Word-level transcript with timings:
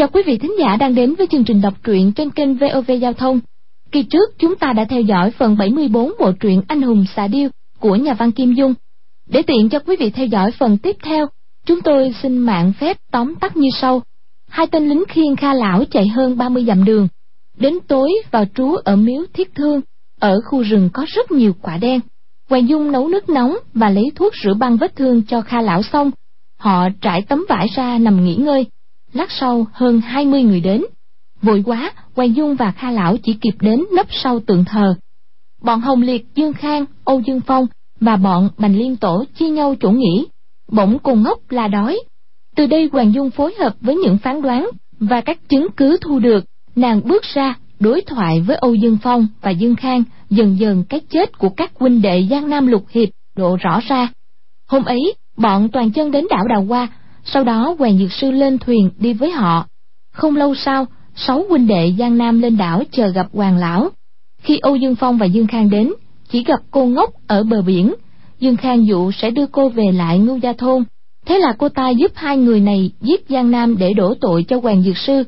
Chào 0.00 0.08
quý 0.08 0.22
vị 0.26 0.38
thính 0.38 0.54
giả 0.58 0.76
đang 0.76 0.94
đến 0.94 1.14
với 1.14 1.26
chương 1.26 1.44
trình 1.44 1.60
đọc 1.60 1.74
truyện 1.84 2.12
trên 2.12 2.30
kênh 2.30 2.54
VOV 2.54 2.90
Giao 3.00 3.12
thông. 3.12 3.40
Kỳ 3.92 4.02
trước 4.02 4.38
chúng 4.38 4.56
ta 4.56 4.72
đã 4.72 4.84
theo 4.84 5.00
dõi 5.00 5.30
phần 5.30 5.56
74 5.56 6.12
bộ 6.18 6.32
truyện 6.40 6.62
Anh 6.68 6.82
hùng 6.82 7.04
xà 7.16 7.26
điêu 7.26 7.48
của 7.78 7.96
nhà 7.96 8.14
văn 8.14 8.32
Kim 8.32 8.54
Dung. 8.54 8.74
Để 9.28 9.42
tiện 9.42 9.68
cho 9.68 9.78
quý 9.78 9.96
vị 9.96 10.10
theo 10.10 10.26
dõi 10.26 10.50
phần 10.58 10.78
tiếp 10.78 10.96
theo, 11.02 11.26
chúng 11.66 11.80
tôi 11.80 12.14
xin 12.22 12.38
mạng 12.38 12.72
phép 12.80 12.96
tóm 13.12 13.34
tắt 13.34 13.56
như 13.56 13.68
sau. 13.80 14.02
Hai 14.48 14.66
tên 14.66 14.88
lính 14.88 15.04
khiên 15.08 15.36
Kha 15.36 15.54
Lão 15.54 15.84
chạy 15.90 16.08
hơn 16.08 16.36
30 16.36 16.64
dặm 16.64 16.84
đường. 16.84 17.08
Đến 17.58 17.78
tối 17.88 18.10
vào 18.30 18.44
trú 18.54 18.74
ở 18.74 18.96
miếu 18.96 19.22
Thiết 19.32 19.54
Thương, 19.54 19.80
ở 20.20 20.40
khu 20.50 20.62
rừng 20.62 20.90
có 20.92 21.04
rất 21.08 21.30
nhiều 21.30 21.52
quả 21.62 21.76
đen. 21.76 22.00
Hoàng 22.48 22.68
Dung 22.68 22.92
nấu 22.92 23.08
nước 23.08 23.28
nóng 23.28 23.56
và 23.74 23.90
lấy 23.90 24.04
thuốc 24.14 24.32
rửa 24.44 24.54
băng 24.54 24.76
vết 24.76 24.96
thương 24.96 25.22
cho 25.22 25.40
Kha 25.40 25.60
Lão 25.60 25.82
xong. 25.82 26.10
Họ 26.58 26.88
trải 27.00 27.22
tấm 27.22 27.46
vải 27.48 27.66
ra 27.76 27.98
nằm 27.98 28.24
nghỉ 28.24 28.34
ngơi 28.34 28.66
lát 29.12 29.30
sau 29.30 29.66
hơn 29.72 30.00
hai 30.00 30.24
mươi 30.24 30.42
người 30.42 30.60
đến. 30.60 30.84
Vội 31.42 31.62
quá, 31.66 31.92
Hoàng 32.16 32.36
Dung 32.36 32.54
và 32.54 32.70
Kha 32.70 32.90
Lão 32.90 33.16
chỉ 33.16 33.36
kịp 33.40 33.54
đến 33.60 33.84
nấp 33.92 34.06
sau 34.10 34.40
tượng 34.40 34.64
thờ. 34.64 34.94
Bọn 35.62 35.80
Hồng 35.80 36.02
Liệt, 36.02 36.26
Dương 36.34 36.52
Khang, 36.52 36.84
Âu 37.04 37.20
Dương 37.20 37.40
Phong 37.40 37.66
và 38.00 38.16
bọn 38.16 38.48
Bành 38.58 38.76
Liên 38.76 38.96
Tổ 38.96 39.24
chia 39.34 39.48
nhau 39.48 39.74
chỗ 39.80 39.90
nghỉ, 39.90 40.26
bỗng 40.72 40.98
cùng 40.98 41.22
ngốc 41.22 41.38
là 41.50 41.68
đói. 41.68 42.00
Từ 42.56 42.66
đây 42.66 42.88
Hoàng 42.92 43.14
Dung 43.14 43.30
phối 43.30 43.54
hợp 43.60 43.74
với 43.80 43.96
những 43.96 44.18
phán 44.18 44.42
đoán 44.42 44.70
và 45.00 45.20
các 45.20 45.48
chứng 45.48 45.66
cứ 45.76 45.96
thu 46.00 46.18
được, 46.18 46.44
nàng 46.76 47.00
bước 47.04 47.22
ra 47.34 47.54
đối 47.80 48.00
thoại 48.00 48.40
với 48.40 48.56
Âu 48.56 48.74
Dương 48.74 48.98
Phong 49.02 49.26
và 49.40 49.50
Dương 49.50 49.76
Khang, 49.76 50.02
dần 50.30 50.58
dần 50.58 50.84
cái 50.88 51.00
chết 51.00 51.38
của 51.38 51.48
các 51.48 51.72
huynh 51.74 52.02
đệ 52.02 52.26
Giang 52.30 52.50
Nam 52.50 52.66
Lục 52.66 52.84
Hiệp 52.90 53.08
lộ 53.36 53.56
rõ 53.56 53.80
ra. 53.88 54.08
Hôm 54.68 54.84
ấy, 54.84 55.14
bọn 55.36 55.68
toàn 55.68 55.90
chân 55.90 56.10
đến 56.10 56.26
đảo 56.30 56.44
Đào 56.48 56.64
Hoa 56.64 56.88
sau 57.32 57.44
đó 57.44 57.76
Hoàng 57.78 57.98
Dược 57.98 58.12
Sư 58.12 58.30
lên 58.30 58.58
thuyền 58.58 58.90
đi 58.98 59.12
với 59.12 59.30
họ. 59.30 59.66
Không 60.12 60.36
lâu 60.36 60.54
sau, 60.54 60.86
sáu 61.14 61.44
huynh 61.48 61.66
đệ 61.66 61.94
Giang 61.98 62.18
Nam 62.18 62.40
lên 62.40 62.56
đảo 62.56 62.82
chờ 62.92 63.08
gặp 63.08 63.26
Hoàng 63.32 63.56
Lão. 63.56 63.88
Khi 64.42 64.58
Âu 64.58 64.76
Dương 64.76 64.94
Phong 64.94 65.18
và 65.18 65.26
Dương 65.26 65.46
Khang 65.46 65.70
đến, 65.70 65.92
chỉ 66.30 66.44
gặp 66.44 66.60
cô 66.70 66.86
ngốc 66.86 67.10
ở 67.26 67.42
bờ 67.42 67.62
biển. 67.62 67.94
Dương 68.40 68.56
Khang 68.56 68.86
dụ 68.86 69.10
sẽ 69.12 69.30
đưa 69.30 69.46
cô 69.46 69.68
về 69.68 69.84
lại 69.92 70.18
Ngưu 70.18 70.36
Gia 70.36 70.52
Thôn. 70.52 70.84
Thế 71.26 71.38
là 71.38 71.54
cô 71.58 71.68
ta 71.68 71.88
giúp 71.88 72.12
hai 72.14 72.36
người 72.36 72.60
này 72.60 72.90
giết 73.00 73.24
Giang 73.28 73.50
Nam 73.50 73.76
để 73.78 73.92
đổ 73.92 74.14
tội 74.20 74.44
cho 74.48 74.60
Hoàng 74.60 74.82
Dược 74.82 74.96
Sư. 74.96 75.24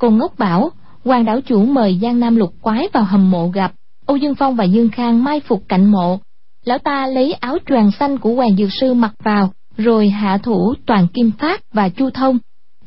Cô 0.00 0.10
ngốc 0.10 0.38
bảo, 0.38 0.70
Hoàng 1.04 1.24
đảo 1.24 1.40
chủ 1.40 1.64
mời 1.64 1.98
Giang 2.02 2.20
Nam 2.20 2.36
lục 2.36 2.54
quái 2.60 2.88
vào 2.92 3.04
hầm 3.04 3.30
mộ 3.30 3.48
gặp. 3.48 3.72
Âu 4.06 4.16
Dương 4.16 4.34
Phong 4.34 4.56
và 4.56 4.64
Dương 4.64 4.88
Khang 4.88 5.24
mai 5.24 5.40
phục 5.40 5.62
cạnh 5.68 5.90
mộ. 5.90 6.18
Lão 6.64 6.78
ta 6.78 7.06
lấy 7.06 7.32
áo 7.32 7.58
choàng 7.66 7.90
xanh 7.98 8.18
của 8.18 8.34
Hoàng 8.34 8.56
Dược 8.56 8.68
Sư 8.80 8.94
mặc 8.94 9.12
vào, 9.22 9.50
rồi 9.76 10.08
hạ 10.08 10.38
thủ 10.42 10.74
toàn 10.86 11.06
kim 11.14 11.30
phát 11.38 11.60
và 11.72 11.88
chu 11.88 12.10
thông. 12.10 12.38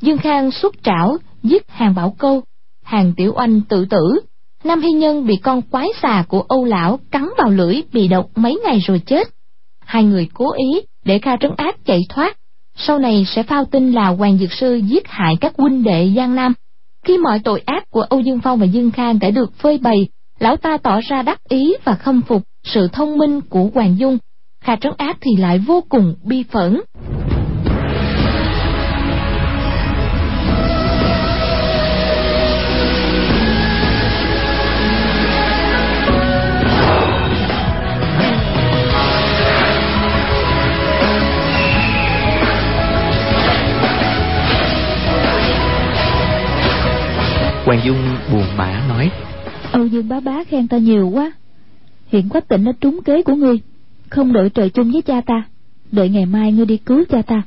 Dương 0.02 0.18
khang 0.18 0.52
xuất 0.52 0.84
trảo, 0.84 1.18
giết 1.44 1.70
hàng 1.70 1.96
bảo 1.96 2.16
câu. 2.18 2.44
Hàng 2.84 3.14
tiểu 3.18 3.34
oanh 3.36 3.62
tự 3.62 3.86
tử. 3.86 4.20
Nam 4.64 4.82
hy 4.82 4.92
nhân 4.92 5.28
bị 5.28 5.36
con 5.44 5.62
quái 5.62 5.88
xà 6.02 6.24
của 6.28 6.42
âu 6.48 6.66
lão 6.66 7.00
cắn 7.12 7.30
vào 7.38 7.50
lưỡi 7.50 7.82
bị 7.94 8.08
độc 8.08 8.30
mấy 8.36 8.60
ngày 8.66 8.80
rồi 8.80 9.02
chết. 9.06 9.28
Hai 9.86 10.04
người 10.04 10.30
cố 10.34 10.52
ý 10.54 10.82
để 11.06 11.20
kha 11.20 11.38
trấn 11.38 11.52
áp 11.58 11.76
chạy 11.86 12.00
thoát. 12.10 12.38
Sau 12.76 13.00
này 13.00 13.26
sẽ 13.28 13.44
phao 13.44 13.66
tin 13.66 13.92
là 13.92 14.08
hoàng 14.08 14.38
dược 14.38 14.52
sư 14.52 14.76
giết 14.76 15.08
hại 15.08 15.36
các 15.42 15.54
huynh 15.58 15.84
đệ 15.84 16.12
giang 16.16 16.36
nam. 16.36 16.54
Khi 17.06 17.18
mọi 17.18 17.40
tội 17.40 17.62
ác 17.66 17.84
của 17.90 18.02
âu 18.02 18.20
dương 18.20 18.40
phong 18.44 18.60
và 18.60 18.66
dương 18.66 18.92
khang 18.92 19.20
đã 19.20 19.30
được 19.30 19.54
phơi 19.58 19.78
bày, 19.78 20.08
lão 20.40 20.58
ta 20.58 20.78
tỏ 20.78 21.00
ra 21.10 21.22
đắc 21.22 21.44
ý 21.50 21.74
và 21.84 21.96
khâm 21.96 22.22
phục 22.22 22.44
sự 22.64 22.88
thông 22.94 23.18
minh 23.18 23.42
của 23.42 23.70
hoàng 23.74 23.96
dung. 24.00 24.18
Kha 24.64 24.76
Trấn 24.76 24.94
Áp 24.98 25.18
thì 25.22 25.32
lại 25.36 25.60
vô 25.60 25.84
cùng 25.90 26.16
bi 26.24 26.44
phẫn. 26.52 26.82
Hoàng 47.66 47.80
Dung 47.86 47.98
buồn 48.32 48.44
bã 48.58 48.82
nói 48.90 49.12
Âu 49.72 49.86
Dương 49.86 50.10
bá 50.10 50.20
bá 50.20 50.44
khen 50.44 50.68
ta 50.68 50.78
nhiều 50.78 51.10
quá 51.14 51.32
Hiện 52.08 52.30
quách 52.30 52.48
tỉnh 52.48 52.66
đã 52.66 52.72
trúng 52.82 53.00
kế 53.06 53.22
của 53.22 53.36
ngươi 53.36 53.60
không 54.14 54.34
đợi 54.34 54.50
trời 54.50 54.70
chung 54.70 54.92
với 54.92 55.02
cha 55.02 55.22
ta. 55.22 55.44
Đợi 55.92 56.10
ngày 56.10 56.26
mai 56.26 56.52
ngươi 56.52 56.66
đi 56.66 56.78
cứu 56.78 57.04
cha 57.10 57.22
ta. 57.22 57.42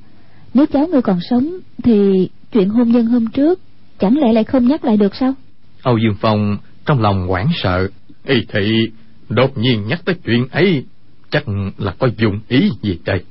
Nếu 0.54 0.66
cháu 0.66 0.86
ngươi 0.86 1.02
còn 1.02 1.18
sống 1.30 1.50
thì 1.82 2.28
chuyện 2.52 2.68
hôn 2.68 2.88
nhân 2.88 3.06
hôm 3.06 3.26
trước 3.26 3.60
chẳng 3.98 4.18
lẽ 4.18 4.32
lại 4.32 4.44
không 4.44 4.68
nhắc 4.68 4.84
lại 4.84 4.96
được 4.96 5.14
sao? 5.14 5.34
Âu 5.82 5.98
dương 5.98 6.16
phong 6.20 6.56
trong 6.86 7.00
lòng 7.00 7.28
hoảng 7.28 7.48
sợ. 7.62 7.88
Y 8.24 8.34
thị 8.52 8.90
đột 9.28 9.58
nhiên 9.58 9.82
nhắc 9.88 10.00
tới 10.04 10.14
chuyện 10.24 10.48
ấy 10.50 10.84
chắc 11.30 11.44
là 11.78 11.94
có 11.98 12.08
dùng 12.18 12.40
ý 12.48 12.70
gì 12.82 12.98
đây? 13.04 13.24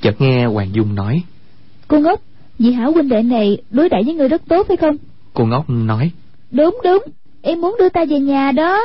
Chợt 0.00 0.20
nghe 0.20 0.46
hoàng 0.46 0.68
dung 0.72 0.94
nói. 0.94 1.22
Cô 1.88 1.98
ngốc 1.98 2.20
vị 2.58 2.72
hảo 2.72 2.92
huynh 2.92 3.08
đệ 3.08 3.22
này 3.22 3.58
đối 3.70 3.88
đãi 3.88 4.02
với 4.04 4.14
ngươi 4.14 4.28
rất 4.28 4.42
tốt 4.48 4.66
phải 4.68 4.76
không? 4.76 4.96
Cô 5.34 5.46
ngốc 5.46 5.70
nói. 5.70 6.10
Đúng 6.50 6.78
đúng. 6.84 7.02
Em 7.42 7.60
muốn 7.60 7.76
đưa 7.78 7.88
ta 7.88 8.04
về 8.04 8.20
nhà 8.20 8.52
đó. 8.52 8.80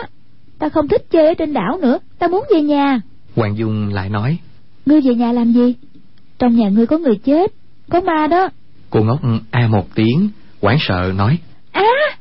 Ta 0.59 0.69
không 0.69 0.87
thích 0.87 1.05
chơi 1.11 1.27
ở 1.27 1.33
trên 1.33 1.53
đảo 1.53 1.77
nữa. 1.81 1.99
Ta 2.19 2.27
muốn 2.27 2.43
về 2.53 2.61
nhà 2.61 3.01
Hoàng 3.35 3.57
Dung 3.57 3.93
lại 3.93 4.09
nói 4.09 4.37
Ngươi 4.85 5.01
về 5.01 5.15
nhà 5.15 5.31
làm 5.31 5.53
gì? 5.53 5.75
Trong 6.39 6.55
nhà 6.55 6.69
ngươi 6.69 6.87
có 6.87 6.97
người 6.97 7.15
chết 7.15 7.51
Có 7.89 8.01
ma 8.01 8.27
đó. 8.27 8.49
Cô 8.89 9.03
ngốc 9.03 9.19
a 9.51 9.67
một 9.67 9.95
tiếng 9.95 10.29
hoảng 10.61 10.77
sợ 10.79 11.13
nói 11.15 11.37
À 11.71 12.17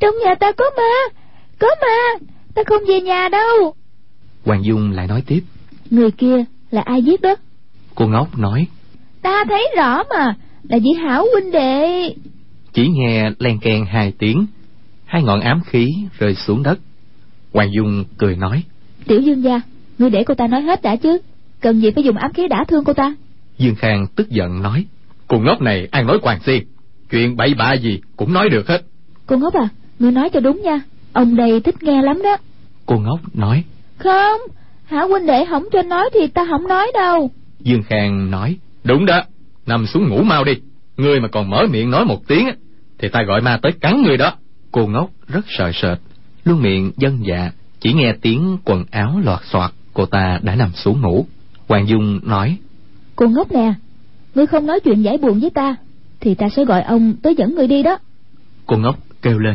trong 0.00 0.14
nhà 0.24 0.34
ta 0.34 0.52
có 0.52 0.64
ma 0.76 1.18
Có 1.58 1.68
ma 1.80 2.26
Ta 2.54 2.62
không 2.66 2.82
về 2.88 3.00
nhà 3.00 3.28
đâu. 3.32 3.74
Hoàng 4.44 4.64
Dung 4.64 4.90
lại 4.90 5.06
nói 5.06 5.22
tiếp 5.26 5.40
Người 5.90 6.10
kia 6.10 6.44
là 6.70 6.82
ai 6.84 7.02
giết 7.02 7.20
đó? 7.20 7.34
Cô 7.94 8.06
ngốc 8.06 8.38
nói 8.38 8.66
Ta 9.22 9.44
thấy 9.48 9.68
rõ 9.76 10.02
mà 10.10 10.34
Là 10.68 10.78
vị 10.78 10.90
hảo 11.02 11.26
huynh 11.32 11.52
đệ. 11.52 12.14
Chỉ 12.72 12.88
nghe 12.88 13.30
len 13.38 13.58
keng 13.58 13.84
hai 13.84 14.12
tiếng 14.18 14.46
Hai 15.04 15.22
ngọn 15.22 15.40
ám 15.40 15.60
khí 15.66 15.88
rơi 16.18 16.34
xuống 16.34 16.62
đất. 16.62 16.78
Hoàng 17.52 17.70
Dung 17.76 18.04
cười 18.18 18.36
nói 18.36 18.62
Tiểu 19.06 19.20
Dương 19.20 19.42
gia 19.42 19.60
ngươi 19.98 20.10
để 20.10 20.24
cô 20.24 20.34
ta 20.34 20.46
nói 20.46 20.62
hết 20.62 20.82
đã 20.82 20.96
chứ? 20.96 21.18
Cần 21.60 21.80
gì 21.80 21.90
phải 21.90 22.04
dùng 22.04 22.16
ám 22.16 22.32
khí 22.32 22.48
đả 22.48 22.64
thương 22.68 22.84
cô 22.84 22.92
ta? 22.92 23.14
Dương 23.58 23.74
khang 23.74 24.06
tức 24.16 24.30
giận 24.30 24.62
nói 24.62 24.86
cô 25.28 25.38
ngốc 25.38 25.60
này 25.60 25.88
ăn 25.90 26.06
nói 26.06 26.18
quan 26.22 26.40
xiên 26.46 26.64
chuyện 27.10 27.36
bậy 27.36 27.54
bạ 27.54 27.72
gì 27.72 28.00
cũng 28.16 28.32
nói 28.32 28.48
được 28.48 28.68
hết. 28.68 28.82
Cô 29.26 29.36
ngốc 29.36 29.54
à 29.54 29.68
ngươi 29.98 30.10
nói 30.10 30.30
cho 30.30 30.40
đúng 30.40 30.62
nha. 30.62 30.80
Ông 31.12 31.36
đây 31.36 31.60
thích 31.60 31.82
nghe 31.82 32.02
lắm 32.02 32.22
đó. 32.22 32.36
Cô 32.86 32.98
ngốc 32.98 33.20
nói 33.34 33.64
không 33.98 34.40
hả 34.84 35.02
huynh 35.02 35.26
đệ 35.26 35.44
không 35.44 35.64
cho 35.72 35.82
nói 35.82 36.10
thì 36.14 36.26
ta 36.26 36.46
không 36.50 36.68
nói 36.68 36.90
đâu. 36.94 37.30
Dương 37.60 37.82
khang 37.82 38.30
nói 38.30 38.56
đúng 38.84 39.06
đó 39.06 39.22
nằm 39.66 39.86
xuống 39.86 40.08
ngủ 40.08 40.22
mau 40.22 40.44
đi. 40.44 40.52
Ngươi 40.96 41.20
mà 41.20 41.28
còn 41.28 41.50
mở 41.50 41.66
miệng 41.70 41.90
nói 41.90 42.04
một 42.04 42.26
tiếng 42.28 42.48
thì 42.98 43.08
ta 43.08 43.22
gọi 43.22 43.40
ma 43.40 43.58
tới 43.62 43.72
cắn 43.72 44.02
ngươi 44.02 44.16
đó. 44.16 44.32
Cô 44.72 44.86
ngốc 44.86 45.10
rất 45.28 45.44
sợ 45.58 45.70
sệt 45.74 45.98
luôn 46.44 46.62
miệng 46.62 46.92
dân 46.96 47.26
dạ 47.26 47.50
chỉ 47.80 47.92
nghe 47.92 48.14
tiếng 48.22 48.58
quần 48.64 48.84
áo 48.90 49.20
loạt 49.24 49.40
xoạt 49.44 49.72
cô 49.96 50.06
ta 50.06 50.40
đã 50.42 50.54
nằm 50.54 50.70
xuống 50.74 51.00
ngủ. 51.00 51.26
Hoàng 51.68 51.88
dung 51.88 52.20
nói 52.22 52.56
cô 53.16 53.28
ngốc 53.28 53.52
nè 53.52 53.74
ngươi 54.34 54.46
không 54.46 54.66
nói 54.66 54.80
chuyện 54.80 55.02
giải 55.02 55.18
buồn 55.18 55.40
với 55.40 55.50
ta 55.50 55.76
thì 56.20 56.34
ta 56.34 56.48
sẽ 56.48 56.64
gọi 56.64 56.82
ông 56.82 57.14
tới 57.22 57.34
dẫn 57.34 57.54
người 57.54 57.66
đi 57.66 57.82
đó. 57.82 57.98
Cô 58.66 58.76
ngốc 58.76 58.98
kêu 59.22 59.38
lên. 59.38 59.54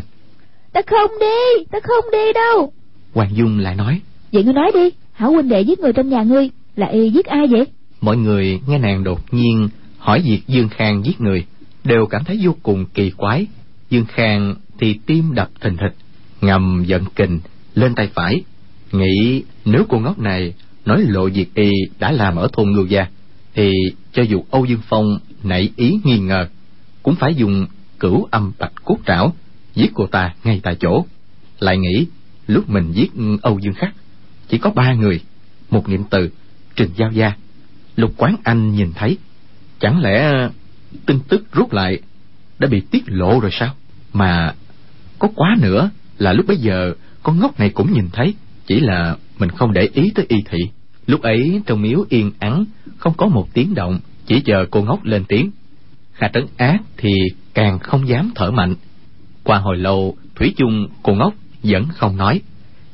Ta 0.73 0.81
không 0.87 1.11
đi 1.19 1.63
ta 1.71 1.79
không 1.83 2.11
đi 2.11 2.33
đâu. 2.33 2.73
Hoàng 3.13 3.29
dung 3.33 3.59
lại 3.59 3.75
nói 3.75 4.01
vậy 4.31 4.43
ngươi 4.43 4.53
nói 4.53 4.71
đi 4.73 4.89
hảo 5.13 5.31
huynh 5.31 5.49
đệ 5.49 5.61
giết 5.61 5.79
người 5.79 5.93
trong 5.93 6.09
nhà 6.09 6.23
ngươi 6.23 6.49
là 6.75 6.87
y 6.87 7.09
giết 7.09 7.25
ai 7.25 7.47
vậy? 7.47 7.65
Mọi 8.01 8.17
người 8.17 8.59
nghe 8.67 8.77
nàng 8.77 9.03
đột 9.03 9.33
nhiên 9.33 9.69
hỏi 9.97 10.21
việc 10.21 10.41
dương 10.47 10.69
khang 10.69 11.05
giết 11.05 11.21
người 11.21 11.45
đều 11.83 12.05
cảm 12.09 12.23
thấy 12.23 12.39
vô 12.43 12.55
cùng 12.63 12.85
kỳ 12.93 13.11
quái. 13.17 13.47
Dương 13.89 14.05
khang 14.07 14.55
thì 14.79 14.99
tim 15.05 15.33
đập 15.33 15.49
thình 15.61 15.77
thịch 15.77 15.95
ngầm 16.41 16.83
giận 16.87 17.03
kình 17.15 17.39
lên 17.75 17.95
tay 17.95 18.09
phải 18.15 18.43
nghĩ 18.93 19.43
nếu 19.65 19.85
cô 19.89 19.99
ngốc 19.99 20.19
này 20.19 20.53
nói 20.85 21.01
lộ 21.07 21.29
việc 21.29 21.55
y 21.55 21.71
đã 21.99 22.11
làm 22.11 22.35
ở 22.35 22.47
thôn 22.53 22.71
ngưu 22.71 22.85
gia, 22.85 23.07
thì 23.53 23.71
cho 24.13 24.23
dù 24.23 24.43
âu 24.51 24.65
dương 24.65 24.81
phong 24.89 25.19
nảy 25.43 25.69
ý 25.75 25.99
nghi 26.03 26.19
ngờ, 26.19 26.47
cũng 27.03 27.15
phải 27.15 27.35
dùng 27.35 27.65
cửu 27.99 28.27
âm 28.31 28.51
bạch 28.59 28.73
cốt 28.83 28.97
trảo 29.05 29.33
giết 29.75 29.91
cô 29.93 30.07
ta 30.07 30.33
ngay 30.43 30.59
tại 30.63 30.75
chỗ. 30.79 31.05
Lại 31.59 31.77
nghĩ 31.77 32.05
lúc 32.47 32.69
mình 32.69 32.91
giết 32.91 33.11
âu 33.41 33.59
dương 33.59 33.73
khắc, 33.73 33.93
chỉ 34.49 34.57
có 34.57 34.69
ba 34.69 34.93
người, 34.93 35.21
một 35.69 35.89
niệm 35.89 36.03
từ, 36.09 36.29
trình 36.75 36.89
giao 36.95 37.11
gia. 37.11 37.33
Lục 37.95 38.13
quán 38.17 38.35
anh 38.43 38.71
nhìn 38.71 38.91
thấy, 38.95 39.17
chẳng 39.79 40.01
lẽ 40.01 40.31
tin 41.05 41.19
tức 41.27 41.51
rút 41.51 41.73
lại 41.73 41.99
đã 42.59 42.67
bị 42.67 42.81
tiết 42.91 43.03
lộ 43.07 43.39
rồi 43.39 43.51
sao? 43.53 43.75
Mà 44.13 44.53
có 45.19 45.27
quá 45.35 45.55
nữa 45.61 45.89
là 46.17 46.33
lúc 46.33 46.47
bấy 46.47 46.57
giờ 46.57 46.93
con 47.23 47.39
ngốc 47.39 47.59
này 47.59 47.69
cũng 47.69 47.93
nhìn 47.93 48.09
thấy 48.13 48.33
chỉ 48.71 48.79
là 48.79 49.15
mình 49.39 49.49
không 49.49 49.73
để 49.73 49.89
ý 49.93 50.11
tới 50.15 50.25
y 50.29 50.43
thị. 50.49 50.57
Lúc 51.07 51.21
ấy 51.21 51.61
trong 51.65 51.81
miếu 51.81 52.05
yên 52.09 52.31
ắng, 52.39 52.65
không 52.97 53.13
có 53.17 53.27
một 53.27 53.47
tiếng 53.53 53.73
động, 53.73 53.99
chỉ 54.25 54.41
chờ 54.41 54.65
cô 54.71 54.81
ngốc 54.81 55.03
lên 55.03 55.23
tiếng. 55.27 55.51
Kha 56.13 56.27
trấn 56.33 56.45
ác 56.57 56.77
thì 56.97 57.09
càng 57.53 57.79
không 57.79 58.07
dám 58.07 58.31
thở 58.35 58.51
mạnh. 58.51 58.75
Qua 59.43 59.57
hồi 59.57 59.77
lâu, 59.77 60.17
thủy 60.35 60.53
chung, 60.57 60.87
cô 61.03 61.13
ngốc, 61.13 61.33
vẫn 61.63 61.85
không 61.89 62.17
nói. 62.17 62.41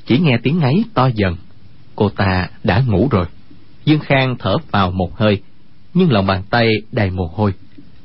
Chỉ 0.06 0.20
nghe 0.20 0.38
tiếng 0.44 0.60
ngáy 0.60 0.84
to 0.94 1.10
dần. 1.16 1.36
Cô 1.96 2.10
ta 2.10 2.50
đã 2.64 2.84
ngủ 2.88 3.08
rồi. 3.12 3.26
Dương 3.86 4.00
khang 4.00 4.36
thở 4.40 4.56
vào 4.72 4.92
một 4.92 5.18
hơi, 5.18 5.42
nhưng 5.94 6.12
lòng 6.12 6.26
bàn 6.28 6.44
tay 6.50 6.68
đầy 6.92 7.10
mồ 7.10 7.32
hôi. 7.36 7.54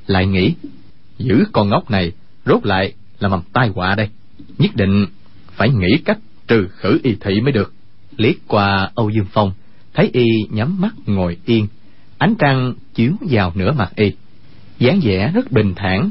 Lại 0.06 0.26
nghĩ, 0.26 0.54
giữ 1.18 1.44
con 1.52 1.68
ngốc 1.68 1.90
này, 1.90 2.12
rốt 2.46 2.66
lại 2.66 2.92
là 3.20 3.28
mầm 3.28 3.42
tai 3.52 3.68
họa 3.68 3.94
đây. 3.94 4.08
Nhất 4.58 4.70
định 4.76 5.06
phải 5.56 5.68
nghĩ 5.68 5.98
cách 6.04 6.18
trừ 6.48 6.68
khử 6.68 7.00
y 7.02 7.16
thị 7.20 7.40
mới 7.40 7.52
được. 7.52 7.72
Liếc 8.16 8.34
qua 8.48 8.90
âu 8.94 9.10
dương 9.10 9.26
phong, 9.32 9.52
thấy 9.94 10.10
y 10.12 10.26
nhắm 10.50 10.80
mắt 10.80 10.94
ngồi 11.06 11.36
yên, 11.44 11.66
ánh 12.18 12.34
trăng 12.38 12.74
chiếu 12.94 13.12
vào 13.20 13.52
nửa 13.54 13.72
mặt 13.72 13.92
y. 13.96 14.12
Dáng 14.78 15.00
vẻ 15.02 15.32
rất 15.34 15.52
bình 15.52 15.74
thản, 15.76 16.10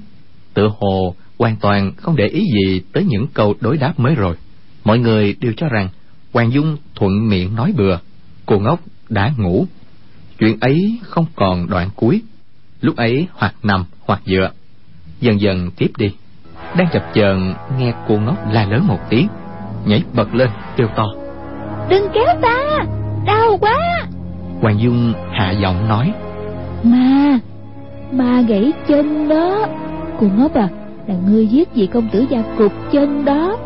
tựa 0.54 0.72
hồ 0.80 1.16
hoàn 1.39 1.56
toàn 1.56 1.92
không 1.98 2.16
để 2.16 2.28
ý 2.28 2.44
gì 2.54 2.81
tới 2.94 3.04
những 3.04 3.28
câu 3.33 3.56
đối 3.60 3.78
đáp 3.78 4.00
mới 4.00 4.16
rồi. 4.16 4.36
Mọi 4.83 5.00
người 5.00 5.36
đều 5.39 5.54
cho 5.57 5.68
rằng 5.69 5.89
hoàng 6.34 6.54
dung 6.54 6.77
thuận 6.95 7.30
miệng 7.30 7.56
nói 7.56 7.74
bừa, 7.77 7.98
cô 8.45 8.60
ngốc 8.60 8.80
đã 9.10 9.34
ngủ. 9.38 9.66
Chuyện 10.39 10.60
ấy 10.60 11.00
không 11.04 11.25
còn 11.36 11.69
đoạn 11.69 11.89
cuối. 11.95 12.22
Lúc 12.81 12.95
ấy 12.95 13.27
hoặc 13.34 13.56
nằm 13.63 13.86
hoặc 14.06 14.22
dựa. 14.25 14.51
Dần 15.22 15.42
dần 15.42 15.72
tiếp 15.72 15.92
đi. 15.98 16.12
Đang 16.77 16.88
chập 16.94 17.12
chờn, 17.13 17.54
nghe 17.77 17.94
cô 18.07 18.18
ngốc 18.18 18.38
la 18.51 18.66
lớn 18.66 18.88
một 18.88 19.00
tiếng 19.10 19.27
nhảy 19.86 20.04
bật 20.13 20.36
lên 20.36 20.50
kêu 20.78 20.88
to. 20.95 21.06
Đừng 21.89 22.07
kéo 22.13 22.25
ta 22.42 22.80
đau 23.25 23.57
quá. 23.62 23.78
Hoàng 24.62 24.80
dung 24.80 25.13
hạ 25.31 25.51
giọng 25.51 25.88
nói. 25.88 26.13
Ma 26.83 27.39
ma 28.12 28.42
gãy 28.48 28.72
chân 28.88 29.28
đó. 29.28 29.68
Cô 30.19 30.28
ngốc 30.38 30.54
à 30.54 30.68
là 31.07 31.16
ngươi 31.28 31.48
giết 31.48 31.75
vị 31.75 31.88
công 31.94 32.10
tử 32.10 32.25
gia 32.30 32.44
cục 32.57 32.74
chân 32.92 33.25
đó. 33.25 33.57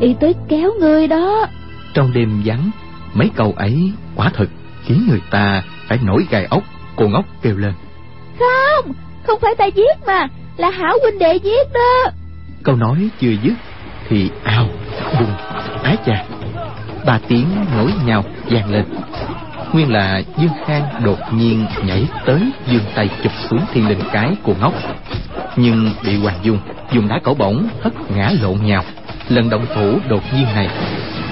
Y 0.00 0.14
tới 0.14 0.34
kéo 0.48 0.70
ngươi 0.80 1.06
đó. 1.06 1.46
Trong 1.94 2.12
đêm 2.12 2.42
vắng 2.44 2.70
mấy 3.14 3.30
câu 3.34 3.54
ấy 3.56 3.92
quả 4.16 4.30
thực 4.34 4.50
khiến 4.84 5.06
người 5.08 5.20
ta 5.30 5.62
phải 5.88 5.98
nổi 6.02 6.26
gai 6.30 6.44
ốc 6.44 6.62
cô 6.96 7.08
ngốc 7.08 7.24
kêu 7.42 7.56
lên. 7.56 7.72
Không 8.38 8.92
không 9.26 9.38
phải 9.42 9.54
ta 9.54 9.66
giết 9.66 10.06
mà 10.06 10.28
là 10.56 10.70
hảo 10.70 10.98
huynh 11.02 11.18
đệ 11.18 11.34
giết 11.36 11.72
đó. 11.74 12.10
Câu 12.62 12.76
nói 12.76 13.08
chưa 13.20 13.32
dứt 13.42 13.54
thì 14.12 14.30
ao 14.44 14.66
bùng. 15.18 15.34
Ái 15.82 15.96
chà, 16.06 16.24
ba 17.06 17.18
tiếng 17.28 17.46
nối 17.76 17.92
nhau 18.04 18.24
vang 18.50 18.72
lên. 18.72 18.84
Nguyên 19.72 19.92
là 19.92 20.22
dương 20.38 20.52
khang 20.66 20.82
đột 21.04 21.18
nhiên 21.32 21.66
nhảy 21.84 22.06
tới 22.26 22.40
dương 22.66 22.82
tay 22.94 23.10
chụp 23.22 23.32
xuống 23.50 23.60
thiên 23.72 23.88
linh 23.88 23.98
cái 24.12 24.36
của 24.42 24.54
ngốc. 24.60 24.72
Nhưng 25.56 25.90
bị 26.04 26.16
hoàng 26.16 26.38
dung 26.42 26.58
dùng 26.92 27.08
đá 27.08 27.20
cẩu 27.24 27.34
bổng 27.34 27.68
hất 27.82 27.92
ngã 28.16 28.30
lộn 28.42 28.56
nhào. 28.64 28.84
Lần 29.28 29.50
động 29.50 29.66
thủ 29.74 29.98
đột 30.08 30.22
nhiên 30.34 30.44
này 30.54 30.68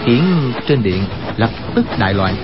khiến 0.04 0.22
trên 0.68 0.82
điện 0.82 1.02
lập 1.36 1.50
tức 1.74 1.86
đại 1.98 2.14
loạn. 2.14 2.34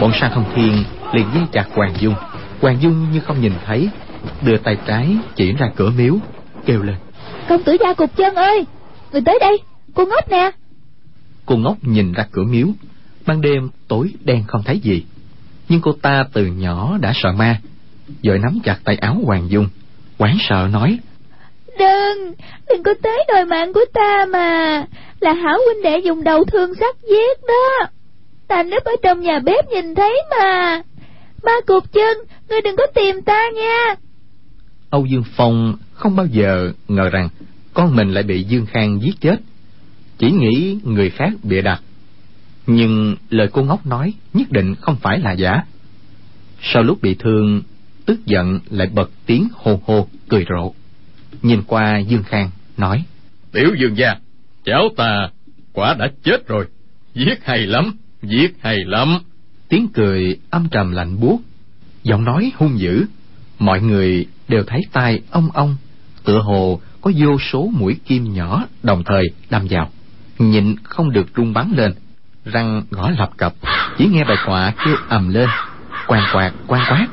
Bọn 0.00 0.12
sa 0.20 0.30
Không 0.34 0.44
thiên 0.54 0.84
liền 1.12 1.26
dây 1.34 1.42
chặt 1.52 1.64
hoàng 1.74 1.94
dung. 1.98 2.14
Hoàng 2.60 2.76
dung 2.80 3.06
như 3.12 3.20
không 3.20 3.40
nhìn 3.40 3.52
thấy, 3.66 3.88
đưa 4.42 4.56
tay 4.56 4.76
trái 4.86 5.16
chỉ 5.34 5.52
ra 5.52 5.70
cửa 5.76 5.90
miếu, 5.98 6.14
kêu 6.66 6.82
lên. 6.82 6.96
Công 7.48 7.62
tử 7.62 7.76
gia 7.80 7.94
cục 7.94 8.16
chân 8.16 8.34
ơi! 8.34 8.66
Người 9.12 9.22
tới 9.24 9.38
đây 9.40 9.58
cô 9.94 10.06
ngốc 10.06 10.30
nè. 10.30 10.50
Cô 11.46 11.56
ngốc 11.56 11.76
nhìn 11.82 12.12
ra 12.12 12.26
cửa 12.32 12.44
miếu. 12.44 12.66
Ban 13.26 13.40
đêm 13.40 13.68
tối 13.88 14.12
đen 14.24 14.44
không 14.46 14.62
thấy 14.62 14.78
gì. 14.78 15.04
Nhưng 15.68 15.80
cô 15.80 15.92
ta 15.92 16.24
từ 16.32 16.46
nhỏ 16.46 16.98
đã 17.00 17.12
sợ 17.14 17.32
ma. 17.32 17.60
Vội 18.24 18.38
nắm 18.38 18.58
chặt 18.64 18.78
tay 18.84 18.96
áo 18.96 19.16
hoàng 19.24 19.50
dung. 19.50 19.68
Hoảng 20.18 20.36
sợ 20.48 20.68
nói 20.72 20.98
đừng 21.78 22.32
đừng 22.68 22.82
có 22.82 22.94
tới 23.02 23.24
đòi 23.28 23.44
mạng 23.44 23.72
của 23.72 23.84
ta 23.92 24.26
mà. 24.32 24.84
Là 25.20 25.32
hảo 25.32 25.58
huynh 25.66 25.82
đệ 25.82 25.98
dùng 25.98 26.24
đầu 26.24 26.44
thương 26.44 26.74
sắt 26.74 26.96
giết 27.10 27.38
đó. 27.48 27.86
Ta 28.48 28.62
núp 28.62 28.84
ở 28.84 28.92
trong 29.02 29.20
nhà 29.20 29.38
bếp 29.38 29.64
nhìn 29.68 29.94
thấy 29.94 30.22
mà. 30.30 30.82
Ma 31.42 31.52
cụt 31.66 31.84
chân 31.92 32.18
ngươi 32.48 32.60
đừng 32.60 32.76
có 32.76 32.86
tìm 32.94 33.22
ta 33.22 33.50
nha. 33.54 33.94
Âu 34.90 35.06
dương 35.06 35.24
phong 35.36 35.76
không 35.92 36.16
bao 36.16 36.26
giờ 36.26 36.72
ngờ 36.88 37.08
rằng 37.08 37.28
con 37.76 37.96
mình 37.96 38.10
lại 38.10 38.22
bị 38.22 38.42
dương 38.42 38.66
khang 38.66 39.02
giết 39.02 39.20
chết. 39.20 39.36
Chỉ 40.18 40.30
nghĩ 40.30 40.78
người 40.84 41.10
khác 41.10 41.32
bịa 41.42 41.62
đặt. 41.62 41.82
Nhưng 42.66 43.16
lời 43.30 43.48
cô 43.52 43.62
ngốc 43.62 43.86
nói 43.86 44.14
nhất 44.32 44.50
định 44.50 44.74
không 44.74 44.96
phải 44.96 45.18
là 45.18 45.32
giả. 45.32 45.62
Sau 46.62 46.82
lúc 46.82 47.02
bị 47.02 47.14
thương 47.14 47.62
tức 48.06 48.26
giận 48.26 48.60
lại 48.70 48.90
bật 48.94 49.10
tiếng 49.26 49.48
hô 49.54 49.80
hô 49.84 50.08
cười 50.28 50.44
rộ. 50.48 50.72
Nhìn 51.42 51.62
qua 51.62 51.98
dương 51.98 52.22
khang 52.22 52.50
nói 52.76 53.04
tiểu 53.52 53.68
dương 53.80 53.96
gia 53.96 54.14
cháu 54.64 54.88
ta 54.96 55.28
quả 55.72 55.94
đã 55.98 56.10
chết 56.22 56.46
rồi. 56.46 56.66
Giết 57.14 57.44
hay 57.44 57.58
lắm 57.58 57.96
giết 58.22 58.56
hay 58.60 58.76
lắm. 58.86 59.18
Tiếng 59.68 59.88
cười 59.94 60.38
âm 60.50 60.68
trầm 60.70 60.92
lạnh 60.92 61.20
buốt. 61.20 61.40
Giọng 62.02 62.24
nói 62.24 62.52
hung 62.56 62.78
dữ. 62.78 63.04
Mọi 63.58 63.80
người 63.80 64.26
đều 64.48 64.62
thấy 64.66 64.80
tai 64.92 65.20
ong 65.30 65.48
ong 65.54 65.76
tựa 66.24 66.38
hồ 66.38 66.80
có 67.00 67.12
vô 67.16 67.38
số 67.52 67.70
mũi 67.78 67.96
kim 68.04 68.32
nhỏ 68.32 68.64
đồng 68.82 69.04
thời 69.04 69.24
đâm 69.50 69.66
vào. 69.70 69.90
Nhịn 70.38 70.76
không 70.82 71.12
được 71.12 71.26
rung 71.36 71.52
bắn 71.52 71.72
lên. 71.76 71.94
Răng 72.44 72.82
gõ 72.90 73.10
lập 73.10 73.30
cập. 73.36 73.54
Chỉ 73.98 74.06
nghe 74.06 74.24
bài 74.24 74.36
quạ 74.46 74.72
kêu 74.84 74.96
ầm 75.08 75.28
lên. 75.28 75.48
Quan 76.06 76.22
quạt 76.32 76.52
quan 76.66 76.82
quát. 76.88 77.06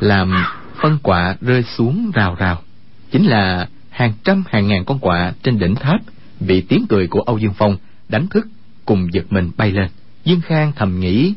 Làm 0.00 0.44
phân 0.82 0.98
quạ 1.02 1.36
rơi 1.40 1.62
xuống 1.62 2.10
rào 2.14 2.36
rào. 2.38 2.62
Chính 3.10 3.26
là 3.26 3.68
hàng 3.90 4.12
trăm, 4.24 4.44
hàng 4.48 4.68
ngàn 4.68 4.84
con 4.84 4.98
quạ 4.98 5.32
trên 5.42 5.58
đỉnh 5.58 5.74
tháp 5.74 6.00
bị 6.40 6.60
tiếng 6.60 6.86
cười 6.88 7.06
của 7.06 7.20
âu 7.20 7.38
dương 7.38 7.54
phong 7.58 7.76
đánh 8.08 8.26
thức 8.26 8.46
cùng 8.84 9.08
giật 9.12 9.24
mình 9.30 9.50
bay 9.56 9.70
lên. 9.70 9.88
Dương 10.24 10.40
khang 10.40 10.72
thầm 10.76 11.00
nghĩ, 11.00 11.34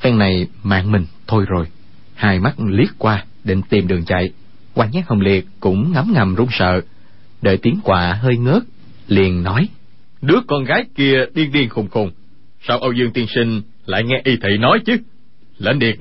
phen 0.00 0.18
này 0.18 0.46
mạng 0.62 0.92
mình 0.92 1.06
thôi 1.26 1.44
rồi. 1.48 1.66
Hai 2.14 2.38
mắt 2.38 2.54
liếc 2.58 2.98
qua, 2.98 3.24
định 3.44 3.62
tìm 3.62 3.88
đường 3.88 4.04
chạy. 4.04 4.30
Quan 4.74 4.90
nhát 4.92 5.04
hồng 5.06 5.20
liệt 5.20 5.46
cũng 5.60 5.92
ngấm 5.92 6.12
ngầm 6.12 6.34
run 6.34 6.48
sợ 6.50 6.80
đợi 7.42 7.56
tiếng 7.56 7.80
quạ 7.84 8.12
hơi 8.12 8.36
ngớt 8.36 8.62
liền 9.08 9.42
nói. 9.42 9.68
Đứa 10.22 10.38
con 10.46 10.64
gái 10.64 10.84
kia 10.94 11.14
điên 11.34 11.52
điên 11.52 11.68
khùng 11.68 11.88
khùng. 11.88 12.10
Sao 12.68 12.78
âu 12.78 12.92
dương 12.92 13.12
tiên 13.12 13.26
sinh 13.34 13.62
lại 13.86 14.02
nghe 14.04 14.20
y 14.24 14.36
thị 14.36 14.58
nói 14.58 14.78
chứ? 14.86 14.96
Lệnh 15.58 15.78
điệt 15.78 15.96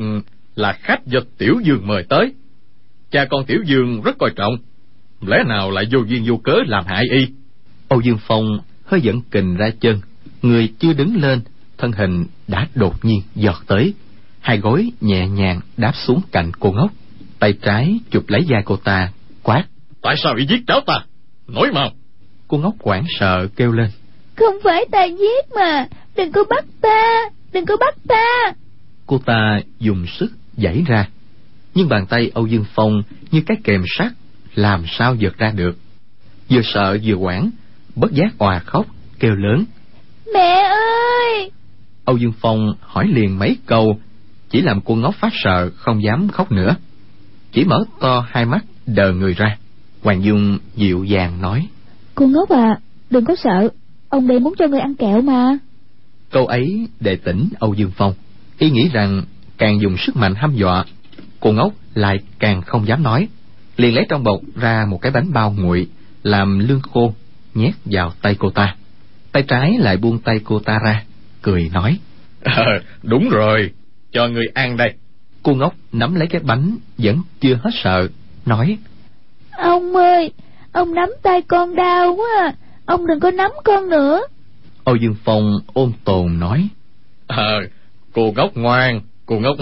là 0.55 0.73
khách 0.73 1.07
do 1.07 1.19
tiểu 1.37 1.59
dương 1.63 1.87
mời 1.87 2.03
tới. 2.09 2.33
Cha 3.11 3.25
con 3.29 3.45
tiểu 3.45 3.59
dương 3.65 4.01
rất 4.01 4.17
coi 4.17 4.31
trọng. 4.35 4.57
Lẽ 5.21 5.43
nào 5.47 5.71
lại 5.71 5.85
vô 5.91 5.99
duyên 6.07 6.23
vô 6.27 6.37
cớ 6.37 6.55
làm 6.67 6.85
hại 6.85 7.03
y? 7.11 7.27
Âu 7.87 8.01
dương 8.01 8.17
phong 8.27 8.59
hơi 8.85 9.01
dẫn 9.01 9.21
kình 9.31 9.55
ra 9.55 9.69
chân. 9.79 10.01
Người 10.41 10.73
chưa 10.79 10.93
đứng 10.93 11.21
lên 11.21 11.41
thân 11.77 11.91
hình 11.91 12.25
đã 12.47 12.67
đột 12.75 13.05
nhiên 13.05 13.21
giọt 13.35 13.63
tới. 13.67 13.93
Hai 14.39 14.57
gối 14.57 14.91
nhẹ 15.01 15.27
nhàng 15.27 15.61
đáp 15.77 15.93
xuống 15.95 16.21
cạnh 16.31 16.51
cô 16.59 16.71
ngốc. 16.71 16.91
Tay 17.39 17.53
trái 17.61 17.99
chụp 18.11 18.23
lấy 18.27 18.43
da 18.43 18.61
cô 18.65 18.77
ta 18.77 19.11
quát. 19.43 19.65
Tại 20.01 20.15
sao 20.23 20.35
y 20.35 20.45
giết 20.45 20.61
cháu 20.67 20.81
ta 20.85 21.05
nói 21.53 21.71
mau 21.71 21.91
cô 22.51 22.57
ngốc 22.57 22.75
hoảng 22.79 23.05
sợ 23.19 23.47
kêu 23.55 23.71
lên. 23.71 23.89
Không 24.35 24.55
phải 24.63 24.85
ta 24.91 25.03
giết 25.03 25.51
mà. 25.55 25.87
Đừng 26.15 26.31
có 26.31 26.43
bắt 26.49 26.65
ta. 26.81 27.29
Đừng 27.51 27.65
có 27.65 27.77
bắt 27.77 27.95
ta. 28.07 28.53
Cô 29.05 29.17
ta 29.25 29.59
dùng 29.79 30.05
sức 30.07 30.31
giãy 30.57 30.83
ra. 30.87 31.07
Nhưng 31.75 31.89
bàn 31.89 32.05
tay 32.05 32.31
âu 32.33 32.47
dương 32.47 32.65
phong 32.73 33.03
như 33.31 33.41
cái 33.45 33.57
kềm 33.63 33.83
sắt 33.97 34.11
làm 34.55 34.83
sao 34.87 35.15
giật 35.15 35.37
ra 35.37 35.51
được. 35.55 35.77
Vừa 36.49 36.61
sợ 36.63 36.97
vừa 37.03 37.15
hoảng 37.15 37.49
bất 37.95 38.11
giác 38.11 38.37
òa 38.37 38.59
khóc 38.59 38.85
kêu 39.19 39.35
lớn. 39.35 39.65
Mẹ 40.33 40.61
ơi! 40.69 41.51
Âu 42.05 42.17
dương 42.17 42.33
phong 42.39 42.75
hỏi 42.81 43.07
liền 43.07 43.39
mấy 43.39 43.57
câu 43.65 43.99
chỉ 44.49 44.61
làm 44.61 44.81
cô 44.81 44.95
ngốc 44.95 45.15
phát 45.15 45.33
sợ 45.43 45.69
không 45.75 46.03
dám 46.03 46.27
khóc 46.29 46.51
nữa. 46.51 46.75
Chỉ 47.51 47.63
mở 47.63 47.83
to 47.99 48.25
hai 48.29 48.45
mắt 48.45 48.65
đờ 48.85 49.13
người 49.13 49.33
ra 49.33 49.57
hoàng 50.01 50.23
dung 50.23 50.57
dịu 50.75 51.03
dàng 51.03 51.41
nói. 51.41 51.67
Cô 52.15 52.27
ngốc 52.27 52.49
à 52.49 52.79
đừng 53.09 53.25
có 53.25 53.35
sợ. 53.35 53.69
Ông 54.09 54.27
đây 54.27 54.39
muốn 54.39 54.53
cho 54.59 54.67
người 54.67 54.79
ăn 54.79 54.95
kẹo 54.95 55.21
mà. 55.21 55.57
Câu 56.31 56.47
ấy 56.47 56.87
để 56.99 57.15
tỉnh 57.15 57.49
âu 57.59 57.73
dương 57.73 57.91
phong. 57.95 58.13
Y 58.57 58.71
nghĩ 58.71 58.89
rằng 58.93 59.23
càng 59.57 59.81
dùng 59.81 59.97
sức 59.97 60.15
mạnh 60.15 60.35
hăm 60.35 60.55
dọa 60.55 60.85
cô 61.39 61.51
ngốc 61.51 61.73
lại 61.93 62.19
càng 62.39 62.61
không 62.61 62.87
dám 62.87 63.03
nói. 63.03 63.27
Liền 63.77 63.95
lấy 63.95 64.05
trong 64.09 64.23
bọc 64.23 64.39
ra 64.55 64.85
một 64.89 65.01
cái 65.01 65.11
bánh 65.11 65.33
bao 65.33 65.55
nguội 65.57 65.87
làm 66.23 66.59
lương 66.59 66.81
khô 66.81 67.13
nhét 67.53 67.73
vào 67.85 68.13
tay 68.21 68.35
cô 68.39 68.49
ta. 68.49 68.75
Tay 69.31 69.43
trái 69.43 69.77
lại 69.79 69.97
buông 69.97 70.19
tay 70.19 70.39
cô 70.43 70.59
ta 70.59 70.79
ra 70.85 71.03
cười 71.41 71.69
nói. 71.73 71.99
À, 72.43 72.63
đúng 73.03 73.29
rồi 73.29 73.71
cho 74.11 74.27
người 74.27 74.45
ăn 74.53 74.77
đây. 74.77 74.93
Cô 75.43 75.53
ngốc 75.53 75.75
nắm 75.91 76.15
lấy 76.15 76.27
cái 76.27 76.41
bánh 76.43 76.77
vẫn 76.97 77.21
chưa 77.39 77.59
hết 77.63 77.71
sợ 77.83 78.07
nói 78.45 78.77
ông 79.61 79.95
ơi 79.95 80.31
ông 80.71 80.93
nắm 80.95 81.09
tay 81.21 81.41
con 81.41 81.75
đau 81.75 82.15
quá. 82.15 82.27
À. 82.39 82.53
ông 82.85 83.07
đừng 83.07 83.19
có 83.19 83.31
nắm 83.31 83.51
con 83.63 83.89
nữa. 83.89 84.21
Âu 84.83 84.95
dương 84.95 85.15
phong 85.23 85.59
ôn 85.73 85.91
tồn 86.03 86.39
nói. 86.39 86.67
À, 87.27 87.59
cô 88.13 88.33
ngốc 88.35 88.57
ngoan 88.57 89.01
cô 89.25 89.39
ngốc 89.39 89.57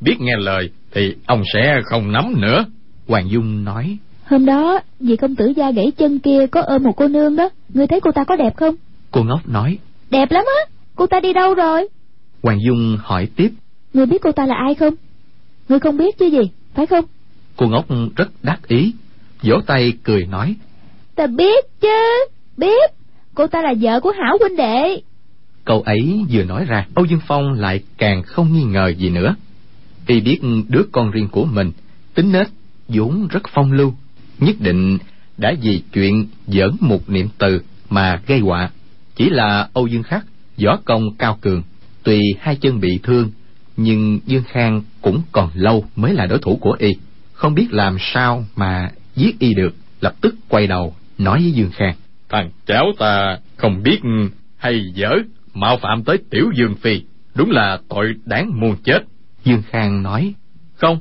biết 0.00 0.16
nghe 0.20 0.32
lời 0.38 0.70
thì 0.94 1.16
ông 1.26 1.42
sẽ 1.54 1.80
không 1.84 2.12
nắm 2.12 2.40
nữa. 2.40 2.64
Hoàng 3.08 3.30
dung 3.30 3.64
nói. 3.64 3.98
Hôm 4.24 4.46
đó 4.46 4.80
vị 5.00 5.16
công 5.16 5.36
tử 5.36 5.52
gia 5.56 5.70
gãy 5.70 5.92
chân 5.96 6.18
kia 6.18 6.46
có 6.46 6.62
ôm 6.62 6.82
một 6.82 6.92
cô 6.96 7.08
nương 7.08 7.36
đó. 7.36 7.48
Ngươi 7.68 7.86
thấy 7.86 8.00
cô 8.00 8.10
ta 8.12 8.24
có 8.24 8.36
đẹp 8.36 8.56
không? 8.56 8.74
Cô 9.10 9.22
ngốc 9.22 9.48
nói. 9.48 9.78
Đẹp 10.10 10.30
lắm 10.30 10.44
á 10.58 10.72
cô 10.94 11.06
ta 11.06 11.20
đi 11.20 11.32
đâu 11.32 11.54
rồi? 11.54 11.88
Hoàng 12.42 12.58
dung 12.66 12.98
hỏi 13.02 13.28
tiếp. 13.36 13.50
Ngươi 13.94 14.06
biết 14.06 14.22
cô 14.22 14.32
ta 14.32 14.46
là 14.46 14.54
ai 14.54 14.74
không? 14.74 14.94
Ngươi 15.68 15.78
không 15.78 15.96
biết 15.96 16.18
chứ 16.18 16.26
gì 16.26 16.50
phải 16.74 16.86
không? 16.86 17.04
Cô 17.56 17.66
ngốc 17.66 17.86
rất 18.16 18.28
đắc 18.42 18.68
ý 18.68 18.92
vỗ 19.42 19.60
tay 19.66 19.92
cười 20.02 20.26
nói. 20.26 20.56
Ta 21.14 21.26
biết 21.26 21.64
chứ 21.80 22.24
biết. 22.56 22.90
Cô 23.34 23.46
ta 23.46 23.62
là 23.62 23.74
vợ 23.80 24.00
của 24.00 24.12
hảo 24.22 24.38
huynh 24.40 24.56
đệ. 24.56 25.00
Câu 25.64 25.82
ấy 25.82 26.24
vừa 26.30 26.44
nói 26.44 26.64
ra 26.64 26.86
âu 26.94 27.04
dương 27.04 27.20
phong 27.26 27.52
lại 27.52 27.80
càng 27.98 28.22
không 28.22 28.52
nghi 28.52 28.64
ngờ 28.64 28.92
gì 28.98 29.10
nữa. 29.10 29.34
Y 30.06 30.20
biết 30.20 30.40
đứa 30.68 30.82
con 30.92 31.10
riêng 31.10 31.28
của 31.28 31.44
mình 31.44 31.70
tính 32.14 32.32
nết 32.32 32.46
vốn 32.88 33.28
rất 33.30 33.42
phong 33.54 33.72
lưu 33.72 33.94
nhất 34.38 34.56
định 34.60 34.98
đã 35.36 35.54
vì 35.62 35.82
chuyện 35.92 36.26
giỡn 36.46 36.76
một 36.80 37.10
niệm 37.10 37.28
từ 37.38 37.62
mà 37.90 38.20
gây 38.26 38.38
họa. 38.38 38.70
Chỉ 39.16 39.30
là 39.30 39.68
âu 39.72 39.86
dương 39.86 40.02
khắc 40.02 40.24
võ 40.64 40.76
công 40.84 41.14
cao 41.18 41.38
cường 41.40 41.62
tuy 42.02 42.20
hai 42.40 42.56
chân 42.56 42.80
bị 42.80 42.98
thương 43.02 43.30
nhưng 43.76 44.20
dương 44.26 44.42
khang 44.48 44.82
cũng 45.00 45.22
còn 45.32 45.50
lâu 45.54 45.84
mới 45.96 46.14
là 46.14 46.26
đối 46.26 46.38
thủ 46.38 46.58
của 46.60 46.76
y. 46.78 46.90
Không 47.32 47.54
biết 47.54 47.66
làm 47.70 47.96
sao 48.00 48.44
mà 48.56 48.90
giết 49.16 49.38
y 49.38 49.54
được 49.54 49.74
lập 50.00 50.14
tức 50.20 50.34
quay 50.48 50.66
đầu 50.66 50.94
nói 51.18 51.40
với 51.42 51.52
dương 51.52 51.70
khang. 51.72 51.94
Thằng 52.28 52.50
cháu 52.66 52.86
ta 52.98 53.38
không 53.56 53.82
biết 53.82 54.00
hay 54.56 54.90
dở 54.94 55.10
mạo 55.54 55.76
phạm 55.76 56.04
tới 56.04 56.18
tiểu 56.30 56.50
dương 56.58 56.74
phi. 56.74 57.02
Đúng 57.34 57.50
là 57.50 57.78
tội 57.88 58.14
đáng 58.24 58.60
muôn 58.60 58.76
chết. 58.84 59.02
Dương 59.44 59.62
khang 59.70 60.02
nói. 60.02 60.34
Không 60.74 60.98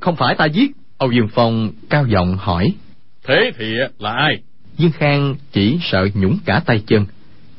không 0.00 0.16
phải 0.16 0.34
ta 0.34 0.44
giết. 0.46 0.70
Âu 0.98 1.12
dương 1.12 1.28
phong 1.34 1.70
cao 1.90 2.06
giọng 2.06 2.36
hỏi. 2.36 2.74
Thế 3.24 3.50
thì 3.58 3.74
là 3.98 4.12
ai? 4.12 4.42
Dương 4.76 4.92
khang 4.92 5.34
chỉ 5.52 5.78
sợ 5.82 6.08
nhũng 6.14 6.38
cả 6.44 6.62
tay 6.66 6.82
chân 6.86 7.06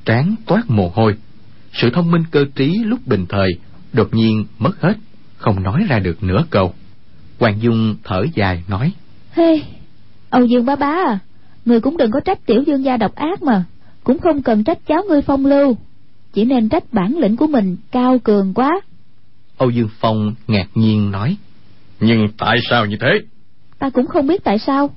trán 0.06 0.36
toát 0.46 0.64
mồ 0.68 0.92
hôi. 0.96 1.16
Sự 1.74 1.90
thông 1.90 2.12
minh 2.12 2.24
cơ 2.32 2.46
trí 2.56 2.78
lúc 2.86 3.00
bình 3.08 3.26
thời 3.30 3.50
đột 3.94 4.14
nhiên 4.14 4.46
mất 4.60 4.82
hết 4.82 4.94
không 5.38 5.64
nói 5.64 5.86
ra 5.90 6.00
được 6.00 6.24
nửa 6.24 6.46
câu. 6.50 6.74
Hoàng 7.40 7.62
dung 7.62 7.96
thở 8.04 8.26
dài 8.36 8.64
nói. 8.68 8.92
Hey 9.32 9.64
âu 10.34 10.46
dương 10.46 10.66
bá 10.66 10.76
bá 10.76 10.88
à 10.88 11.20
người 11.66 11.80
cũng 11.80 11.98
đừng 11.98 12.12
có 12.12 12.20
trách 12.20 12.46
tiểu 12.46 12.64
dương 12.68 12.84
gia 12.84 12.98
độc 12.98 13.16
ác 13.16 13.44
mà 13.44 13.64
cũng 14.04 14.20
không 14.20 14.42
cần 14.42 14.64
trách 14.64 14.78
cháu 14.88 15.04
ngươi 15.10 15.22
phong 15.22 15.46
lưu 15.46 15.76
chỉ 16.34 16.46
nên 16.46 16.70
trách 16.70 16.84
bản 16.92 17.18
lĩnh 17.18 17.36
của 17.36 17.48
mình 17.48 17.78
cao 17.92 18.18
cường 18.24 18.54
quá. 18.54 18.82
Âu 19.58 19.70
dương 19.70 19.90
phong 20.00 20.34
ngạc 20.48 20.68
nhiên 20.76 21.12
nói 21.12 21.38
nhưng 22.00 22.28
tại 22.38 22.58
sao 22.70 22.86
như 22.86 22.98
thế? 23.02 23.20
Ta 23.80 23.90
cũng 23.90 24.08
không 24.08 24.28
biết 24.28 24.44
tại 24.44 24.60
sao 24.60 24.90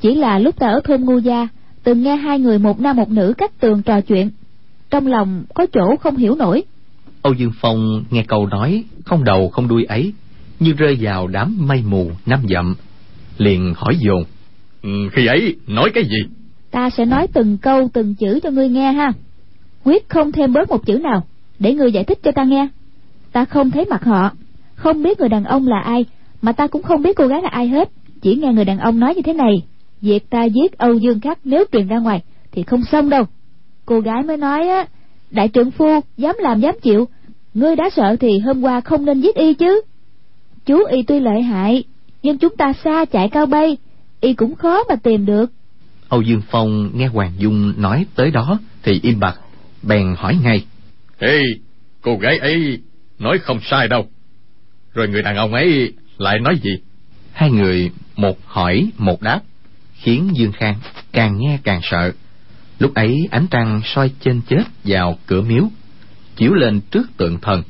chỉ 0.00 0.14
là 0.14 0.38
lúc 0.38 0.58
ta 0.58 0.68
ở 0.68 0.80
thôn 0.84 1.00
ngu 1.00 1.18
gia 1.18 1.48
từng 1.84 2.02
nghe 2.02 2.16
hai 2.16 2.38
người 2.38 2.58
một 2.58 2.80
nam 2.80 2.96
một 2.96 3.10
nữ 3.10 3.34
cách 3.38 3.60
tường 3.60 3.82
trò 3.82 4.00
chuyện 4.00 4.30
trong 4.90 5.06
lòng 5.06 5.44
có 5.54 5.66
chỗ 5.72 5.96
không 6.00 6.16
hiểu 6.16 6.34
nổi. 6.34 6.62
Âu 7.22 7.32
dương 7.32 7.52
phong 7.60 8.04
nghe 8.10 8.24
câu 8.28 8.46
nói 8.46 8.84
không 9.04 9.24
đầu 9.24 9.48
không 9.48 9.68
đuôi 9.68 9.84
ấy 9.84 10.12
như 10.60 10.72
rơi 10.72 10.98
vào 11.00 11.26
đám 11.26 11.56
mây 11.66 11.82
mù 11.86 12.10
năm 12.26 12.40
dặm 12.48 12.74
liền 13.38 13.74
hỏi 13.76 13.96
dồn 13.98 14.24
Ừ, 14.84 15.08
khi 15.12 15.26
ấy, 15.26 15.56
nói 15.66 15.90
cái 15.94 16.04
gì? 16.04 16.18
Ta 16.70 16.90
sẽ 16.90 17.04
nói 17.04 17.26
từng 17.32 17.58
câu, 17.58 17.88
từng 17.92 18.14
chữ 18.14 18.40
cho 18.42 18.50
ngươi 18.50 18.68
nghe 18.68 18.92
ha. 18.92 19.12
Quyết 19.84 20.08
không 20.08 20.32
thêm 20.32 20.52
bớt 20.52 20.70
một 20.70 20.86
chữ 20.86 20.98
nào, 20.98 21.22
để 21.58 21.74
ngươi 21.74 21.92
giải 21.92 22.04
thích 22.04 22.18
cho 22.22 22.32
ta 22.32 22.44
nghe. 22.44 22.68
Ta 23.32 23.44
không 23.44 23.70
thấy 23.70 23.84
mặt 23.84 24.04
họ, 24.04 24.30
không 24.74 25.02
biết 25.02 25.20
người 25.20 25.28
đàn 25.28 25.44
ông 25.44 25.68
là 25.68 25.80
ai, 25.80 26.04
mà 26.42 26.52
ta 26.52 26.66
cũng 26.66 26.82
không 26.82 27.02
biết 27.02 27.16
cô 27.16 27.26
gái 27.26 27.42
là 27.42 27.48
ai 27.48 27.68
hết. 27.68 27.90
Chỉ 28.22 28.34
nghe 28.34 28.52
người 28.52 28.64
đàn 28.64 28.78
ông 28.78 29.00
nói 29.00 29.14
như 29.14 29.22
thế 29.22 29.32
này, 29.32 29.62
việc 30.00 30.30
ta 30.30 30.44
giết 30.44 30.78
âu 30.78 30.94
dương 30.94 31.20
khắc 31.20 31.38
nếu 31.44 31.64
truyền 31.72 31.88
ra 31.88 31.98
ngoài 31.98 32.22
thì 32.52 32.62
không 32.62 32.84
xong 32.84 33.10
đâu. 33.10 33.24
Cô 33.86 34.00
gái 34.00 34.22
mới 34.22 34.36
nói 34.36 34.68
á, 34.68 34.86
đại 35.30 35.48
trưởng 35.48 35.70
phu, 35.70 36.00
dám 36.16 36.36
làm, 36.38 36.60
dám 36.60 36.74
chịu. 36.82 37.08
Ngươi 37.54 37.76
đã 37.76 37.90
sợ 37.96 38.16
thì 38.20 38.38
hôm 38.38 38.62
qua 38.62 38.80
không 38.80 39.04
nên 39.04 39.20
giết 39.20 39.34
y 39.34 39.54
chứ. 39.54 39.80
Chú 40.66 40.84
y 40.84 41.02
tuy 41.02 41.20
lợi 41.20 41.42
hại, 41.42 41.84
nhưng 42.22 42.38
chúng 42.38 42.56
ta 42.56 42.72
xa 42.84 43.04
chạy 43.04 43.28
cao 43.28 43.46
bay 43.46 43.76
y 44.24 44.34
cũng 44.34 44.54
khó 44.54 44.84
mà 44.88 44.96
tìm 45.02 45.26
được. 45.26 45.52
Âu 46.08 46.22
dương 46.22 46.42
phong 46.50 46.90
nghe 46.94 47.06
hoàng 47.06 47.32
dung 47.38 47.74
nói 47.76 48.06
tới 48.14 48.30
đó 48.30 48.58
thì 48.82 49.00
im 49.02 49.20
bặt 49.20 49.40
bèn 49.82 50.14
hỏi 50.18 50.38
ngay. 50.42 50.64
Ê 51.18 51.42
cô 52.00 52.16
gái 52.16 52.38
ấy 52.38 52.78
nói 53.18 53.38
không 53.38 53.58
sai 53.62 53.88
đâu. 53.88 54.06
Rồi 54.94 55.08
người 55.08 55.22
đàn 55.22 55.36
ông 55.36 55.54
ấy 55.54 55.92
lại 56.18 56.38
nói 56.40 56.58
gì? 56.62 56.70
Hai 57.32 57.50
người 57.50 57.90
một 58.16 58.38
hỏi 58.46 58.90
một 58.98 59.22
đáp 59.22 59.40
khiến 59.94 60.30
dương 60.34 60.52
khang 60.52 60.74
càng 61.12 61.38
nghe 61.38 61.58
càng 61.62 61.80
sợ. 61.82 62.12
Lúc 62.78 62.94
ấy 62.94 63.28
ánh 63.30 63.46
trăng 63.50 63.80
soi 63.84 64.10
trên 64.20 64.40
chết 64.48 64.64
vào 64.84 65.18
cửa 65.26 65.42
miếu 65.42 65.68
chiếu 66.36 66.54
lên 66.54 66.80
trước 66.80 67.06
tượng 67.16 67.40
thần. 67.40 67.62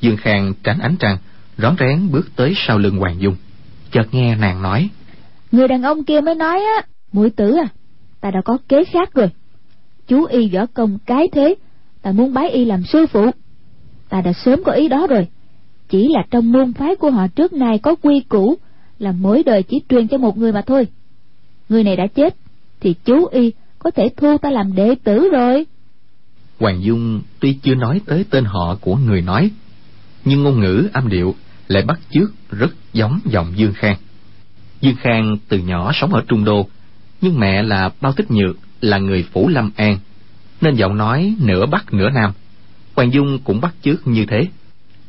Dương 0.00 0.16
khang 0.16 0.52
tránh 0.62 0.78
ánh 0.78 0.96
trăng 0.96 1.16
rón 1.58 1.76
rén 1.78 2.10
bước 2.10 2.36
tới 2.36 2.54
sau 2.56 2.78
lưng 2.78 2.98
hoàng 2.98 3.20
dung 3.20 3.36
chợt 3.90 4.14
nghe 4.14 4.36
nàng 4.36 4.62
nói 4.62 4.88
người 5.54 5.68
đàn 5.68 5.82
ông 5.82 6.04
kia 6.04 6.20
mới 6.20 6.34
nói 6.34 6.60
á 6.76 6.82
mũi 7.12 7.30
tử 7.30 7.56
à 7.56 7.68
ta 8.24 8.30
đã 8.30 8.40
có 8.44 8.58
kế 8.68 8.84
khác 8.84 9.14
rồi. 9.14 9.30
Chú 10.06 10.24
y 10.24 10.48
võ 10.48 10.66
công 10.66 10.98
cái 11.06 11.28
thế, 11.32 11.54
ta 12.02 12.12
muốn 12.12 12.34
bái 12.34 12.50
y 12.50 12.64
làm 12.64 12.84
sư 12.84 13.06
phụ. 13.06 13.30
Ta 14.08 14.20
đã 14.20 14.32
sớm 14.32 14.64
có 14.64 14.72
ý 14.72 14.88
đó 14.88 15.06
rồi. 15.06 15.26
Chỉ 15.88 16.08
là 16.08 16.22
trong 16.30 16.52
môn 16.52 16.72
phái 16.72 16.96
của 16.96 17.10
họ 17.10 17.26
trước 17.26 17.52
nay 17.52 17.78
có 17.78 17.94
quy 17.94 18.20
củ 18.20 18.54
là 18.98 19.12
mỗi 19.12 19.42
đời 19.42 19.62
chỉ 19.62 19.82
truyền 19.88 20.08
cho 20.08 20.18
một 20.18 20.38
người 20.38 20.52
mà 20.52 20.62
thôi. 20.62 20.86
Người 21.68 21.84
này 21.84 21.96
đã 21.96 22.06
chết, 22.06 22.36
thì 22.80 22.94
chú 23.04 23.26
y 23.26 23.52
có 23.78 23.90
thể 23.90 24.08
thu 24.16 24.38
ta 24.38 24.50
làm 24.50 24.74
đệ 24.74 24.94
tử 25.04 25.28
rồi. 25.32 25.66
Hoàng 26.60 26.82
dung 26.82 27.22
tuy 27.40 27.58
chưa 27.62 27.74
nói 27.74 28.00
tới 28.06 28.24
tên 28.30 28.44
họ 28.44 28.76
của 28.80 28.96
người 28.96 29.20
nói, 29.20 29.50
nhưng 30.24 30.42
ngôn 30.42 30.60
ngữ 30.60 30.88
âm 30.92 31.08
điệu 31.08 31.34
lại 31.68 31.82
bắt 31.82 32.00
chước 32.10 32.30
rất 32.50 32.74
giống 32.92 33.20
giọng 33.24 33.52
dương 33.56 33.72
khang 33.74 33.96
dương 34.84 34.96
khang 34.96 35.36
từ 35.48 35.58
nhỏ 35.58 35.92
sống 35.94 36.14
ở 36.14 36.24
trung 36.28 36.44
đô, 36.44 36.68
nhưng 37.20 37.40
mẹ 37.40 37.62
là 37.62 37.90
bao 38.00 38.12
tích 38.12 38.30
nhược, 38.30 38.56
là 38.80 38.98
người 38.98 39.24
phủ 39.32 39.48
lâm 39.48 39.70
an, 39.76 39.98
nên 40.60 40.74
giọng 40.74 40.96
nói 40.96 41.34
nửa 41.40 41.66
bắc 41.66 41.94
nửa 41.94 42.10
nam. 42.10 42.32
Hoàng 42.94 43.12
dung 43.12 43.38
cũng 43.44 43.60
bắt 43.60 43.74
chước 43.82 44.06
như 44.06 44.26
thế. 44.26 44.46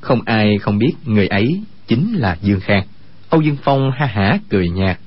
Không 0.01 0.21
ai 0.25 0.57
không 0.57 0.77
biết 0.77 0.93
người 1.05 1.27
ấy 1.27 1.61
chính 1.87 2.13
là 2.13 2.37
dương 2.41 2.59
khang. 2.59 2.83
Âu 3.29 3.41
dương 3.41 3.57
phong 3.63 3.91
ha 3.91 4.05
hả 4.05 4.39
cười 4.49 4.69
nhạt. 4.69 4.99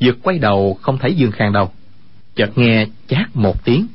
Dược 0.00 0.22
quay 0.22 0.38
đầu 0.38 0.78
không 0.82 0.98
thấy 0.98 1.14
dương 1.14 1.32
khang 1.32 1.52
đâu. 1.52 1.70
Chợt 2.34 2.58
nghe 2.58 2.86
chát 3.08 3.36
một 3.36 3.64
tiếng, 3.64 3.86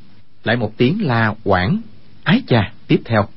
lại 0.44 0.56
một 0.56 0.72
tiếng 0.76 1.06
la 1.06 1.34
quảng 1.44 1.80
ái 2.24 2.42
chà 2.46 2.72
tiếp 2.86 3.00
theo. 3.04 3.28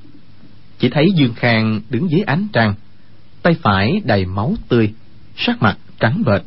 Chỉ 0.79 0.89
thấy 0.89 1.05
dương 1.15 1.33
khang 1.33 1.81
đứng 1.89 2.11
dưới 2.11 2.21
ánh 2.21 2.47
trăng, 2.53 2.73
tay 3.41 3.55
phải 3.61 4.01
đầy 4.05 4.25
máu 4.25 4.55
tươi, 4.69 4.93
sắc 5.35 5.61
mặt 5.61 5.77
trắng 5.99 6.23
bệch. 6.25 6.43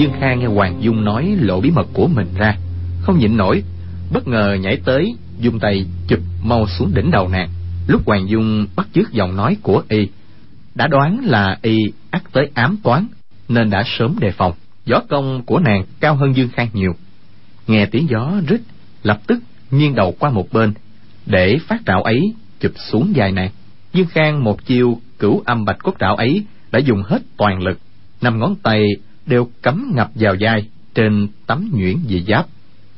Dương 0.00 0.12
Kha 0.20 0.34
nghe 0.34 0.46
hoàng 0.46 0.76
dung 0.80 1.04
nói 1.04 1.36
lộ 1.40 1.60
bí 1.60 1.70
mật 1.70 1.86
của 1.92 2.06
mình 2.06 2.28
ra, 2.34 2.56
không 3.00 3.18
nhịn 3.18 3.36
nổi, 3.36 3.62
bất 4.12 4.28
ngờ 4.28 4.56
nhảy 4.60 4.76
tới 4.76 5.14
dung 5.38 5.60
tay 5.60 5.86
chụp 6.08 6.18
mau 6.42 6.66
xuống 6.66 6.94
đỉnh 6.94 7.10
đầu 7.10 7.28
nàng. 7.28 7.48
Lúc 7.86 8.02
hoàng 8.06 8.28
dung 8.28 8.66
bắt 8.76 8.88
chước 8.94 9.12
giọng 9.12 9.36
nói 9.36 9.56
của 9.62 9.82
y, 9.88 10.08
đã 10.74 10.86
đoán 10.86 11.20
là 11.24 11.58
y 11.62 11.78
ắt 12.10 12.22
tới 12.32 12.50
ám 12.54 12.76
toán, 12.82 13.06
nên 13.48 13.70
đã 13.70 13.84
sớm 13.86 14.16
đề 14.20 14.30
phòng. 14.30 14.52
Gió 14.84 15.00
công 15.08 15.42
của 15.42 15.58
nàng 15.58 15.84
cao 16.00 16.14
hơn 16.14 16.36
dương 16.36 16.48
khang 16.48 16.68
nhiều. 16.72 16.92
Nghe 17.66 17.86
tiếng 17.86 18.06
gió 18.10 18.32
rít, 18.48 18.60
lập 19.02 19.20
tức 19.26 19.38
nghiêng 19.70 19.94
đầu 19.94 20.14
qua 20.18 20.30
một 20.30 20.52
bên, 20.52 20.72
để 21.26 21.58
phát 21.68 21.80
trạo 21.86 22.02
ấy 22.02 22.34
chụp 22.60 22.72
xuống 22.90 23.12
dài 23.16 23.32
nàng. 23.32 23.50
Dương 23.92 24.08
khang 24.10 24.44
một 24.44 24.66
chiêu 24.66 25.00
cửu 25.18 25.42
âm 25.46 25.64
bạch 25.64 25.78
cốt 25.82 25.94
trạo 26.00 26.16
ấy 26.16 26.44
đã 26.70 26.78
dùng 26.78 27.02
hết 27.02 27.22
toàn 27.36 27.62
lực, 27.62 27.78
năm 28.20 28.38
ngón 28.38 28.54
tay 28.62 28.84
đều 29.30 29.48
cắm 29.62 29.92
ngập 29.94 30.10
vào 30.14 30.34
vai 30.40 30.68
trên 30.94 31.28
tấm 31.46 31.70
nhuyễn 31.72 31.96
dị 32.08 32.24
giáp 32.28 32.46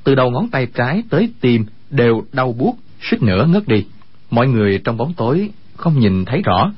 từ 0.04 0.14
đầu 0.14 0.30
ngón 0.30 0.48
tay 0.48 0.66
trái 0.66 1.02
tới 1.10 1.32
tim 1.40 1.64
đều 1.90 2.22
đau 2.32 2.52
buốt 2.52 2.76
suýt 3.02 3.22
nữa 3.22 3.46
ngất 3.48 3.68
đi 3.68 3.84
mọi 4.30 4.48
người 4.48 4.80
trong 4.84 4.96
bóng 4.96 5.14
tối 5.14 5.50
không 5.76 5.98
nhìn 5.98 6.24
thấy 6.24 6.42
rõ 6.44 6.72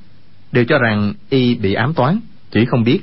đều 0.55 0.65
cho 0.65 0.79
rằng 0.79 1.13
y 1.29 1.55
bị 1.55 1.75
ám 1.75 1.95
toán, 1.95 2.21
chỉ 2.51 2.65
không 2.65 2.85
biết 2.85 3.01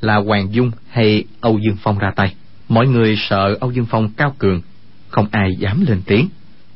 là 0.00 0.16
Hoàng 0.16 0.54
Dung 0.54 0.70
hay 0.88 1.24
Âu 1.40 1.58
Dương 1.58 1.76
Phong 1.82 1.98
ra 1.98 2.12
tay. 2.16 2.34
Mọi 2.68 2.86
người 2.86 3.16
sợ 3.18 3.56
Âu 3.60 3.72
Dương 3.72 3.86
Phong 3.90 4.10
cao 4.16 4.34
cường, 4.38 4.60
không 5.08 5.26
ai 5.30 5.50
dám 5.58 5.84
lên 5.88 6.02
tiếng. 6.06 6.28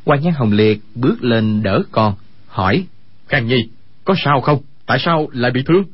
Quan 0.05 0.21
Nhan 0.23 0.35
Hồng 0.35 0.53
Liệt 0.53 0.81
bước 0.95 1.25
lên 1.25 1.63
đỡ 1.63 1.83
con, 1.93 2.15
hỏi: 2.49 2.87
Khang 3.29 3.47
Nhi, 3.47 3.57
có 4.05 4.15
sao 4.25 4.41
không? 4.41 4.59
Tại 4.87 4.99
sao 5.01 5.29
lại 5.33 5.51
bị 5.51 5.63
thương? 5.63 5.85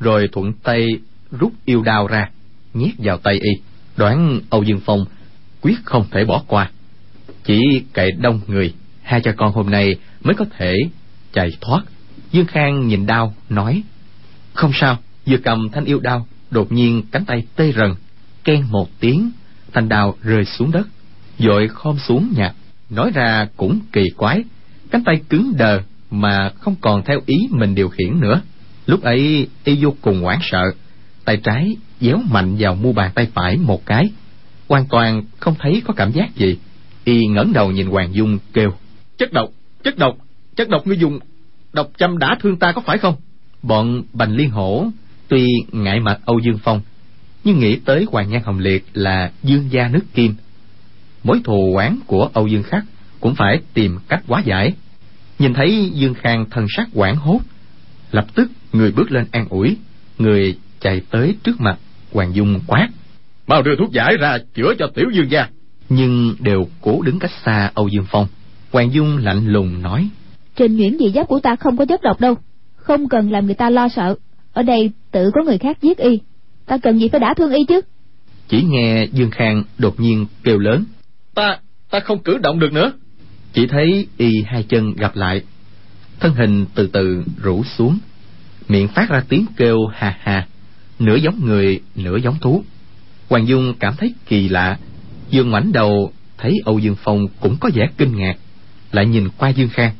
Rồi 0.00 0.28
thuận 0.32 0.52
tay 0.52 0.86
rút 1.30 1.52
yêu 1.64 1.82
đao 1.82 2.06
ra, 2.06 2.30
nhét 2.74 2.90
vào 2.98 3.18
tay 3.18 3.34
y. 3.34 3.50
Đoán 3.96 4.40
Âu 4.50 4.62
Dương 4.62 4.80
Phong 4.84 5.04
quyết 5.60 5.76
không 5.84 6.04
thể 6.10 6.24
bỏ 6.24 6.42
qua. 6.46 6.70
Chỉ 7.44 7.82
cậy 7.92 8.12
đông 8.12 8.40
người, 8.46 8.74
hai 9.02 9.20
cha 9.20 9.32
con 9.36 9.52
hôm 9.52 9.70
nay 9.70 9.96
mới 10.22 10.34
có 10.34 10.44
thể 10.58 10.74
chạy 11.32 11.50
thoát. 11.60 11.82
Dương 12.32 12.46
Khang 12.46 12.88
nhìn 12.88 13.06
đau, 13.06 13.34
nói, 13.48 13.82
Không 14.52 14.70
sao, 14.74 14.98
vừa 15.26 15.36
cầm 15.36 15.68
thanh 15.72 15.84
yêu 15.84 16.00
đao, 16.00 16.26
đột 16.50 16.72
nhiên 16.72 17.02
cánh 17.10 17.24
tay 17.24 17.42
tê 17.56 17.72
rần, 17.72 17.94
ken 18.44 18.64
một 18.70 18.88
tiếng, 19.00 19.30
thanh 19.72 19.88
đao 19.88 20.14
rơi 20.22 20.44
xuống 20.44 20.70
đất, 20.70 20.86
vội 21.38 21.68
khom 21.68 21.98
xuống 21.98 22.32
nhặt. 22.36 22.54
Nói 22.90 23.10
ra 23.14 23.48
cũng 23.56 23.80
kỳ 23.92 24.02
quái, 24.16 24.44
cánh 24.90 25.04
tay 25.04 25.20
cứng 25.28 25.52
đờ 25.56 25.80
mà 26.10 26.50
không 26.60 26.74
còn 26.80 27.02
theo 27.04 27.20
ý 27.26 27.36
mình 27.50 27.74
điều 27.74 27.88
khiển 27.88 28.20
nữa. 28.20 28.40
Lúc 28.86 29.02
ấy 29.02 29.48
y 29.64 29.78
vô 29.84 29.94
cùng 30.00 30.22
hoảng 30.22 30.40
sợ, 30.42 30.72
tay 31.24 31.36
trái 31.36 31.76
déo 32.02 32.18
mạnh 32.30 32.56
vào 32.58 32.74
mu 32.74 32.92
bàn 32.92 33.10
tay 33.14 33.28
phải 33.34 33.56
một 33.56 33.86
cái, 33.86 34.10
hoàn 34.68 34.86
toàn 34.86 35.22
không 35.38 35.54
thấy 35.58 35.82
có 35.84 35.94
cảm 35.94 36.12
giác 36.12 36.36
gì. 36.36 36.58
Y 37.04 37.26
ngẩng 37.26 37.52
đầu 37.52 37.70
nhìn 37.70 37.86
Hoàng 37.86 38.14
Dung 38.14 38.38
kêu, 38.52 38.72
Chất 39.18 39.32
độc, 39.32 39.48
chất 39.84 39.98
độc, 39.98 40.16
chất 40.56 40.68
độc 40.68 40.86
ngươi 40.86 40.98
dùng 40.98 41.18
độc 41.72 41.90
châm 41.96 42.18
đã 42.18 42.36
thương 42.40 42.56
ta 42.56 42.72
có 42.72 42.80
phải 42.80 42.98
không? 42.98 43.14
Bọn 43.62 44.02
Bành 44.12 44.36
Liên 44.36 44.50
Hổ 44.50 44.86
tuy 45.28 45.46
ngại 45.72 46.00
mặt 46.00 46.20
Âu 46.24 46.38
Dương 46.38 46.58
Phong, 46.62 46.80
nhưng 47.44 47.58
nghĩ 47.58 47.76
tới 47.76 48.06
Hoàng 48.12 48.30
Nhan 48.30 48.42
Hồng 48.44 48.58
Liệt 48.58 48.84
là 48.94 49.32
dương 49.42 49.72
gia 49.72 49.88
nước 49.88 50.04
kim. 50.14 50.34
Mối 51.24 51.40
thù 51.44 51.74
oán 51.76 51.98
của 52.06 52.30
Âu 52.32 52.46
Dương 52.46 52.62
Khắc 52.62 52.84
cũng 53.20 53.34
phải 53.34 53.60
tìm 53.74 53.98
cách 54.08 54.22
hóa 54.26 54.42
giải. 54.44 54.74
Nhìn 55.38 55.54
thấy 55.54 55.90
Dương 55.94 56.14
Khang 56.14 56.46
thân 56.50 56.66
sắc 56.76 56.88
quảng 56.94 57.16
hốt, 57.16 57.40
lập 58.10 58.26
tức 58.34 58.50
người 58.72 58.92
bước 58.92 59.12
lên 59.12 59.26
an 59.30 59.46
ủi, 59.48 59.76
người 60.18 60.58
chạy 60.80 61.00
tới 61.10 61.36
trước 61.44 61.60
mặt 61.60 61.78
Hoàng 62.12 62.34
Dung 62.34 62.60
quát. 62.66 62.88
Mau 63.46 63.62
đưa 63.62 63.76
thuốc 63.76 63.92
giải 63.92 64.16
ra 64.16 64.38
chữa 64.54 64.74
cho 64.78 64.86
tiểu 64.94 65.06
dương 65.12 65.30
gia. 65.30 65.48
Nhưng 65.88 66.34
đều 66.40 66.66
cố 66.80 67.02
đứng 67.02 67.18
cách 67.18 67.30
xa 67.44 67.70
Âu 67.74 67.88
Dương 67.88 68.06
Phong. 68.10 68.26
Hoàng 68.72 68.92
Dung 68.92 69.16
lạnh 69.16 69.46
lùng 69.46 69.82
nói. 69.82 70.08
Trên 70.56 70.76
nhuyễn 70.76 70.98
dị 70.98 71.12
giáp 71.14 71.28
của 71.28 71.40
ta 71.40 71.56
không 71.56 71.76
có 71.76 71.84
chất 71.84 72.02
độc 72.02 72.20
đâu. 72.20 72.34
Không 72.76 73.08
cần 73.08 73.30
làm 73.30 73.46
người 73.46 73.54
ta 73.54 73.70
lo 73.70 73.88
sợ. 73.88 74.14
Ở 74.52 74.62
đây 74.62 74.90
tự 75.10 75.30
có 75.34 75.42
người 75.42 75.58
khác 75.58 75.78
giết 75.82 75.98
y. 75.98 76.20
Ta 76.66 76.78
cần 76.78 76.98
gì 76.98 77.08
phải 77.08 77.20
đã 77.20 77.34
thương 77.34 77.52
y 77.52 77.64
chứ. 77.68 77.80
Chỉ 78.48 78.62
nghe 78.62 79.06
Dương 79.12 79.30
Khang 79.30 79.64
đột 79.78 80.00
nhiên 80.00 80.26
kêu 80.44 80.58
lớn. 80.58 80.84
Ta, 81.34 81.58
ta 81.90 82.00
không 82.00 82.18
cử 82.18 82.38
động 82.38 82.58
được 82.58 82.72
nữa. 82.72 82.92
Chỉ 83.52 83.66
thấy 83.66 84.06
y 84.16 84.30
hai 84.46 84.62
chân 84.62 84.94
gặp 84.94 85.16
lại. 85.16 85.42
Thân 86.20 86.34
hình 86.34 86.66
từ 86.74 86.86
từ 86.86 87.24
rũ 87.42 87.64
xuống. 87.64 87.98
Miệng 88.68 88.88
phát 88.88 89.10
ra 89.10 89.22
tiếng 89.28 89.46
kêu 89.56 89.78
hà 89.92 90.16
hà. 90.20 90.46
Nửa 91.02 91.16
giống 91.16 91.40
người, 91.44 91.80
nửa 91.94 92.16
giống 92.16 92.38
thú. 92.40 92.64
Hoàng 93.28 93.48
Dung 93.48 93.74
cảm 93.80 93.94
thấy 93.98 94.14
kỳ 94.26 94.48
lạ. 94.48 94.78
Dương 95.30 95.50
ngoảnh 95.50 95.72
đầu 95.72 96.12
thấy 96.38 96.52
Âu 96.64 96.78
Dương 96.78 96.96
Phong 97.04 97.26
cũng 97.40 97.56
có 97.60 97.70
vẻ 97.74 97.88
kinh 97.96 98.16
ngạc. 98.16 98.36
Lại 98.92 99.06
nhìn 99.06 99.28
qua 99.38 99.48
Dương 99.48 99.68
Khang. 99.68 99.94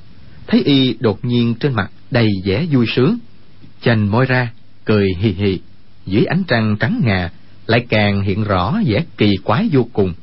Thấy 0.47 0.63
y 0.63 0.97
đột 1.01 1.25
nhiên 1.25 1.55
trên 1.55 1.75
mặt 1.75 1.91
đầy 2.11 2.29
vẻ 2.45 2.67
vui 2.71 2.87
sướng. 2.97 3.19
Chành 3.81 4.11
môi 4.11 4.27
ra, 4.27 4.53
cười 4.85 5.09
hì 5.19 5.31
hì. 5.31 5.61
Dưới 6.07 6.25
ánh 6.25 6.43
trăng 6.49 6.77
trắng 6.81 7.01
ngà, 7.05 7.31
lại 7.67 7.87
càng 7.89 8.23
hiện 8.23 8.45
rõ 8.45 8.81
vẻ 8.87 9.05
kỳ 9.17 9.31
quái 9.45 9.69
vô 9.73 9.87
cùng. 9.93 10.15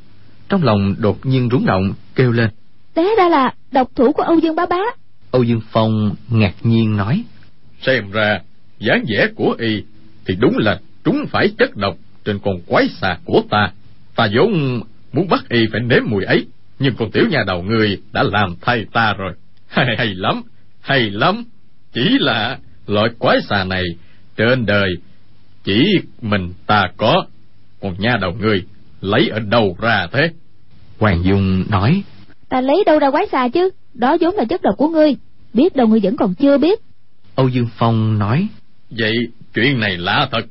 Trong 0.49 0.63
lòng 0.63 0.95
đột 0.97 1.25
nhiên 1.25 1.49
rúng 1.51 1.65
động, 1.65 1.93
kêu 2.15 2.31
lên. 2.31 2.49
Té 2.93 3.03
ra 3.17 3.29
là 3.29 3.53
độc 3.71 3.89
thủ 3.95 4.11
của 4.11 4.23
Âu 4.23 4.39
Dương 4.39 4.55
Bá 4.55 4.65
Bá. 4.65 4.81
Âu 5.31 5.43
Dương 5.43 5.61
Phong 5.71 6.15
ngạc 6.29 6.53
nhiên 6.63 6.97
nói. 6.97 7.23
Xem 7.81 8.11
ra, 8.11 8.39
dáng 8.79 9.03
vẻ 9.09 9.27
của 9.35 9.55
y 9.59 9.83
thì 10.25 10.35
đúng 10.39 10.57
là 10.57 10.79
trúng 11.03 11.25
phải 11.31 11.49
chất 11.57 11.77
độc 11.77 11.97
trên 12.25 12.39
con 12.39 12.61
quái 12.67 12.89
xà 13.01 13.17
của 13.25 13.41
ta. 13.49 13.71
Ta 14.15 14.27
vốn 14.33 14.81
muốn 15.13 15.27
bắt 15.27 15.49
y 15.49 15.59
phải 15.71 15.81
nếm 15.81 16.03
mùi 16.05 16.23
ấy, 16.23 16.45
nhưng 16.79 16.95
con 16.95 17.11
tiểu 17.11 17.23
nhà 17.29 17.43
đầu 17.47 17.63
người 17.63 18.01
đã 18.13 18.23
làm 18.23 18.55
thay 18.61 18.85
ta 18.93 19.13
rồi. 19.13 19.33
Hay, 19.67 19.85
hay 19.97 20.13
lắm, 20.15 20.41
hay 20.81 21.09
lắm. 21.09 21.43
Chỉ 21.93 22.17
là 22.19 22.57
loại 22.87 23.09
quái 23.19 23.37
xà 23.49 23.63
này 23.63 23.83
trên 24.37 24.65
đời 24.65 24.89
chỉ 25.63 25.85
mình 26.21 26.53
ta 26.67 26.87
có, 26.97 27.25
còn 27.81 27.95
nha 27.97 28.17
đầu 28.21 28.31
người 28.39 28.63
lấy 29.01 29.29
ở 29.29 29.39
đâu 29.39 29.77
ra 29.81 30.07
thế? 30.11 30.31
Hoàng 30.99 31.23
Dung 31.23 31.63
nói. 31.69 32.03
Ta 32.49 32.61
lấy 32.61 32.83
đâu 32.85 32.99
ra 32.99 33.11
quái 33.11 33.25
xà 33.31 33.47
chứ, 33.47 33.69
đó 33.93 34.17
vốn 34.21 34.35
là 34.35 34.45
chất 34.45 34.61
độc 34.61 34.75
của 34.77 34.87
ngươi, 34.87 35.15
biết 35.53 35.75
đâu 35.75 35.87
ngươi 35.87 35.99
vẫn 36.03 36.15
còn 36.17 36.35
chưa 36.35 36.57
biết. 36.57 36.79
Âu 37.35 37.49
Dương 37.49 37.67
Phong 37.77 38.19
nói. 38.19 38.47
Vậy 38.89 39.13
chuyện 39.53 39.79
này 39.79 39.97
lạ 39.97 40.27
thật. 40.31 40.41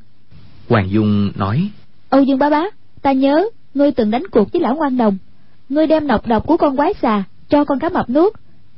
Hoàng 0.69 0.89
Dung 0.89 1.31
nói. 1.35 1.69
Âu 2.09 2.23
Dương 2.23 2.39
bá 2.39 2.49
bá, 2.49 2.63
ta 3.01 3.11
nhớ 3.11 3.49
ngươi 3.73 3.91
từng 3.91 4.11
đánh 4.11 4.23
cuộc 4.31 4.51
với 4.51 4.61
lão 4.61 4.75
ngoan 4.75 4.97
đồng. 4.97 5.17
Ngươi 5.69 5.87
đem 5.87 6.07
nọc 6.07 6.27
độc 6.27 6.47
của 6.47 6.57
con 6.57 6.77
quái 6.77 6.93
xà 7.01 7.23
cho 7.49 7.65
con 7.65 7.79
cá 7.79 7.89
mập 7.89 8.09
nuốt. 8.09 8.33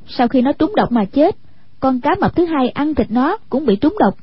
Sau 0.08 0.28
khi 0.28 0.40
nó 0.40 0.52
trúng 0.52 0.72
độc 0.76 0.92
mà 0.92 1.04
chết, 1.04 1.36
con 1.80 2.00
cá 2.00 2.10
mập 2.20 2.36
thứ 2.36 2.44
hai 2.44 2.68
ăn 2.68 2.94
thịt 2.94 3.10
nó 3.10 3.38
cũng 3.50 3.66
bị 3.66 3.76
trúng 3.76 3.96
độc. 4.00 4.14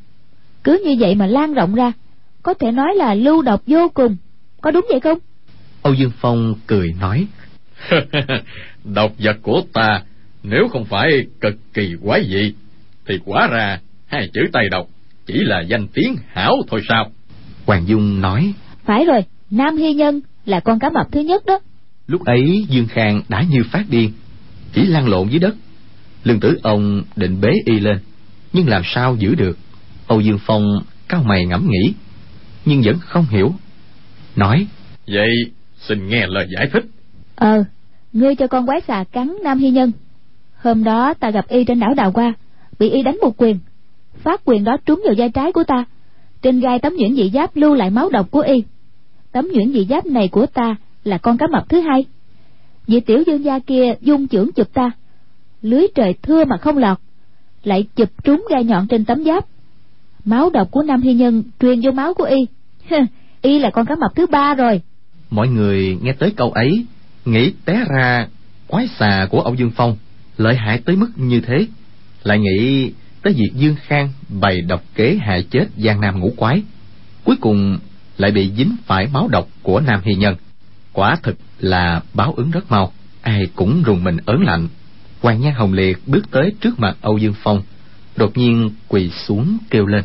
Cứ 0.64 0.82
như 0.86 0.96
vậy 1.00 1.16
mà 1.16 1.26
lan 1.26 1.54
rộng 1.54 1.76
ra, 1.76 1.92
có 2.44 2.54
thể 2.54 2.72
nói 2.72 2.96
là 2.96 3.14
lưu 3.14 3.42
độc 3.42 3.62
vô 3.68 3.90
cùng. 3.94 4.18
Có 4.62 4.72
đúng 4.72 4.86
vậy 4.90 5.00
không? 5.00 5.18
Âu 5.82 5.94
Dương 5.94 6.12
Phong 6.18 6.54
cười 6.68 6.94
nói. 7.00 7.28
độc 8.84 9.12
vật 9.20 9.38
của 9.42 9.62
ta 9.74 10.04
nếu 10.44 10.68
không 10.68 10.86
phải 10.86 11.26
cực 11.42 11.56
kỳ 11.74 11.96
quái 12.04 12.26
dị 12.30 12.54
thì 13.08 13.20
quả 13.26 13.48
ra 13.48 13.80
hai 14.08 14.30
chữ 14.34 14.42
tay 14.54 14.70
độc 14.70 14.88
chỉ 15.34 15.40
là 15.44 15.62
danh 15.62 15.88
tiếng 15.88 16.16
hảo 16.28 16.56
thôi 16.68 16.82
sao? 16.90 17.12
Hoàng 17.66 17.88
Dung 17.88 18.22
nói 18.22 18.54
Phải 18.84 19.06
rồi, 19.06 19.22
Nam 19.52 19.78
Hy 19.78 19.94
Nhân 19.94 20.22
là 20.46 20.60
con 20.60 20.80
cá 20.80 20.90
mập 20.90 21.12
thứ 21.12 21.20
nhất 21.20 21.46
đó. 21.46 21.60
Lúc 22.08 22.26
ấy 22.26 22.66
Dương 22.70 22.88
Khang 22.88 23.22
đã 23.30 23.44
như 23.50 23.64
phát 23.72 23.84
điên 23.90 24.12
Chỉ 24.74 24.86
lăn 24.86 25.08
lộn 25.08 25.30
dưới 25.30 25.40
đất. 25.40 25.56
Lương 26.24 26.40
tử 26.40 26.60
ông 26.64 27.04
định 27.16 27.42
bế 27.42 27.52
y 27.66 27.80
lên 27.80 28.00
Nhưng 28.54 28.68
làm 28.68 28.82
sao 28.86 29.16
giữ 29.16 29.36
được? 29.36 29.58
Âu 30.08 30.22
Dương 30.22 30.40
Phong 30.46 30.64
cao 31.08 31.24
mày 31.24 31.46
ngẫm 31.46 31.70
nghĩ 31.70 31.94
Nhưng 32.66 32.82
vẫn 32.82 33.00
không 33.00 33.26
hiểu. 33.30 33.54
Nói 34.36 34.68
Vậy 35.08 35.30
xin 35.78 36.10
nghe 36.10 36.28
lời 36.28 36.48
giải 36.58 36.70
thích. 36.74 36.86
Ờ, 37.36 37.64
ngươi 38.14 38.36
cho 38.36 38.48
con 38.48 38.66
quái 38.66 38.82
xà 38.88 39.04
cắn 39.12 39.34
Nam 39.44 39.60
Hy 39.60 39.70
Nhân. 39.70 39.92
Hôm 40.62 40.84
đó 40.84 41.14
ta 41.14 41.32
gặp 41.32 41.48
y 41.48 41.64
trên 41.64 41.80
đảo 41.80 41.94
Đào 41.94 42.12
Qua 42.12 42.34
Bị 42.80 42.90
y 42.90 43.04
đánh 43.04 43.18
một 43.22 43.34
quyền 43.38 43.60
Phát 44.14 44.42
quyền 44.46 44.64
đó 44.64 44.78
trúng 44.86 45.02
vào 45.06 45.14
vai 45.18 45.30
trái 45.30 45.52
của 45.52 45.64
ta. 45.64 45.86
Trên 46.42 46.60
gai 46.60 46.80
tấm 46.80 46.94
nhuyễn 46.96 47.16
dị 47.16 47.32
giáp 47.34 47.56
lưu 47.56 47.74
lại 47.74 47.90
máu 47.90 48.10
độc 48.10 48.32
của 48.32 48.40
y. 48.40 48.64
Tấm 49.32 49.48
nhuyễn 49.54 49.72
dị 49.74 49.86
giáp 49.90 50.06
này 50.06 50.28
của 50.28 50.46
ta 50.46 50.76
Là 51.04 51.18
con 51.18 51.38
cá 51.38 51.48
mập 51.48 51.70
thứ 51.70 51.80
hai. 51.80 52.06
Vị 52.88 53.00
tiểu 53.00 53.24
dương 53.28 53.44
gia 53.44 53.60
kia 53.60 53.94
dung 54.02 54.28
trưởng 54.28 54.52
chụp 54.52 54.74
ta. 54.74 54.92
Lưới 55.62 55.88
trời 55.96 56.14
thưa 56.22 56.46
mà 56.46 56.58
không 56.58 56.78
lọt, 56.78 56.98
Lại 57.64 57.88
chụp 57.96 58.10
trúng 58.24 58.46
gai 58.50 58.64
nhọn 58.64 58.88
trên 58.88 59.06
tấm 59.06 59.24
giáp. 59.24 59.46
Máu 60.26 60.50
độc 60.50 60.72
của 60.72 60.84
Nam 60.84 61.02
Hy 61.02 61.14
Nhân 61.14 61.44
Truyền 61.60 61.82
vô 61.82 61.92
máu 61.92 62.14
của 62.14 62.24
y. 62.24 62.38
Y 63.42 63.60
là 63.60 63.70
con 63.70 63.86
cá 63.86 63.96
mập 63.96 64.16
thứ 64.16 64.28
ba 64.28 64.54
rồi. 64.54 64.82
Mọi 65.30 65.48
người 65.48 65.98
nghe 66.02 66.14
tới 66.14 66.32
câu 66.36 66.52
ấy, 66.52 66.86
Nghĩ 67.26 67.54
té 67.66 67.86
ra 67.90 68.28
quái 68.68 68.88
xà 69.00 69.28
của 69.30 69.42
Âu 69.42 69.56
Dương 69.56 69.72
Phong, 69.76 69.98
Lợi 70.38 70.56
hại 70.56 70.82
tới 70.86 70.96
mức 70.96 71.10
như 71.16 71.42
thế. 71.42 71.68
Lại 72.24 72.40
nghĩ 72.40 72.92
tới 73.22 73.34
việc 73.34 73.52
Dương 73.56 73.76
Khang 73.88 74.10
bày 74.30 74.62
độc 74.62 74.84
kế 74.96 75.18
hại 75.22 75.44
chết 75.44 75.66
Giang 75.78 76.02
Nam 76.02 76.20
ngũ 76.20 76.34
quái, 76.38 76.62
Cuối 77.24 77.36
cùng 77.42 77.80
lại 78.18 78.32
bị 78.32 78.52
dính 78.58 78.76
phải 78.86 79.08
máu 79.14 79.28
độc 79.28 79.48
của 79.62 79.80
Nam 79.80 80.00
Hy 80.04 80.14
Nhân. 80.14 80.36
Quả 80.94 81.16
thực 81.24 81.38
là 81.60 82.02
báo 82.14 82.34
ứng 82.34 82.52
rất 82.52 82.72
mau, 82.72 82.94
Ai 83.22 83.48
cũng 83.56 83.84
rùng 83.84 84.04
mình 84.04 84.18
ớn 84.26 84.42
lạnh. 84.42 84.68
Hoàng 85.22 85.42
Nhan 85.42 85.54
Hồng 85.54 85.74
Liệt 85.74 85.98
bước 86.06 86.32
tới 86.32 86.54
trước 86.62 86.80
mặt 86.80 86.98
Âu 87.02 87.18
Dương 87.18 87.34
Phong, 87.44 87.62
Đột 88.16 88.38
nhiên 88.38 88.72
quỳ 88.88 89.10
xuống 89.10 89.58
kêu 89.70 89.86
lên. 89.86 90.04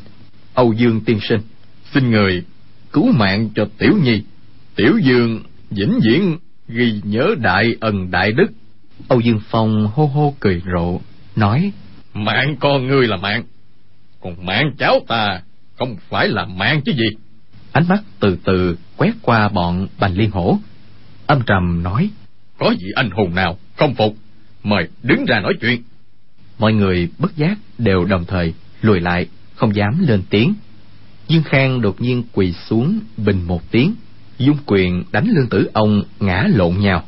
Âu 0.54 0.72
Dương 0.72 1.00
tiên 1.00 1.18
sinh, 1.28 1.40
Xin 1.92 2.10
người 2.10 2.44
cứu 2.92 3.12
mạng 3.12 3.48
cho 3.54 3.66
Tiểu 3.78 3.92
Nhi. 4.04 4.22
Tiểu 4.76 4.98
Dương 4.98 5.42
vĩnh 5.70 5.98
viễn 6.04 6.38
ghi 6.68 7.00
nhớ 7.04 7.34
đại 7.40 7.76
ân 7.80 8.10
đại 8.10 8.32
đức. 8.32 8.46
Âu 9.08 9.20
Dương 9.20 9.40
Phong 9.50 9.86
hô 9.94 10.06
hô 10.06 10.34
cười 10.40 10.62
rộ, 10.74 11.00
Nói 11.36 11.72
Mạng 12.14 12.56
con 12.60 12.86
ngươi 12.86 13.06
là 13.06 13.16
mạng. 13.16 13.42
Còn 14.20 14.46
mạng 14.46 14.72
cháu 14.78 15.00
ta 15.08 15.40
Không 15.78 15.96
phải 16.08 16.28
là 16.28 16.46
mạng 16.46 16.80
chứ 16.84 16.92
gì. 16.92 17.06
Ánh 17.72 17.88
mắt 17.88 18.02
từ 18.20 18.38
từ 18.44 18.78
quét 18.96 19.12
qua 19.22 19.48
bọn 19.48 19.86
Bành 19.98 20.16
Liên 20.16 20.30
Hổ. 20.30 20.58
Âm 21.26 21.40
trầm 21.46 21.82
nói 21.82 22.10
Có 22.58 22.70
gì 22.70 22.86
anh 22.94 23.10
hùng 23.10 23.34
nào 23.34 23.58
không 23.76 23.94
phục? 23.94 24.16
Mời 24.62 24.88
đứng 25.02 25.24
ra 25.24 25.40
nói 25.40 25.52
chuyện. 25.60 25.82
Mọi 26.58 26.72
người 26.72 27.08
bất 27.18 27.36
giác 27.36 27.58
đều 27.78 28.04
đồng 28.04 28.24
thời 28.24 28.54
lùi 28.82 29.00
lại 29.00 29.26
không 29.54 29.76
dám 29.76 30.04
lên 30.08 30.22
tiếng. 30.30 30.54
Dương 31.28 31.42
khang 31.42 31.80
đột 31.80 32.00
nhiên 32.00 32.22
quỳ 32.32 32.52
xuống 32.52 33.00
bình 33.16 33.42
một 33.46 33.70
tiếng. 33.70 33.94
Dung 34.38 34.56
quyền 34.66 35.04
đánh 35.12 35.26
lương 35.36 35.48
tử 35.48 35.70
ông 35.72 36.02
ngã 36.20 36.46
lộn 36.54 36.78
nhào. 36.78 37.04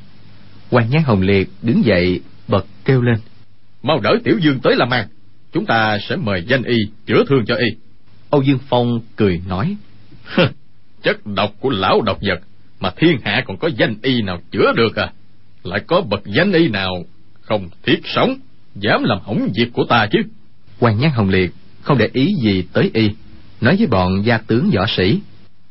Hoàng 0.70 0.90
nhan 0.90 1.02
hồng 1.02 1.20
liệt 1.20 1.48
đứng 1.62 1.84
dậy 1.84 2.20
bật 2.48 2.66
kêu 2.84 3.02
lên 3.02 3.16
mau 3.86 4.00
đỡ 4.00 4.16
tiểu 4.24 4.38
dương 4.38 4.60
tới 4.60 4.76
làm 4.76 4.88
màn 4.90 5.08
chúng 5.52 5.66
ta 5.66 5.98
sẽ 6.08 6.16
mời 6.16 6.44
danh 6.46 6.62
y 6.62 6.76
chữa 7.06 7.24
thương 7.28 7.44
cho 7.46 7.54
y. 7.54 7.66
Âu 8.30 8.42
dương 8.42 8.58
phong 8.68 9.00
cười 9.16 9.40
nói. 9.48 9.76
Chất 11.02 11.26
độc 11.26 11.52
của 11.60 11.70
lão 11.70 12.02
độc 12.02 12.18
vật 12.22 12.40
mà 12.80 12.90
thiên 12.96 13.18
hạ 13.24 13.44
còn 13.46 13.56
có 13.56 13.68
danh 13.76 13.96
y 14.02 14.22
nào 14.22 14.40
chữa 14.50 14.72
được 14.76 14.96
à? 14.96 15.12
Lại 15.62 15.80
có 15.86 16.00
bậc 16.00 16.20
danh 16.24 16.52
y 16.52 16.68
nào 16.68 17.04
không 17.40 17.68
thiết 17.82 18.00
sống 18.04 18.34
dám 18.74 19.04
làm 19.04 19.18
hỏng 19.22 19.48
việc 19.56 19.72
của 19.72 19.84
ta 19.84 20.06
chứ? 20.10 20.18
Hoàng 20.80 20.98
nhan 20.98 21.10
hồng 21.10 21.30
liệt 21.30 21.52
không 21.82 21.98
để 21.98 22.08
ý 22.12 22.34
gì 22.42 22.64
tới 22.72 22.90
y 22.94 23.10
nói 23.60 23.76
với 23.76 23.86
bọn 23.86 24.22
gia 24.24 24.38
tướng 24.38 24.70
võ 24.74 24.86
sĩ. 24.96 25.20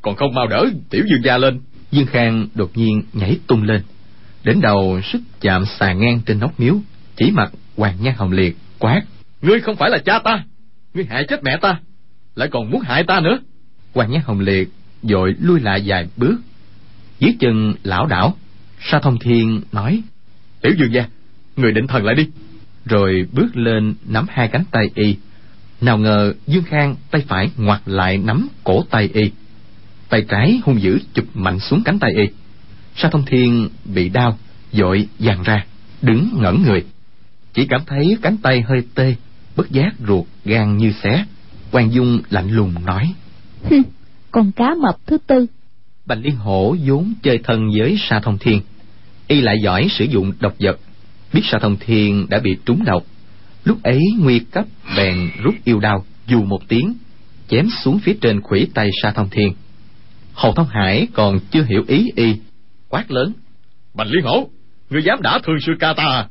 Còn 0.01 0.15
không 0.15 0.33
mau 0.33 0.47
đỡ 0.47 0.65
tiểu 0.89 1.03
dương 1.09 1.23
gia 1.23 1.37
lên. 1.37 1.61
Dương 1.91 2.05
khang 2.05 2.47
đột 2.55 2.71
nhiên 2.77 3.01
nhảy 3.13 3.37
tung 3.47 3.63
lên 3.63 3.81
đến 4.43 4.61
đầu 4.61 5.01
sức 5.03 5.21
chạm 5.41 5.65
xà 5.79 5.93
ngang 5.93 6.21
trên 6.25 6.39
nóc 6.39 6.59
miếu 6.59 6.75
chỉ 7.15 7.31
mặt 7.31 7.51
hoàng 7.77 7.95
nhan 8.01 8.13
hồng 8.17 8.31
liệt 8.31 8.57
quát. 8.79 9.01
Ngươi 9.41 9.59
không 9.59 9.75
phải 9.75 9.89
là 9.89 9.97
cha 9.97 10.19
ta 10.19 10.43
ngươi 10.95 11.05
hại 11.05 11.25
chết 11.29 11.43
mẹ 11.43 11.57
ta 11.61 11.79
lại 12.35 12.49
còn 12.51 12.71
muốn 12.71 12.81
hại 12.81 13.03
ta 13.03 13.19
nữa. 13.19 13.39
Hoàng 13.93 14.11
nhan 14.11 14.21
hồng 14.25 14.39
liệt 14.39 14.69
dội 15.03 15.35
lui 15.39 15.59
lại 15.59 15.83
vài 15.85 16.07
bước. 16.17 16.37
Dưới 17.19 17.35
chân 17.39 17.73
lão 17.83 18.05
đảo 18.05 18.37
sa 18.81 18.99
thông 18.99 19.19
thiên 19.19 19.61
nói 19.71 20.01
tiểu 20.61 20.73
dương 20.77 20.93
gia 20.93 21.05
người 21.55 21.71
định 21.71 21.87
thần 21.87 22.05
lại 22.05 22.15
đi. 22.15 22.29
Rồi 22.85 23.27
bước 23.31 23.57
lên 23.57 23.95
nắm 24.05 24.25
hai 24.29 24.47
cánh 24.47 24.63
tay 24.71 24.89
y. 24.95 25.17
Nào 25.81 25.97
ngờ 25.97 26.33
dương 26.47 26.63
khang 26.63 26.95
tay 27.11 27.23
phải 27.27 27.51
ngoặt 27.57 27.81
lại 27.85 28.17
nắm 28.17 28.47
cổ 28.63 28.83
tay 28.89 29.09
y. 29.13 29.31
Tay 30.09 30.25
trái 30.29 30.59
hung 30.63 30.81
dữ 30.81 30.99
chụp 31.13 31.25
mạnh 31.33 31.59
xuống 31.59 31.81
cánh 31.85 31.99
tay 31.99 32.11
y. 32.15 32.23
Sa 32.95 33.09
thông 33.09 33.25
thiên 33.25 33.69
bị 33.85 34.09
đau 34.09 34.37
dội 34.71 35.07
dàn 35.19 35.43
ra 35.43 35.65
đứng 36.01 36.29
ngẩn 36.41 36.63
người 36.63 36.83
chỉ 37.55 37.65
cảm 37.65 37.81
thấy 37.85 38.17
cánh 38.21 38.37
tay 38.37 38.61
hơi 38.61 38.83
tê 38.95 39.15
bất 39.55 39.71
giác 39.71 39.91
ruột 40.07 40.25
gan 40.45 40.77
như 40.77 40.91
xé. 41.03 41.25
Quan 41.71 41.93
dung 41.93 42.21
lạnh 42.29 42.49
lùng 42.51 42.73
nói. 42.85 43.13
Con 44.31 44.51
cá 44.51 44.75
mập 44.81 44.95
thứ 45.05 45.17
tư. 45.27 45.45
Bành 46.05 46.21
liên 46.21 46.35
hổ 46.35 46.75
vốn 46.85 47.13
chơi 47.23 47.39
thân 47.43 47.69
với 47.77 47.97
sa 47.99 48.19
thông 48.19 48.37
thiên. 48.37 48.61
Y 49.27 49.41
lại 49.41 49.55
giỏi 49.63 49.87
sử 49.91 50.05
dụng 50.05 50.31
độc 50.39 50.55
vật. 50.59 50.79
Biết 51.33 51.41
sa 51.43 51.57
thông 51.61 51.77
thiên 51.79 52.25
đã 52.29 52.39
bị 52.39 52.57
trúng 52.65 52.83
độc. 52.85 53.03
Lúc 53.63 53.83
ấy 53.83 53.99
nguy 54.19 54.39
cấp 54.39 54.65
bèn 54.97 55.29
rút 55.43 55.55
yêu 55.63 55.79
đao 55.79 56.05
dù 56.27 56.43
một 56.43 56.67
tiếng 56.67 56.93
chém 57.49 57.67
xuống 57.83 57.99
phía 57.99 58.17
trên 58.21 58.41
khuỷu 58.41 58.65
tay 58.73 58.89
sa 59.01 59.11
thông 59.11 59.29
thiên. 59.29 59.53
Hồ 60.33 60.53
thông 60.53 60.67
hải 60.67 61.07
còn 61.13 61.39
chưa 61.51 61.63
hiểu 61.63 61.83
ý 61.87 62.11
y. 62.15 62.35
Quát 62.89 63.11
lớn. 63.11 63.33
Bành 63.93 64.07
liên 64.07 64.23
hổ 64.23 64.49
ngươi 64.89 65.03
dám 65.03 65.21
đả 65.21 65.39
thương 65.43 65.55
sư 65.65 65.73
ca 65.79 65.93
ta 65.93 66.03
à? 66.03 66.27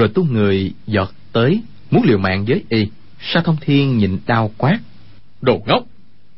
Rồi 0.00 0.08
tung 0.08 0.32
người 0.32 0.72
giọt 0.86 1.12
tới 1.32 1.62
muốn 1.90 2.02
liều 2.04 2.18
mạng 2.18 2.44
với 2.44 2.64
y. 2.68 2.88
Sa 3.20 3.40
thông 3.40 3.56
thiên 3.60 3.98
nhịn 3.98 4.18
đau 4.26 4.50
quát 4.58 4.78
đồ 5.40 5.62
ngốc 5.66 5.84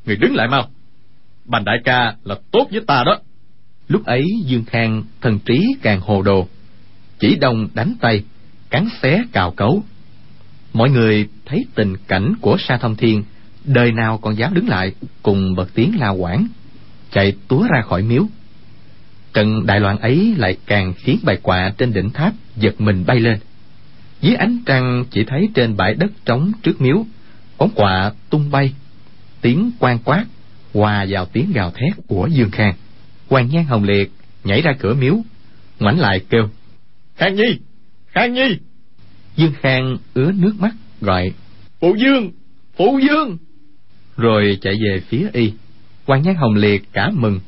người 0.06 0.16
đứng 0.16 0.34
lại 0.34 0.48
mau. 0.48 0.68
Bành 1.44 1.64
đại 1.64 1.76
ca 1.84 2.14
là 2.24 2.34
tốt 2.50 2.68
với 2.70 2.80
ta 2.86 3.04
đó. 3.06 3.18
Lúc 3.88 4.04
ấy 4.04 4.24
dương 4.44 4.64
khang 4.64 5.04
thần 5.20 5.38
trí 5.38 5.66
càng 5.82 6.00
hồ 6.00 6.22
đồ. 6.22 6.48
Chỉ 7.18 7.36
đông 7.40 7.68
đánh 7.74 7.94
tay 8.00 8.24
cắn 8.70 8.88
xé 9.02 9.22
cào 9.32 9.50
cấu. 9.50 9.82
Mọi 10.72 10.90
người 10.90 11.28
thấy 11.46 11.64
tình 11.74 11.96
cảnh 12.08 12.34
của 12.40 12.56
sa 12.58 12.76
thông 12.76 12.96
thiên 12.96 13.24
đời 13.64 13.92
nào 13.92 14.18
còn 14.18 14.38
dám 14.38 14.54
đứng 14.54 14.68
lại 14.68 14.92
cùng 15.22 15.54
bật 15.54 15.74
tiếng 15.74 15.98
la 15.98 16.08
quảng 16.08 16.46
chạy 17.12 17.36
túa 17.48 17.66
ra 17.74 17.82
khỏi 17.82 18.02
miếu. 18.02 18.26
Trận 19.34 19.66
đại 19.66 19.80
loạn 19.80 19.98
ấy 19.98 20.34
lại 20.38 20.56
càng 20.66 20.94
khiến 20.96 21.18
bài 21.22 21.38
quạ 21.42 21.72
trên 21.78 21.92
đỉnh 21.92 22.10
tháp 22.10 22.32
giật 22.56 22.80
mình 22.80 23.04
bay 23.06 23.20
lên 23.20 23.38
dưới 24.22 24.34
ánh 24.34 24.58
trăng 24.66 25.04
chỉ 25.10 25.24
thấy 25.24 25.48
trên 25.54 25.76
bãi 25.76 25.94
đất 25.94 26.10
trống 26.24 26.52
trước 26.62 26.80
miếu 26.80 27.06
bóng 27.58 27.70
quạ 27.74 28.12
tung 28.30 28.50
bay 28.50 28.74
tiếng 29.40 29.70
quan 29.78 29.98
quát 30.04 30.24
hòa 30.74 31.06
vào 31.08 31.26
tiếng 31.26 31.52
gào 31.52 31.70
thét 31.70 31.92
của 32.06 32.28
dương 32.32 32.50
khang. 32.50 32.74
Hoàng 33.28 33.48
nhan 33.48 33.64
hồng 33.64 33.84
liệt 33.84 34.12
nhảy 34.44 34.62
ra 34.62 34.72
cửa 34.78 34.94
miếu 34.94 35.16
ngoảnh 35.78 36.00
lại 36.00 36.20
kêu 36.28 36.48
khang 37.16 37.34
nhi 37.34 37.58
khang 38.06 38.34
nhi. 38.34 38.58
Dương 39.36 39.52
khang 39.60 39.96
ứa 40.14 40.32
nước 40.32 40.54
mắt 40.58 40.74
gọi 41.00 41.32
phụ 41.80 41.94
dương 41.94 42.30
phụ 42.76 42.98
dương. 42.98 43.38
rồi 44.16 44.58
chạy 44.60 44.74
về 44.74 45.00
phía 45.08 45.28
y. 45.32 45.52
Hoàng 46.06 46.22
nhan 46.22 46.34
hồng 46.34 46.54
liệt 46.54 46.82
cả 46.92 47.10
mừng 47.14 47.40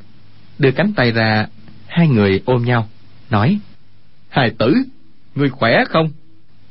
đưa 0.59 0.71
cánh 0.71 0.93
tay 0.93 1.11
ra 1.11 1.47
hai 1.87 2.07
người 2.07 2.41
ôm 2.45 2.65
nhau 2.65 2.89
nói 3.29 3.59
hài 4.29 4.49
tử 4.49 4.73
người 5.35 5.49
khỏe 5.49 5.83
không 5.89 6.11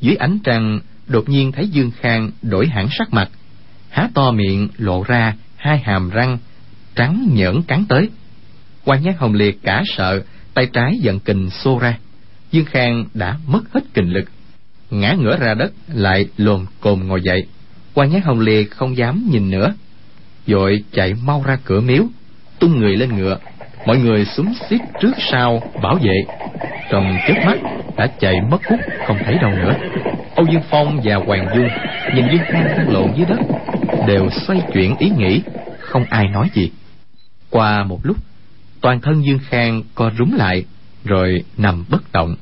dưới 0.05 0.17
ánh 0.17 0.39
trăng, 0.45 0.81
đột 1.07 1.29
nhiên 1.29 1.53
thấy 1.53 1.69
dương 1.69 1.91
khang 2.01 2.31
đổi 2.43 2.67
hẳn 2.67 2.89
sắc 2.99 3.13
mặt. 3.13 3.31
Há 3.91 4.09
to 4.15 4.31
miệng, 4.31 4.69
lộ 4.79 5.03
ra 5.03 5.35
hai 5.57 5.79
hàm 5.79 6.11
răng, 6.11 6.39
trắng 6.95 7.29
nhẫn 7.33 7.63
cắn 7.63 7.85
tới. 7.89 8.09
Quan 8.85 9.03
nhát 9.03 9.15
hồng 9.19 9.35
liệt 9.35 9.63
cả 9.63 9.83
sợ, 9.97 10.23
tay 10.55 10.67
trái 10.73 10.99
giận 11.01 11.21
kình 11.21 11.51
xô 11.51 11.79
ra. 11.79 11.99
Dương 12.53 12.65
khang 12.65 13.05
đã 13.15 13.39
mất 13.47 13.63
hết 13.73 13.81
kình 13.95 14.13
lực, 14.13 14.25
ngã 14.91 15.17
ngửa 15.19 15.37
ra 15.37 15.55
đất, 15.55 15.73
lại 15.89 16.29
lồm 16.37 16.67
cồm 16.81 17.07
ngồi 17.09 17.23
dậy. 17.23 17.47
Quan 17.95 18.11
nhát 18.11 18.25
hồng 18.25 18.41
liệt 18.41 18.71
không 18.71 18.97
dám 18.97 19.29
nhìn 19.31 19.51
nữa, 19.51 19.75
vội 20.47 20.85
chạy 20.93 21.15
mau 21.15 21.43
ra 21.47 21.59
cửa 21.65 21.81
miếu, 21.81 22.05
tung 22.59 22.79
người 22.79 22.97
lên 22.97 23.17
ngựa 23.17 23.39
mọi 23.87 23.99
người 23.99 24.25
súng 24.25 24.55
xít 24.69 24.81
trước 25.01 25.13
sau, 25.31 25.63
bảo 25.83 25.95
vệ. 26.03 26.25
Trong 26.91 27.17
chớp 27.29 27.35
mắt, 27.47 27.59
đã 27.97 28.07
chạy 28.21 28.35
mất 28.51 28.67
hút, 28.71 28.81
không 29.07 29.19
thấy 29.25 29.39
đâu 29.43 29.51
nữa. 29.51 29.75
Âu 30.35 30.47
dương 30.51 30.63
phong 30.71 31.01
và 31.05 31.15
hoàng 31.15 31.49
dung 31.55 31.69
nhìn 32.15 32.25
dương 32.33 32.43
khang 32.47 32.65
lăn 32.65 32.89
lộn 32.89 33.13
dưới 33.17 33.27
đất, 33.27 33.39
đều 34.07 34.31
xoay 34.31 34.61
chuyển 34.73 34.97
ý 34.99 35.11
nghĩ, 35.11 35.43
không 35.81 36.05
ai 36.11 36.29
nói 36.29 36.51
gì. 36.55 36.71
Qua 37.51 37.85
một 37.85 37.99
lúc, 38.03 38.17
toàn 38.81 39.01
thân 39.01 39.25
dương 39.25 39.39
khang 39.49 39.83
co 39.95 40.11
rúm 40.19 40.31
lại, 40.37 40.65
rồi 41.05 41.45
nằm 41.57 41.85
bất 41.89 42.13
động. 42.13 42.37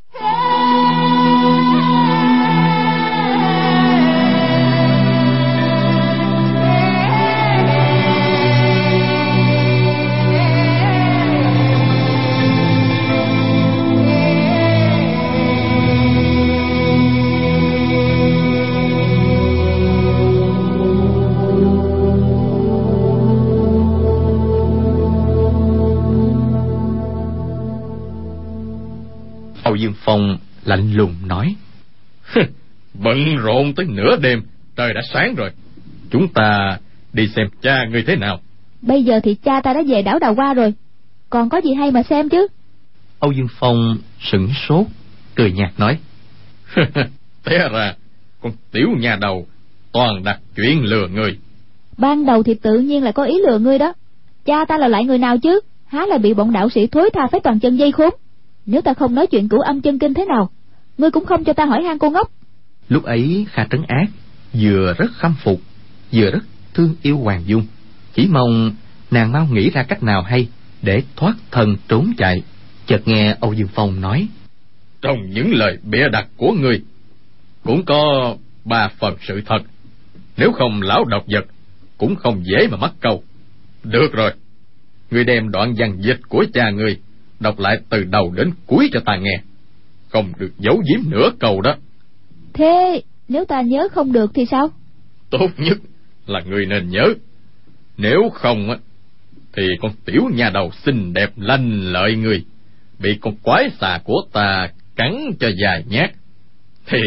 Dương 29.83 29.95
Phong 30.05 30.39
lạnh 30.65 30.93
lùng 30.95 31.15
nói. 31.27 31.55
Bận 32.95 33.37
rộn 33.37 33.75
tới 33.75 33.87
nửa 33.87 34.17
đêm 34.17 34.43
Trời 34.77 34.95
đã 34.95 35.01
sáng 35.13 35.35
rồi. 35.35 35.51
Chúng 36.11 36.29
ta 36.29 36.79
đi 37.13 37.29
xem 37.29 37.47
cha 37.63 37.87
ngươi 37.91 38.05
thế 38.07 38.17
nào. 38.17 38.41
Bây 38.83 39.05
giờ 39.05 39.21
thì 39.23 39.35
cha 39.35 39.61
ta 39.61 39.73
đã 39.73 39.83
về 39.89 40.03
đảo 40.03 40.19
Đào 40.19 40.35
Hoa 40.35 40.55
rồi. 40.55 40.75
Còn 41.31 41.49
có 41.49 41.59
gì 41.59 41.75
hay 41.75 41.91
mà 41.91 42.03
xem 42.03 42.29
chứ? 42.29 42.47
Âu 43.19 43.33
Dương 43.33 43.49
Phong 43.59 43.97
sửng 44.21 44.49
sốt 44.69 44.87
Cười 45.35 45.53
nhạt 45.53 45.71
nói. 45.79 45.99
Té 47.45 47.59
ra 47.59 47.95
Con 48.41 48.53
tiểu 48.73 48.89
nhà 48.99 49.17
đầu 49.21 49.47
Toàn 49.93 50.25
đặt 50.25 50.41
chuyện 50.57 50.85
lừa 50.85 51.09
người. 51.09 51.39
Ban 51.99 52.27
đầu 52.27 52.43
thì 52.43 52.55
tự 52.55 52.79
nhiên 52.79 53.03
là 53.03 53.13
có 53.13 53.25
ý 53.25 53.35
lừa 53.47 53.59
ngươi 53.59 53.79
đó. 53.79 53.93
Cha 54.45 54.65
ta 54.65 54.79
là 54.79 54.89
lại 54.89 55.05
người 55.05 55.19
nào 55.19 55.39
chứ? 55.39 55.61
Há 55.87 56.07
là 56.07 56.19
bị 56.19 56.35
bọn 56.35 56.53
đạo 56.53 56.69
sĩ 56.69 56.87
thối 56.87 57.11
tha 57.15 57.27
phải 57.33 57.41
toàn 57.41 57.61
chân 57.61 57.77
dây 57.77 57.93
khốn 57.93 58.11
nếu 58.67 58.83
ta 58.83 58.95
không 58.95 59.15
nói 59.15 59.27
chuyện 59.27 59.49
cửu 59.49 59.61
âm 59.61 59.81
chân 59.81 59.99
kinh 59.99 60.15
thế 60.15 60.25
nào 60.25 60.51
ngươi 60.99 61.11
cũng 61.11 61.25
không 61.25 61.45
cho 61.45 61.53
ta 61.53 61.65
hỏi 61.65 61.83
han 61.83 61.99
cô 61.99 62.11
ngốc. 62.11 62.31
Lúc 62.89 63.05
ấy 63.05 63.47
kha 63.51 63.67
trấn 63.71 63.83
ác 63.89 64.07
vừa 64.53 64.95
rất 64.99 65.11
khâm 65.13 65.35
phục 65.45 65.61
vừa 66.13 66.31
rất 66.31 66.43
thương 66.75 66.95
yêu 67.03 67.19
hoàng 67.19 67.43
dung. 67.47 67.67
Chỉ 68.15 68.29
mong 68.31 68.75
nàng 69.11 69.33
mau 69.33 69.47
nghĩ 69.53 69.71
ra 69.71 69.83
cách 69.83 70.03
nào 70.03 70.23
hay 70.23 70.49
để 70.83 71.03
thoát 71.17 71.35
thân 71.51 71.77
trốn 71.89 72.13
chạy. 72.19 72.43
Chợt 72.87 73.09
nghe 73.09 73.37
âu 73.41 73.53
dương 73.53 73.69
phong 73.75 74.01
nói 74.01 74.29
trong 75.03 75.31
những 75.31 75.55
lời 75.55 75.79
bịa 75.83 76.09
đặt 76.09 76.29
của 76.37 76.53
ngươi 76.53 76.83
cũng 77.65 77.85
có 77.85 78.35
ba 78.65 78.89
phần 78.99 79.17
sự 79.21 79.43
thật. 79.47 79.63
Nếu 80.37 80.53
không 80.53 80.83
lão 80.83 81.05
độc 81.05 81.25
vật 81.27 81.47
cũng 81.99 82.17
không 82.17 82.43
dễ 82.45 82.69
mà 82.71 82.77
mắc 82.77 82.93
câu. 83.01 83.23
Được 83.85 84.13
rồi 84.13 84.33
ngươi 85.11 85.25
đem 85.25 85.51
đoạn 85.51 85.75
văn 85.79 85.97
dịch 86.01 86.21
của 86.29 86.45
cha 86.55 86.71
ngươi 86.71 86.99
đọc 87.43 87.59
lại 87.59 87.79
từ 87.89 88.05
đầu 88.05 88.33
đến 88.37 88.51
cuối 88.67 88.91
cho 88.93 89.01
ta 89.07 89.17
nghe 89.17 89.41
không 90.09 90.33
được 90.39 90.53
giấu 90.59 90.83
giếm 90.89 91.11
nửa 91.11 91.31
câu 91.41 91.61
đó 91.61 91.77
thế 92.53 93.03
nếu 93.29 93.45
ta 93.45 93.61
nhớ 93.61 93.89
không 93.93 94.13
được 94.13 94.31
thì 94.35 94.47
sao 94.51 94.71
tốt 95.31 95.51
nhất 95.57 95.79
là 96.27 96.41
người 96.41 96.67
nên 96.67 96.89
nhớ. 96.89 97.15
Nếu 97.97 98.31
không 98.35 98.71
á, 98.71 98.77
thì 99.57 99.63
con 99.81 99.93
tiểu 100.05 100.23
nhà 100.35 100.51
đầu 100.51 100.71
xinh 100.85 101.13
đẹp 101.13 101.31
lanh 101.37 101.93
lợi 101.93 102.17
người, 102.17 102.45
bị 102.99 103.19
con 103.21 103.37
quái 103.43 103.71
xà 103.81 104.01
của 104.05 104.23
ta 104.33 104.69
cắn 104.97 105.31
cho 105.41 105.49
dài 105.49 105.85
nhát, 105.89 106.11
thì 106.87 106.99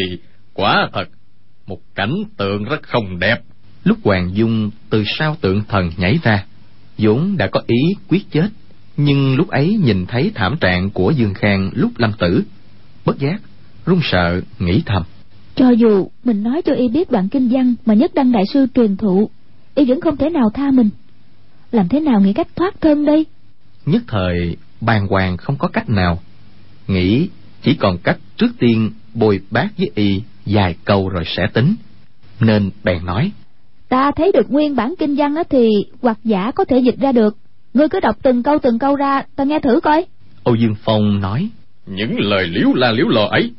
quả 0.54 0.90
thật 0.94 1.10
một 1.68 1.80
cảnh 1.96 2.24
tượng 2.38 2.64
rất 2.64 2.84
không 2.84 3.20
đẹp. 3.20 3.38
Lúc 3.84 3.98
Hoàng 4.04 4.30
Dung 4.34 4.72
từ 4.90 5.04
sau 5.20 5.38
tượng 5.42 5.64
thần 5.68 5.90
nhảy 5.98 6.20
ra, 6.24 6.46
vốn 6.98 7.38
đã 7.38 7.48
có 7.48 7.62
ý 7.68 7.96
quyết 8.10 8.22
chết, 8.32 8.48
nhưng 8.98 9.36
lúc 9.36 9.50
ấy 9.50 9.78
nhìn 9.84 10.06
thấy 10.06 10.32
thảm 10.36 10.58
trạng 10.62 10.90
của 10.90 11.12
Dương 11.12 11.34
Khang 11.34 11.72
lúc 11.74 11.92
lâm 11.98 12.12
tử, 12.20 12.44
bất 13.06 13.20
giác, 13.20 13.42
run 13.86 14.00
sợ, 14.04 14.42
nghĩ 14.60 14.84
thầm. 14.86 15.04
Cho 15.56 15.70
dù 15.70 16.08
mình 16.24 16.44
nói 16.44 16.62
cho 16.62 16.74
y 16.74 16.88
biết 16.88 17.12
đoạn 17.12 17.30
kinh 17.30 17.50
văn 17.52 17.76
mà 17.86 17.94
nhất 17.94 18.14
đăng 18.14 18.32
đại 18.32 18.44
sư 18.54 18.68
truyền 18.76 18.98
thụ, 18.98 19.30
y 19.76 19.86
vẫn 19.86 20.02
không 20.02 20.18
thể 20.18 20.30
nào 20.30 20.50
tha 20.54 20.72
mình. 20.72 20.90
Làm 21.72 21.88
thế 21.88 22.00
nào 22.00 22.22
nghĩ 22.22 22.34
cách 22.34 22.48
thoát 22.56 22.82
thân 22.82 23.06
đây? 23.06 23.26
Nhất 23.86 24.04
thời, 24.08 24.58
bàng 24.82 25.08
hoàng 25.08 25.38
không 25.38 25.58
có 25.58 25.68
cách 25.68 25.90
nào. 25.90 26.20
Nghĩ 26.88 27.30
chỉ 27.62 27.76
còn 27.76 27.98
cách 27.98 28.18
trước 28.38 28.52
tiên 28.60 28.92
bồi 29.14 29.40
bác 29.52 29.68
với 29.78 29.92
y 29.96 30.22
vài 30.46 30.76
câu 30.86 31.10
rồi 31.10 31.24
sẽ 31.38 31.48
tính. 31.54 31.76
Nên 32.40 32.70
bèn 32.84 33.06
nói. 33.06 33.32
Ta 33.90 34.12
thấy 34.16 34.32
được 34.32 34.52
nguyên 34.52 34.76
bản 34.76 34.94
kinh 35.00 35.16
văn 35.16 35.36
thì 35.50 35.70
hoặc 36.02 36.18
giả 36.24 36.52
có 36.56 36.66
thể 36.66 36.80
dịch 36.80 37.00
ra 37.00 37.12
được. 37.12 37.38
Ngươi 37.76 37.90
cứ 37.90 38.00
đọc 38.00 38.16
từng 38.24 38.44
câu 38.44 38.60
từng 38.60 38.80
câu 38.80 38.96
ra, 38.96 39.24
ta 39.36 39.44
nghe 39.44 39.60
thử 39.60 39.80
coi. 39.84 40.06
Âu 40.44 40.56
Dương 40.56 40.76
Phong 40.84 41.22
nói. 41.22 41.50
Những 41.86 42.20
lời 42.20 42.48
liếu 42.48 42.74
la 42.74 42.92
liếu 42.92 43.08
lò 43.08 43.26
ấy, 43.26 43.52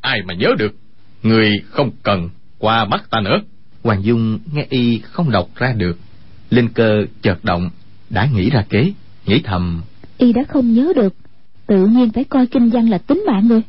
ai 0.00 0.22
mà 0.22 0.34
nhớ 0.34 0.48
được. 0.58 0.74
Người 1.22 1.50
không 1.70 1.90
cần 2.02 2.28
qua 2.58 2.84
mắt 2.84 3.10
ta 3.10 3.20
nữa. 3.20 3.40
Hoàng 3.82 4.04
Dung 4.04 4.38
nghe 4.52 4.66
y 4.70 4.98
không 4.98 5.30
đọc 5.30 5.48
ra 5.54 5.72
được. 5.72 5.98
Linh 6.50 6.68
cơ 6.68 7.04
chợt 7.22 7.44
động, 7.44 7.70
đã 8.10 8.28
nghĩ 8.34 8.50
ra 8.50 8.64
kế, 8.68 8.92
nghĩ 9.26 9.40
thầm. 9.44 9.82
Y 10.18 10.32
đã 10.32 10.42
không 10.48 10.72
nhớ 10.72 10.92
được, 10.96 11.14
tự 11.66 11.86
nhiên 11.86 12.10
phải 12.10 12.24
coi 12.24 12.46
kinh 12.46 12.70
văn 12.70 12.90
là 12.90 12.98
tính 12.98 13.24
mạng 13.26 13.48
người. 13.48 13.62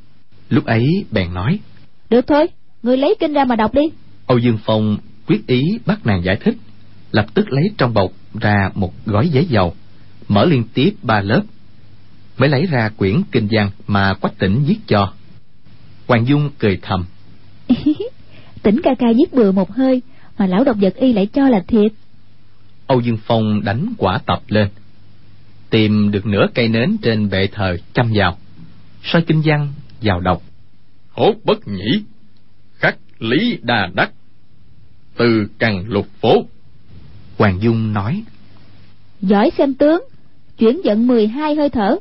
Lúc 0.50 0.66
ấy 0.66 1.06
bèn 1.12 1.34
nói. 1.34 1.60
Được 2.10 2.28
thôi, 2.28 2.48
người 2.84 2.98
lấy 2.98 3.16
kinh 3.20 3.34
ra 3.34 3.46
mà 3.46 3.56
đọc 3.56 3.74
đi. 3.74 3.84
Âu 4.28 4.38
Dương 4.38 4.58
Phong 4.66 4.98
quyết 5.28 5.48
ý 5.48 5.62
bắt 5.86 6.06
nàng 6.06 6.24
giải 6.24 6.38
thích, 6.44 6.56
lập 7.12 7.26
tức 7.34 7.52
lấy 7.52 7.64
trong 7.78 7.94
bọc 7.94 8.12
ra 8.42 8.70
một 8.76 8.94
gói 9.06 9.30
giấy 9.30 9.46
dầu, 9.46 9.74
mở 10.28 10.46
liên 10.46 10.64
tiếp 10.74 10.94
ba 11.02 11.22
lớp, 11.22 11.42
mới 12.38 12.50
lấy 12.50 12.66
ra 12.66 12.90
quyển 12.98 13.22
kinh 13.32 13.48
văn 13.52 13.70
mà 13.88 14.14
Quách 14.14 14.38
Tỉnh 14.38 14.64
viết 14.68 14.78
cho. 14.88 15.14
Hoàng 16.08 16.28
Dung 16.28 16.50
cười 16.60 16.80
thầm. 16.82 17.06
tỉnh 18.64 18.82
ca 18.84 18.92
ca 19.00 19.08
viết 19.18 19.34
bừa 19.34 19.52
một 19.52 19.72
hơi, 19.72 20.02
mà 20.38 20.46
lão 20.48 20.64
độc 20.64 20.78
vật 20.82 20.96
y 20.96 21.14
lại 21.14 21.26
cho 21.26 21.50
là 21.50 21.64
thiệt. 21.68 21.92
Âu 22.88 23.02
Dương 23.02 23.18
Phong 23.26 23.64
đánh 23.64 23.94
quả 23.98 24.18
tập 24.26 24.42
lên, 24.48 24.68
tìm 25.70 26.12
được 26.12 26.26
nửa 26.26 26.48
cây 26.54 26.68
nến 26.68 26.98
trên 27.02 27.30
bệ 27.30 27.48
thờ 27.48 27.78
chăm 27.94 28.12
vào, 28.16 28.38
soi 29.04 29.22
kinh 29.22 29.42
văn 29.46 29.74
vào 30.02 30.20
đọc. 30.20 30.42
Hốt 31.12 31.34
bất 31.44 31.68
nhĩ, 31.68 32.04
khắc 32.76 32.98
lý 33.20 33.58
đà 33.62 33.90
đắc, 33.94 34.12
từ 35.18 35.48
cằn 35.60 35.84
lục 35.88 36.08
phố. 36.22 36.46
Hoàng 37.38 37.62
Dung 37.62 37.94
nói. 37.94 38.24
Giỏi 39.22 39.52
xem 39.58 39.74
tướng, 39.74 40.04
chuyển 40.58 40.82
giận 40.84 41.08
12 41.08 41.56
hơi 41.56 41.70
thở. 41.70 41.98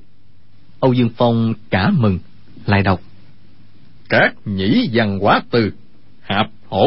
Âu 0.80 0.92
Dương 0.92 1.10
Phong 1.16 1.54
cả 1.70 1.90
mừng, 1.90 2.18
lại 2.66 2.82
đọc. 2.82 3.00
Các 4.08 4.34
nhĩ 4.44 4.90
văn 4.92 5.18
quá 5.20 5.42
từ, 5.50 5.70
hạp 6.20 6.46
hổ. 6.68 6.84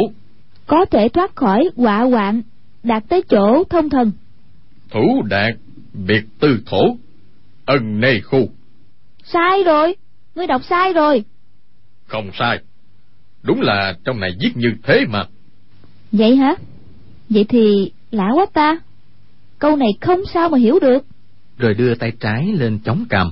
Có 0.68 0.86
thể 0.92 1.10
thoát 1.10 1.36
khỏi 1.36 1.70
quả 1.76 2.02
hoạn, 2.02 2.42
đạt 2.84 3.04
tới 3.10 3.24
chỗ 3.30 3.64
thông 3.70 3.90
thần. 3.90 4.12
Thủ 4.90 5.24
đạt, 5.30 5.56
biệt 5.94 6.24
tư 6.40 6.60
thổ, 6.66 6.98
ân 7.66 8.00
nê 8.00 8.20
khu. 8.20 8.48
Sai 9.24 9.64
rồi, 9.64 9.96
ngươi 10.36 10.48
đọc 10.48 10.62
sai 10.70 10.94
rồi. 10.94 11.24
Không 12.08 12.30
sai, 12.34 12.60
đúng 13.44 13.62
là 13.62 13.94
trong 14.06 14.20
này 14.20 14.32
viết 14.40 14.52
như 14.56 14.70
thế 14.84 15.06
mà. 15.10 15.26
Vậy 16.12 16.36
hả? 16.36 16.56
Vậy 17.30 17.46
thì 17.50 17.92
lạ 18.12 18.30
quá 18.36 18.46
ta. 18.54 18.78
Câu 19.60 19.76
này 19.76 19.90
không 20.02 20.20
sao 20.34 20.50
mà 20.50 20.58
hiểu 20.58 20.80
được. 20.80 21.06
Rồi 21.58 21.74
đưa 21.74 21.96
tay 21.96 22.12
trái 22.20 22.46
lên 22.54 22.80
chống 22.80 23.06
cằm, 23.10 23.30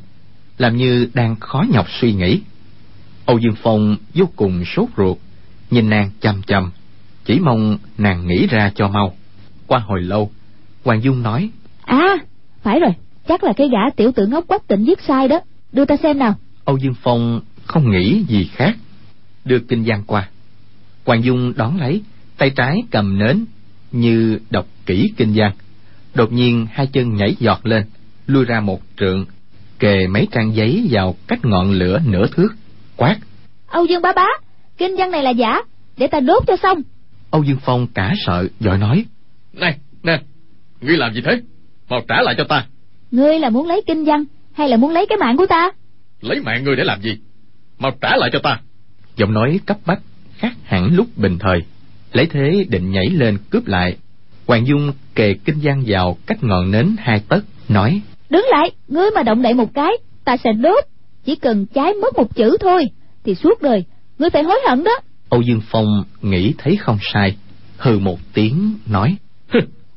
làm 0.57 0.77
như 0.77 1.09
đang 1.13 1.35
khó 1.35 1.65
nhọc 1.71 1.85
suy 2.01 2.13
nghĩ. 2.13 2.41
Âu 3.25 3.37
Dương 3.37 3.55
Phong 3.63 3.97
vô 4.13 4.25
cùng 4.35 4.63
sốt 4.65 4.89
ruột, 4.97 5.17
nhìn 5.69 5.89
nàng 5.89 6.09
chăm 6.21 6.41
chăm, 6.41 6.71
chỉ 7.25 7.39
mong 7.39 7.77
nàng 7.97 8.27
nghĩ 8.27 8.47
ra 8.47 8.71
cho 8.75 8.87
mau. 8.87 9.15
Qua 9.67 9.79
hồi 9.79 10.01
lâu, 10.01 10.31
Hoàng 10.83 11.03
Dung 11.03 11.23
nói, 11.23 11.49
À, 11.85 12.17
phải 12.61 12.79
rồi, 12.79 12.91
chắc 13.27 13.43
là 13.43 13.53
cái 13.57 13.69
gã 13.69 13.89
tiểu 13.95 14.11
tử 14.11 14.27
ngốc 14.27 14.47
quách 14.47 14.67
tỉnh 14.67 14.85
viết 14.85 14.99
sai 15.07 15.27
đó, 15.27 15.39
đưa 15.71 15.85
ta 15.85 15.95
xem 16.03 16.19
nào. 16.19 16.35
Âu 16.65 16.77
Dương 16.77 16.95
Phong 17.01 17.41
không 17.65 17.91
nghĩ 17.91 18.23
gì 18.27 18.49
khác, 18.53 18.77
đưa 19.45 19.59
kinh 19.59 19.83
văn 19.85 20.03
qua. 20.07 20.29
Hoàng 21.05 21.23
Dung 21.23 21.53
đón 21.55 21.79
lấy, 21.79 22.01
tay 22.37 22.49
trái 22.49 22.77
cầm 22.91 23.19
nến, 23.19 23.45
như 23.91 24.39
đọc 24.49 24.67
kỹ 24.85 25.13
kinh 25.17 25.31
văn. 25.35 25.51
Đột 26.13 26.31
nhiên 26.31 26.67
hai 26.71 26.87
chân 26.87 27.15
nhảy 27.15 27.35
giọt 27.39 27.65
lên, 27.65 27.85
lui 28.27 28.45
ra 28.45 28.59
một 28.59 28.81
trượng, 28.99 29.25
kề 29.79 30.07
mấy 30.07 30.27
trang 30.31 30.55
giấy 30.55 30.87
vào 30.91 31.15
cách 31.27 31.39
ngọn 31.45 31.71
lửa 31.71 31.99
nửa 32.05 32.27
thước, 32.27 32.49
quát. 32.97 33.17
Âu 33.67 33.85
Dương 33.85 34.01
bá 34.01 34.13
bá, 34.15 34.27
kinh 34.77 34.95
văn 34.97 35.11
này 35.11 35.23
là 35.23 35.29
giả, 35.29 35.61
để 35.97 36.07
ta 36.07 36.19
đốt 36.19 36.43
cho 36.47 36.55
xong. 36.63 36.81
Âu 37.31 37.43
Dương 37.43 37.59
Phong 37.65 37.87
cả 37.87 38.13
sợ, 38.25 38.47
giỏi 38.59 38.77
nói. 38.77 39.05
Này, 39.53 39.77
nè, 40.03 40.21
ngươi 40.81 40.97
làm 40.97 41.13
gì 41.13 41.21
thế? 41.25 41.41
Mau 41.89 42.01
trả 42.07 42.21
lại 42.21 42.35
cho 42.37 42.43
ta. 42.43 42.65
Ngươi 43.11 43.39
là 43.39 43.49
muốn 43.49 43.67
lấy 43.67 43.81
kinh 43.87 44.05
văn, 44.05 44.23
hay 44.53 44.69
là 44.69 44.77
muốn 44.77 44.91
lấy 44.91 45.05
cái 45.09 45.17
mạng 45.17 45.37
của 45.37 45.45
ta? 45.45 45.71
Lấy 46.21 46.41
mạng 46.41 46.63
ngươi 46.63 46.75
để 46.75 46.83
làm 46.83 47.01
gì? 47.01 47.17
Mau 47.79 47.91
trả 48.01 48.15
lại 48.17 48.29
cho 48.33 48.39
ta. 48.39 48.59
Giọng 49.15 49.33
nói 49.33 49.59
cấp 49.65 49.77
bách, 49.85 49.99
khác 50.37 50.53
hẳn 50.63 50.95
lúc 50.95 51.07
bình 51.15 51.37
thời. 51.39 51.59
Lấy 52.13 52.25
thế 52.25 52.65
định 52.69 52.91
nhảy 52.91 53.05
lên 53.05 53.37
cướp 53.49 53.67
lại. 53.67 53.97
Hoàng 54.47 54.67
Dung 54.67 54.93
kề 55.15 55.33
kinh 55.33 55.59
văn 55.63 55.83
vào 55.87 56.17
cách 56.25 56.43
ngọn 56.43 56.71
nến 56.71 56.95
hai 56.99 57.21
tấc, 57.29 57.43
nói. 57.69 58.01
Đứng 58.33 58.45
lại, 58.49 58.71
ngươi 58.87 59.11
mà 59.15 59.23
động 59.23 59.41
đậy 59.41 59.53
một 59.53 59.73
cái, 59.73 59.91
ta 60.25 60.37
sẽ 60.37 60.51
đốt. 60.53 60.83
Chỉ 61.25 61.35
cần 61.35 61.65
cháy 61.65 61.93
mất 62.01 62.17
một 62.17 62.35
chữ 62.35 62.57
thôi, 62.59 62.85
thì 63.23 63.35
suốt 63.35 63.61
đời, 63.61 63.83
ngươi 64.19 64.29
phải 64.29 64.43
hối 64.43 64.59
hận 64.67 64.83
đó. 64.83 64.91
Âu 65.29 65.41
Dương 65.41 65.61
Phong 65.71 66.03
nghĩ 66.21 66.53
thấy 66.57 66.75
không 66.75 66.97
sai, 67.13 67.37
hừ 67.77 67.99
một 67.99 68.19
tiếng, 68.33 68.73
nói. 68.87 69.15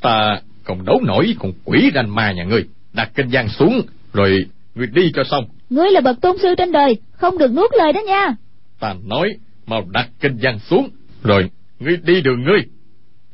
ta 0.01 0.41
không 0.65 0.85
đấu 0.85 1.01
nổi 1.07 1.37
con 1.39 1.53
quỷ 1.65 1.91
ranh 1.95 2.15
ma 2.15 2.33
nhà 2.33 2.45
ngươi. 2.45 2.65
Đặt 2.93 3.11
kinh 3.15 3.27
văn 3.33 3.49
xuống, 3.49 3.83
rồi 4.13 4.47
ngươi 4.75 4.87
đi 4.87 5.13
cho 5.15 5.25
xong. 5.25 5.45
Ngươi 5.71 5.91
là 5.91 6.01
bậc 6.01 6.21
tôn 6.21 6.37
sư 6.43 6.55
trên 6.59 6.73
đời, 6.73 6.97
không 7.13 7.39
được 7.39 7.53
nuốt 7.53 7.71
lời 7.79 7.93
đó 7.93 8.01
nha. 8.07 8.35
Ta 8.81 8.95
nói, 9.05 9.29
mau 9.67 9.87
đặt 9.93 10.09
kinh 10.21 10.37
văn 10.43 10.59
xuống, 10.59 10.89
rồi 11.23 11.51
ngươi 11.79 11.97
đi 11.97 12.21
đường 12.21 12.45
ngươi. 12.45 12.61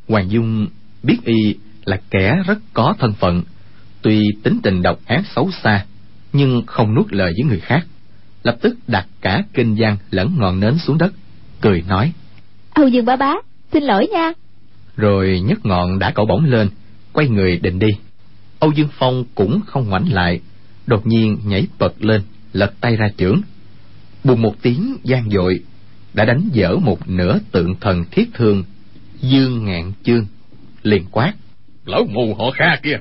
Hoàng 0.09 0.31
Dung 0.31 0.67
biết 1.03 1.19
y 1.25 1.55
là 1.85 2.01
kẻ 2.11 2.35
rất 2.47 2.59
có 2.73 2.95
thân 2.99 3.13
phận, 3.13 3.43
tuy 4.03 4.21
tính 4.43 4.59
tình 4.63 4.83
độc 4.83 4.99
ác 5.07 5.23
xấu 5.35 5.51
xa, 5.63 5.87
nhưng 6.33 6.63
không 6.67 6.95
nuốt 6.95 7.13
lời 7.13 7.33
với 7.33 7.49
người 7.49 7.61
khác. 7.61 7.87
Lập 8.43 8.57
tức 8.61 8.77
đặt 8.87 9.07
cả 9.21 9.43
kinh 9.55 9.75
văn 9.79 9.97
lẫn 10.11 10.35
ngọn 10.39 10.61
nến 10.61 10.79
xuống 10.79 10.99
đất, 10.99 11.13
cười 11.61 11.83
nói. 11.89 12.13
Âu 12.75 12.89
Dương 12.89 13.05
bá 13.05 13.17
bá, 13.17 13.35
xin 13.73 13.83
lỗi 13.83 14.07
nha. 14.13 14.33
Rồi 14.97 15.41
nhấc 15.45 15.67
ngọn 15.67 15.99
đã 15.99 16.11
cậu 16.11 16.27
bổng 16.27 16.45
lên, 16.45 16.69
quay 17.13 17.29
người 17.29 17.59
định 17.59 17.79
đi. 17.79 17.89
Âu 18.59 18.73
Dương 18.73 18.89
Phong 18.99 19.25
cũng 19.35 19.61
không 19.67 19.89
ngoảnh 19.89 20.13
lại, 20.13 20.41
đột 20.87 21.07
nhiên 21.07 21.39
nhảy 21.45 21.67
bật 21.79 22.05
lên, 22.05 22.23
lật 22.53 22.75
tay 22.81 22.97
ra 22.97 23.09
chưởng. 23.17 23.41
Bùng 24.25 24.43
một 24.43 24.55
tiếng 24.63 24.97
gian 25.05 25.31
dội, 25.31 25.61
đã 26.15 26.25
đánh 26.25 26.49
dở 26.53 26.77
một 26.77 27.09
nửa 27.09 27.39
tượng 27.53 27.75
thần 27.81 28.05
thiết 28.11 28.31
thương, 28.35 28.65
dương 29.21 29.65
ngạn 29.65 29.93
chương, 30.03 30.27
liền 30.83 31.05
quát. 31.11 31.35
Lão 31.85 32.05
mù 32.11 32.35
họ 32.35 32.51
kha 32.51 32.77
kia, 32.83 32.99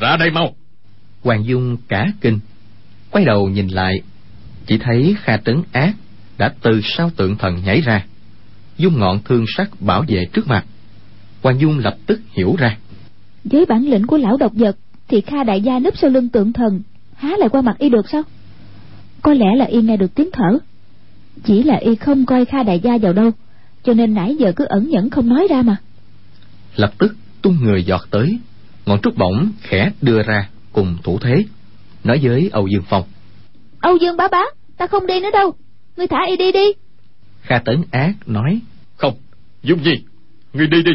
ra 0.00 0.16
đây 0.16 0.30
mau. 0.30 0.54
Hoàng 1.22 1.44
Dung 1.44 1.76
cả 1.88 2.12
kinh, 2.20 2.38
quay 3.10 3.24
đầu 3.24 3.48
nhìn 3.48 3.68
lại, 3.68 3.94
chỉ 4.66 4.78
thấy 4.78 5.16
Kha 5.22 5.36
Trấn 5.36 5.62
Ác 5.72 5.94
đã 6.38 6.54
từ 6.62 6.80
sau 6.96 7.10
tượng 7.16 7.36
thần 7.36 7.62
nhảy 7.64 7.80
ra, 7.80 8.04
dung 8.78 8.98
ngọn 8.98 9.20
thương 9.24 9.44
sắc 9.56 9.70
bảo 9.80 10.04
vệ 10.08 10.24
trước 10.32 10.48
mặt. 10.48 10.64
Hoàng 11.42 11.60
Dung 11.60 11.78
lập 11.78 11.96
tức 12.06 12.20
hiểu 12.32 12.56
ra. 12.58 12.76
Với 13.44 13.66
bản 13.66 13.82
lĩnh 13.82 14.06
của 14.06 14.16
lão 14.16 14.36
độc 14.36 14.52
vật, 14.54 14.76
thì 15.08 15.20
Kha 15.20 15.44
đại 15.44 15.60
gia 15.60 15.78
núp 15.78 15.98
sau 15.98 16.10
lưng 16.10 16.28
tượng 16.28 16.52
thần, 16.52 16.82
há 17.14 17.36
lại 17.38 17.48
qua 17.48 17.62
mặt 17.62 17.78
y 17.78 17.88
được 17.88 18.08
sao? 18.08 18.22
Có 19.22 19.32
lẽ 19.34 19.46
là 19.56 19.64
y 19.64 19.82
nghe 19.82 19.96
được 19.96 20.14
tiếng 20.14 20.30
thở. 20.32 20.58
Chỉ 21.44 21.62
là 21.62 21.76
y 21.76 21.94
không 21.94 22.26
coi 22.26 22.44
Kha 22.44 22.62
đại 22.62 22.80
gia 22.80 22.98
vào 22.98 23.12
đâu, 23.12 23.30
cho 23.84 23.92
nên 23.92 24.14
nãy 24.14 24.36
giờ 24.38 24.52
cứ 24.56 24.64
ẩn 24.64 24.88
nhẫn 24.90 25.10
không 25.10 25.28
nói 25.28 25.46
ra 25.50 25.62
mà. 25.62 25.76
Lập 26.76 26.92
tức 26.98 27.16
tung 27.42 27.56
người 27.60 27.84
giọt 27.84 28.06
tới, 28.10 28.38
ngọn 28.86 29.00
trúc 29.00 29.16
bổng 29.16 29.48
khẽ 29.60 29.90
đưa 30.02 30.22
ra 30.22 30.48
cùng 30.72 30.96
thủ 31.04 31.18
thế, 31.18 31.44
nói 32.04 32.20
với 32.22 32.50
Âu 32.52 32.66
Dương 32.66 32.82
Phong. 32.88 33.02
Âu 33.80 33.96
Dương 33.96 34.16
bá 34.16 34.28
bá, 34.28 34.42
ta 34.76 34.86
không 34.86 35.06
đi 35.06 35.20
nữa 35.20 35.30
đâu, 35.32 35.54
ngươi 35.96 36.06
thả 36.06 36.18
y 36.28 36.36
đi 36.36 36.52
đi. 36.52 36.72
Kha 37.42 37.58
Tấn 37.58 37.82
Ác 37.90 38.12
nói. 38.26 38.60
Không, 38.96 39.14
Dung 39.62 39.82
Nhi, 39.82 39.94
ngươi 40.52 40.66
đi 40.66 40.82
đi. 40.82 40.92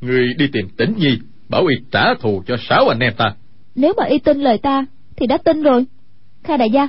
Người 0.00 0.34
đi 0.38 0.46
tìm 0.52 0.68
tĩnh 0.76 0.94
nhi, 0.96 1.18
bảo 1.48 1.66
y 1.66 1.76
trả 1.90 2.14
thù 2.20 2.42
cho 2.46 2.56
sáu 2.68 2.88
anh 2.88 2.98
em 2.98 3.12
ta. 3.16 3.34
Nếu 3.74 3.92
mà 3.96 4.04
y 4.04 4.18
tin 4.18 4.40
lời 4.40 4.58
ta, 4.58 4.86
thì 5.16 5.26
đã 5.26 5.38
tin 5.38 5.62
rồi. 5.62 5.86
Kha 6.42 6.56
đại 6.56 6.70
gia, 6.70 6.88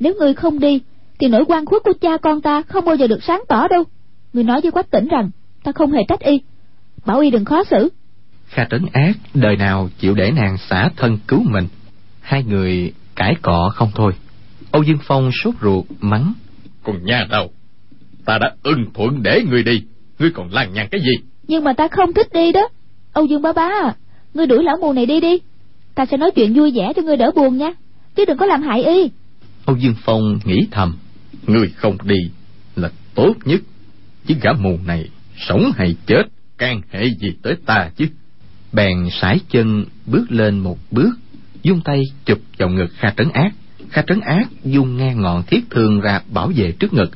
nếu 0.00 0.14
ngươi 0.14 0.34
không 0.34 0.58
đi, 0.58 0.80
thì 1.18 1.28
nỗi 1.28 1.44
quan 1.48 1.66
khuất 1.66 1.82
của 1.82 1.92
cha 2.00 2.16
con 2.16 2.40
ta 2.40 2.62
không 2.62 2.84
bao 2.84 2.96
giờ 2.96 3.06
được 3.06 3.22
sáng 3.22 3.42
tỏ 3.48 3.68
đâu. 3.68 3.84
Ngươi 4.32 4.44
nói 4.44 4.60
với 4.60 4.70
quách 4.70 4.90
tỉnh 4.90 5.08
rằng, 5.08 5.30
ta 5.62 5.72
không 5.72 5.92
hề 5.92 6.00
trách 6.08 6.20
y. 6.20 6.40
Bảo 7.06 7.20
y 7.20 7.30
đừng 7.30 7.44
khó 7.44 7.64
xử. 7.64 7.88
Kha 8.48 8.66
trấn 8.70 8.86
ác 8.92 9.16
đời 9.34 9.56
nào 9.56 9.88
chịu 9.98 10.14
để 10.14 10.30
nàng 10.30 10.56
xả 10.58 10.88
thân 10.96 11.18
cứu 11.28 11.42
mình. 11.50 11.68
Hai 12.20 12.44
người 12.44 12.92
cãi 13.16 13.34
cọ 13.42 13.70
không 13.74 13.90
thôi. 13.94 14.12
Âu 14.70 14.82
Dương 14.82 14.98
Phong 15.02 15.30
sốt 15.44 15.54
ruột 15.62 15.84
mắng. 16.00 16.32
Còn 16.82 17.04
nhà 17.04 17.26
đâu? 17.30 17.50
Ta 18.24 18.38
đã 18.38 18.52
ưng 18.62 18.84
thuận 18.94 19.22
để 19.22 19.42
ngươi 19.50 19.62
đi. 19.62 19.82
Ngươi 20.18 20.30
còn 20.30 20.52
lằng 20.52 20.72
nhằng 20.72 20.88
cái 20.90 21.00
gì? 21.00 21.26
Nhưng 21.48 21.64
mà 21.64 21.72
ta 21.72 21.88
không 21.88 22.12
thích 22.12 22.28
đi 22.32 22.52
đó. 22.52 22.68
Âu 23.12 23.24
Dương 23.24 23.42
bá 23.42 23.52
bá 23.52 23.62
à, 23.62 23.94
ngươi 24.34 24.46
đuổi 24.46 24.64
lão 24.64 24.76
mù 24.80 24.92
này 24.92 25.06
đi 25.06 25.20
đi. 25.20 25.38
Ta 25.94 26.06
sẽ 26.06 26.16
nói 26.16 26.30
chuyện 26.30 26.54
vui 26.54 26.72
vẻ 26.74 26.92
cho 26.96 27.02
ngươi 27.02 27.16
đỡ 27.16 27.30
buồn 27.36 27.56
nha. 27.58 27.72
Chứ 28.14 28.24
đừng 28.24 28.38
có 28.38 28.46
làm 28.46 28.62
hại 28.62 28.84
y. 28.84 29.10
Âu 29.66 29.76
Dương 29.76 29.94
Phong 30.04 30.38
nghĩ 30.44 30.68
thầm. 30.70 30.96
Ngươi 31.46 31.68
không 31.76 31.96
đi 32.04 32.30
là 32.76 32.90
tốt 33.14 33.34
nhất. 33.44 33.60
Chứ 34.26 34.34
gã 34.42 34.52
mù 34.52 34.78
này 34.86 35.08
sống 35.36 35.70
hay 35.76 35.96
chết 36.06 36.22
can 36.58 36.80
hệ 36.90 37.04
gì 37.20 37.28
tới 37.42 37.54
ta 37.66 37.90
chứ 37.96 38.06
bèn 38.72 39.08
sải 39.20 39.40
chân 39.50 39.84
bước 40.06 40.26
lên 40.28 40.58
một 40.58 40.78
bước 40.90 41.10
dung 41.62 41.80
tay 41.80 42.02
chụp 42.24 42.38
vào 42.58 42.68
ngực 42.68 42.88
kha 42.96 43.10
trấn 43.16 43.28
ác. 43.30 43.52
Kha 43.90 44.02
trấn 44.02 44.20
ác 44.20 44.48
dung 44.64 44.96
ngang 44.96 45.20
ngọn 45.20 45.42
thiết 45.42 45.60
thương 45.70 46.00
ra 46.00 46.20
bảo 46.32 46.52
vệ 46.56 46.72
trước 46.72 46.92
ngực. 46.92 47.10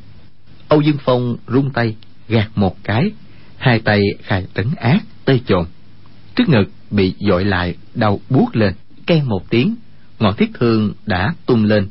Âu 0.68 0.80
dương 0.80 0.96
phong 1.04 1.36
rung 1.48 1.70
tay, 1.70 1.96
gạt 2.28 2.48
một 2.54 2.84
cái, 2.84 3.10
hai 3.56 3.78
tay 3.78 4.00
kha 4.22 4.40
trấn 4.54 4.66
ác 4.76 5.02
tê 5.24 5.38
chồn. 5.46 5.64
Trước 6.34 6.48
ngực 6.48 6.64
bị 6.90 7.14
dội 7.20 7.44
lại, 7.44 7.76
đau 7.94 8.20
buốt 8.30 8.56
lên 8.56 8.74
ken 9.06 9.24
một 9.24 9.50
tiếng, 9.50 9.74
ngọn 10.18 10.36
thiết 10.36 10.50
thương 10.54 10.92
đã 11.06 11.34
tung 11.46 11.64
lên, 11.64 11.88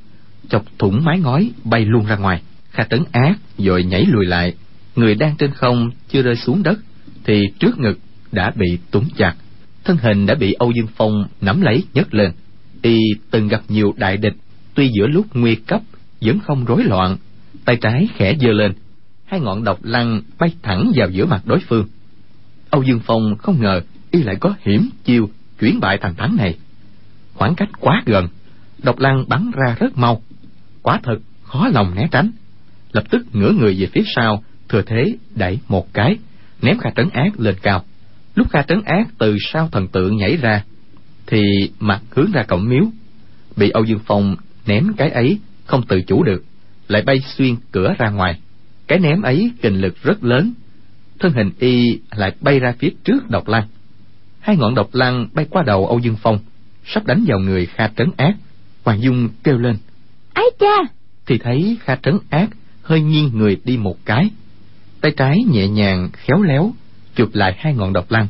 chọc 0.49 0.65
thủng 0.79 1.03
mái 1.05 1.19
ngói 1.19 1.51
bay 1.63 1.85
luôn 1.85 2.05
ra 2.05 2.15
ngoài. 2.15 2.41
Kha 2.71 2.83
trấn 2.89 3.03
ác 3.11 3.37
dội 3.57 3.83
nhảy 3.83 4.05
lùi 4.05 4.25
lại. 4.25 4.53
Người 4.95 5.15
đang 5.15 5.35
trên 5.37 5.51
không 5.51 5.91
chưa 6.09 6.21
rơi 6.21 6.35
xuống 6.35 6.63
đất, 6.63 6.79
thì 7.23 7.41
trước 7.59 7.79
ngực 7.79 7.99
đã 8.31 8.51
bị 8.55 8.77
túng 8.91 9.05
chặt 9.17 9.35
thân 9.83 9.97
hình 9.97 10.25
đã 10.25 10.35
bị 10.35 10.53
âu 10.53 10.71
dương 10.71 10.87
phong 10.95 11.27
nắm 11.41 11.61
lấy, 11.61 11.83
nhấc 11.93 12.13
lên. 12.13 12.31
Y 12.81 12.99
từng 13.31 13.47
gặp 13.47 13.61
nhiều 13.67 13.93
đại 13.97 14.17
địch, 14.17 14.33
tuy 14.73 14.91
giữa 14.93 15.07
lúc 15.07 15.25
nguy 15.33 15.55
cấp, 15.55 15.81
vẫn 16.21 16.39
không 16.39 16.65
rối 16.65 16.83
loạn. 16.83 17.17
Tay 17.65 17.77
trái 17.81 18.07
khẽ 18.15 18.35
giơ 18.41 18.51
lên, 18.51 18.73
hai 19.25 19.39
ngọn 19.39 19.63
độc 19.63 19.79
lăng 19.83 20.21
bay 20.39 20.53
thẳng 20.61 20.91
vào 20.95 21.09
giữa 21.09 21.25
mặt 21.25 21.41
đối 21.45 21.59
phương. 21.59 21.87
Âu 22.69 22.83
dương 22.83 22.99
phong 23.05 23.35
không 23.37 23.61
ngờ 23.61 23.81
y 24.11 24.23
lại 24.23 24.35
có 24.39 24.55
hiểm 24.61 24.89
chiêu 25.03 25.29
chuyển 25.59 25.79
bại 25.79 25.97
thằng 26.01 26.15
thắng 26.15 26.35
này. 26.35 26.57
Khoảng 27.33 27.55
cách 27.55 27.69
quá 27.79 28.03
gần, 28.05 28.27
độc 28.83 28.99
lăng 28.99 29.25
bắn 29.27 29.51
ra 29.53 29.75
rất 29.79 29.97
mau. 29.97 30.21
Quả 30.81 30.99
thật, 31.03 31.17
khó 31.43 31.67
lòng 31.67 31.95
né 31.95 32.07
tránh. 32.11 32.31
Lập 32.91 33.03
tức 33.09 33.25
ngửa 33.33 33.51
người 33.51 33.75
về 33.79 33.87
phía 33.93 34.03
sau, 34.15 34.43
thừa 34.69 34.81
thế 34.81 35.05
đẩy 35.35 35.59
một 35.67 35.93
cái, 35.93 36.17
ném 36.61 36.77
khả 36.77 36.89
trấn 36.95 37.09
ác 37.09 37.39
lên 37.39 37.55
cao 37.61 37.83
lúc 38.35 38.47
kha 38.49 38.61
trấn 38.61 38.81
ác 38.85 39.07
từ 39.17 39.37
sau 39.53 39.69
thần 39.71 39.87
tượng 39.87 40.17
nhảy 40.17 40.37
ra 40.37 40.63
thì 41.27 41.41
mặt 41.79 42.01
hướng 42.09 42.31
ra 42.31 42.43
cổng 42.43 42.69
miếu. 42.69 42.83
Bị 43.55 43.69
âu 43.69 43.83
dương 43.83 43.99
phong 44.05 44.35
ném 44.65 44.93
cái 44.97 45.09
ấy 45.09 45.39
không 45.65 45.83
tự 45.87 46.01
chủ 46.01 46.23
được 46.23 46.43
lại 46.87 47.01
bay 47.01 47.19
xuyên 47.19 47.55
cửa 47.71 47.93
ra 47.97 48.09
ngoài. 48.09 48.39
Cái 48.87 48.99
ném 48.99 49.21
ấy 49.21 49.51
kình 49.61 49.81
lực 49.81 50.03
rất 50.03 50.23
lớn 50.23 50.53
thân 51.19 51.33
hình 51.33 51.51
y 51.59 51.99
lại 52.11 52.31
bay 52.41 52.59
ra 52.59 52.73
phía 52.79 52.89
trước 53.03 53.29
độc 53.29 53.47
lăng. 53.47 53.67
Hai 54.39 54.57
ngọn 54.57 54.75
độc 54.75 54.95
lăng 54.95 55.27
bay 55.33 55.45
qua 55.49 55.63
đầu 55.63 55.87
âu 55.87 55.99
dương 55.99 56.15
phong 56.21 56.39
sắp 56.85 57.05
đánh 57.05 57.23
vào 57.27 57.39
người 57.39 57.65
kha 57.65 57.87
trấn 57.97 58.11
ác. 58.17 58.35
Hoàng 58.83 59.01
dung 59.01 59.29
kêu 59.43 59.57
lên 59.57 59.75
ái 60.33 60.45
cha! 60.59 60.75
Thì 61.25 61.37
thấy 61.37 61.77
kha 61.81 61.95
trấn 61.95 62.17
ác 62.29 62.49
hơi 62.81 63.01
nghiêng 63.01 63.29
người 63.33 63.57
đi 63.63 63.77
một 63.77 64.05
cái. 64.05 64.29
Tay 65.01 65.11
trái 65.17 65.37
nhẹ 65.51 65.67
nhàng 65.67 66.09
khéo 66.13 66.41
léo 66.41 66.73
chụp 67.15 67.29
lại 67.33 67.55
hai 67.57 67.73
ngọn 67.73 67.93
độc 67.93 68.11
lăng. 68.11 68.27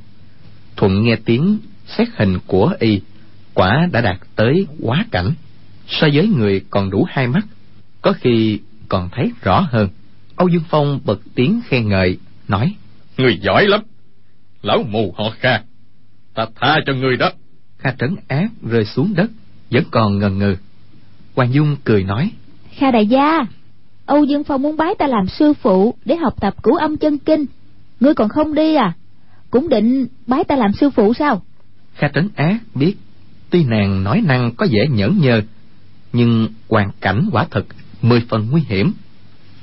Thuận 0.75 1.03
nghe 1.03 1.15
tiếng 1.25 1.57
xét 1.87 2.07
hình 2.15 2.39
của 2.47 2.73
y 2.79 3.01
quả 3.53 3.87
đã 3.91 4.01
đạt 4.01 4.17
tới 4.35 4.67
quá 4.81 5.05
cảnh. 5.11 5.33
So 5.87 6.07
với 6.13 6.27
người 6.27 6.61
còn 6.69 6.89
đủ 6.89 7.05
hai 7.09 7.27
mắt 7.27 7.45
có 8.01 8.13
khi 8.13 8.59
còn 8.89 9.09
thấy 9.11 9.31
rõ 9.41 9.59
hơn. 9.59 9.89
Âu 10.35 10.47
dương 10.47 10.63
phong 10.69 10.99
bật 11.05 11.19
tiếng 11.35 11.61
khen 11.67 11.87
ngợi 11.87 12.17
nói 12.47 12.75
người 13.17 13.39
giỏi 13.41 13.67
lắm. 13.67 13.81
Lão 14.61 14.83
mù 14.89 15.13
họ 15.17 15.23
kha 15.39 15.61
ta 16.33 16.45
tha 16.55 16.75
cho 16.85 16.93
người 16.93 17.17
đó. 17.17 17.31
Kha 17.77 17.93
trấn 17.99 18.15
ác 18.27 18.49
rơi 18.61 18.85
xuống 18.85 19.13
đất 19.15 19.31
vẫn 19.71 19.83
còn 19.91 20.19
ngần 20.19 20.37
ngừ. 20.37 20.55
Hoàng 21.35 21.53
dung 21.53 21.75
cười 21.83 22.03
nói 22.03 22.31
kha 22.71 22.91
đại 22.91 23.07
gia 23.07 23.45
Âu 24.05 24.23
Dương 24.23 24.43
Phong 24.43 24.61
muốn 24.61 24.77
bái 24.77 24.95
ta 24.95 25.07
làm 25.07 25.27
sư 25.27 25.53
phụ 25.53 25.93
để 26.05 26.15
học 26.15 26.33
tập 26.41 26.63
cửu 26.63 26.75
âm 26.75 26.97
chân 26.97 27.17
kinh. 27.17 27.45
Ngươi 28.01 28.13
còn 28.13 28.29
không 28.29 28.53
đi 28.53 28.75
à? 28.75 28.93
Cũng 29.49 29.69
định 29.69 30.07
bái 30.27 30.43
ta 30.43 30.55
làm 30.55 30.73
sư 30.73 30.89
phụ 30.89 31.13
sao? 31.13 31.41
Kha 31.95 32.07
Trấn 32.13 32.29
Á 32.35 32.59
biết, 32.75 32.95
tuy 33.49 33.63
nàng 33.63 34.03
nói 34.03 34.21
năng 34.21 34.51
có 34.55 34.67
vẻ 34.71 34.87
nhẫn 34.89 35.17
nhơ, 35.19 35.41
nhưng 36.13 36.47
hoàn 36.69 36.91
cảnh 37.01 37.29
quả 37.31 37.47
thật 37.51 37.65
mười 38.01 38.21
phần 38.29 38.47
nguy 38.51 38.61
hiểm. 38.67 38.93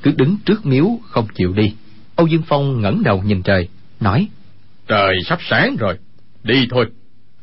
Cứ 0.03 0.13
đứng 0.17 0.37
trước 0.45 0.67
miếu 0.67 0.87
không 1.05 1.27
chịu 1.35 1.53
đi. 1.53 1.75
Âu 2.17 2.27
Dương 2.27 2.43
Phong 2.47 2.81
ngẩng 2.81 3.03
đầu 3.03 3.23
nhìn 3.23 3.43
trời, 3.43 3.69
nói: 4.01 4.29
Trời 4.87 5.15
sắp 5.27 5.39
sáng 5.43 5.77
rồi, 5.77 5.99
đi 6.45 6.67
thôi. 6.71 6.87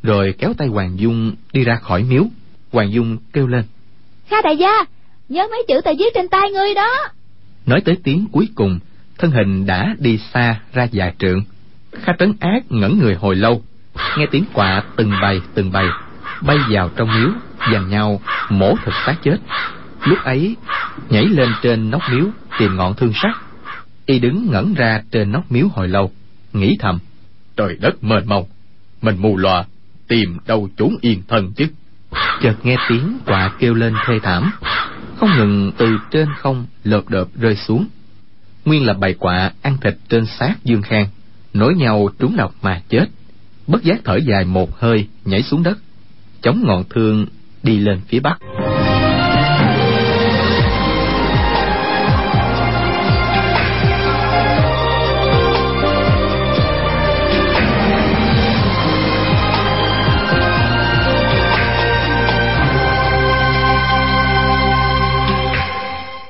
Rồi 0.03 0.35
kéo 0.37 0.53
tay 0.57 0.67
Hoàng 0.67 0.99
Dung 0.99 1.35
đi 1.53 1.63
ra 1.63 1.75
khỏi 1.75 2.03
miếu. 2.03 2.23
Hoàng 2.71 2.91
Dung 2.91 3.17
kêu 3.33 3.47
lên: 3.47 3.63
Kha 4.27 4.41
đại 4.43 4.57
gia, 4.57 4.85
nhớ 5.29 5.47
mấy 5.51 5.63
chữ 5.67 5.81
ta 5.85 5.91
viết 5.99 6.13
trên 6.15 6.27
tay 6.27 6.51
ngươi 6.51 6.73
đó 6.73 6.89
nói 7.65 7.81
tới 7.85 7.97
tiếng 8.03 8.27
cuối 8.31 8.49
cùng 8.55 8.79
thân 9.17 9.31
hình 9.31 9.65
đã 9.65 9.95
đi 9.99 10.17
xa 10.17 10.59
ra 10.73 10.87
vài 10.91 11.13
trượng. 11.19 11.43
Kha 11.91 12.13
trấn 12.19 12.33
ác 12.39 12.63
ngẩn 12.69 12.99
người 12.99 13.15
hồi 13.15 13.35
lâu, 13.35 13.63
nghe 14.17 14.25
tiếng 14.31 14.45
quạ 14.53 14.83
từng 14.95 15.11
bầy 15.21 15.41
từng 15.53 15.71
bầy 15.71 15.87
bay 16.41 16.57
vào 16.69 16.89
trong 16.95 17.09
miếu 17.19 17.29
dàn 17.73 17.89
nhau 17.89 18.21
mổ 18.49 18.75
thịt 18.85 18.93
xác 19.05 19.15
chết. 19.23 19.37
Lúc 20.05 20.17
ấy, 20.23 20.55
nhảy 21.09 21.25
lên 21.25 21.49
trên 21.61 21.89
nóc 21.89 22.01
miếu 22.11 22.25
tìm 22.59 22.75
ngọn 22.77 22.95
thương 22.95 23.13
sắt 23.13 23.31
y 24.05 24.19
đứng 24.19 24.51
ngẩn 24.51 24.73
ra 24.73 25.01
trên 25.11 25.31
nóc 25.31 25.51
miếu 25.51 25.67
hồi 25.67 25.87
lâu, 25.87 26.11
nghĩ 26.53 26.77
thầm, 26.79 26.99
trời 27.57 27.77
đất 27.81 28.03
mênh 28.03 28.27
mông, 28.27 28.45
mình 29.01 29.17
mù 29.19 29.37
lòa 29.37 29.63
tìm 30.07 30.37
đâu 30.47 30.69
chốn 30.77 30.95
yên 31.01 31.21
thân 31.27 31.53
chứ? 31.53 31.67
Chợt 32.41 32.55
nghe 32.63 32.77
tiếng 32.89 33.17
quạ 33.25 33.51
kêu 33.59 33.73
lên 33.73 33.93
thê 34.07 34.19
thảm, 34.23 34.51
không 35.17 35.29
ngừng 35.37 35.71
từ 35.77 35.97
trên 36.11 36.27
không 36.37 36.65
lợp 36.83 37.09
đợp 37.09 37.25
rơi 37.35 37.55
xuống 37.55 37.87
nguyên 38.65 38.85
là 38.85 38.93
bầy 38.93 39.13
quạ 39.13 39.51
ăn 39.61 39.77
thịt 39.81 39.97
trên 40.09 40.25
xác 40.25 40.55
dương 40.63 40.81
khang. 40.81 41.07
Nối 41.53 41.75
nhau 41.75 42.09
trúng 42.19 42.35
độc 42.37 42.55
mà 42.61 42.81
chết. 42.89 43.05
Bất 43.67 43.83
giác 43.83 44.01
thở 44.03 44.15
dài 44.15 44.45
một 44.45 44.79
hơi, 44.79 45.07
nhảy 45.25 45.43
xuống 45.43 45.63
đất. 45.63 45.77
Chống 46.41 46.63
ngọn 46.65 46.83
thương 46.89 47.25
đi 47.63 47.77
lên 47.77 48.01
phía 48.07 48.19
bắc. 48.19 48.37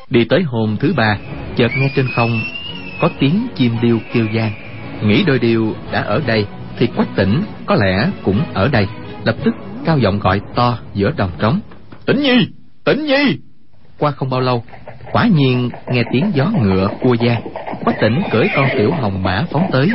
Đi 0.09 0.25
tới 0.29 0.43
hôm 0.43 0.77
thứ 0.79 0.93
ba 0.97 1.17
chợt 1.55 1.71
nghe 1.77 1.89
trên 1.95 2.07
không 2.15 2.41
có 3.01 3.09
tiếng 3.19 3.47
chim 3.55 3.71
điêu 3.81 3.97
kêu 4.13 4.25
gian 4.33 4.51
nghĩ 5.03 5.23
đôi 5.23 5.39
điêu 5.39 5.73
đã 5.91 6.01
ở 6.01 6.21
đây 6.27 6.45
thì 6.77 6.87
quách 6.87 7.15
tỉnh 7.15 7.41
có 7.65 7.75
lẽ 7.75 8.09
cũng 8.23 8.41
ở 8.53 8.69
đây. 8.71 8.87
Lập 9.25 9.35
tức 9.43 9.55
cao 9.85 9.97
giọng 9.97 10.19
gọi 10.19 10.41
to 10.55 10.77
giữa 10.93 11.11
đồng 11.17 11.31
trống. 11.39 11.59
Tỉnh 12.05 12.21
nhi! 12.21 12.47
Tỉnh 12.83 13.05
nhi! 13.05 13.37
Qua 13.99 14.11
không 14.11 14.29
bao 14.29 14.41
lâu 14.41 14.63
quả 15.11 15.27
nhiên 15.27 15.69
nghe 15.87 16.03
tiếng 16.11 16.31
gió 16.33 16.51
ngựa 16.61 16.89
cua 17.01 17.13
gian 17.13 17.41
quách 17.83 17.99
tỉnh 18.01 18.21
cưỡi 18.31 18.47
con 18.55 18.67
tiểu 18.77 18.91
hồng 18.91 19.23
mã 19.23 19.43
phóng 19.51 19.69
tới. 19.71 19.89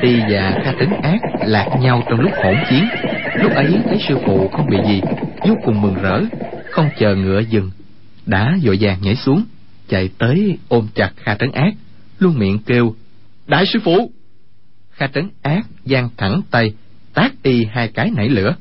Y 0.00 0.20
và 0.30 0.60
kha 0.64 0.72
trấn 0.80 0.90
ác 1.02 1.18
lạc 1.46 1.68
nhau 1.80 2.02
trong 2.10 2.20
lúc 2.20 2.32
hỗn 2.44 2.56
chiến. 2.70 2.84
Lúc 3.42 3.54
ấy 3.54 3.74
thấy 3.84 3.98
sư 4.08 4.18
phụ 4.26 4.48
không 4.48 4.66
bị 4.70 4.78
gì 4.88 5.00
vô 5.48 5.54
cùng 5.64 5.82
mừng 5.82 5.94
rỡ 6.02 6.20
không 6.70 6.88
chờ 6.98 7.14
ngựa 7.14 7.40
dừng 7.40 7.70
đã 8.26 8.56
vội 8.64 8.78
vàng 8.80 8.98
nhảy 9.00 9.14
xuống 9.14 9.44
chạy 9.88 10.08
tới 10.18 10.58
ôm 10.68 10.88
chặt 10.94 11.12
kha 11.16 11.34
trấn 11.34 11.52
ác, 11.52 11.74
luôn 12.18 12.38
miệng 12.38 12.58
kêu, 12.58 12.94
đại 13.46 13.64
sư 13.72 13.78
phụ! 13.84 14.12
Kha 14.90 15.06
trấn 15.06 15.28
ác 15.42 15.66
giang 15.84 16.08
thẳng 16.16 16.42
tay 16.50 16.74
tát 17.14 17.32
y 17.42 17.64
hai 17.64 17.88
cái 17.88 18.10
nảy 18.10 18.28
lửa. 18.28 18.56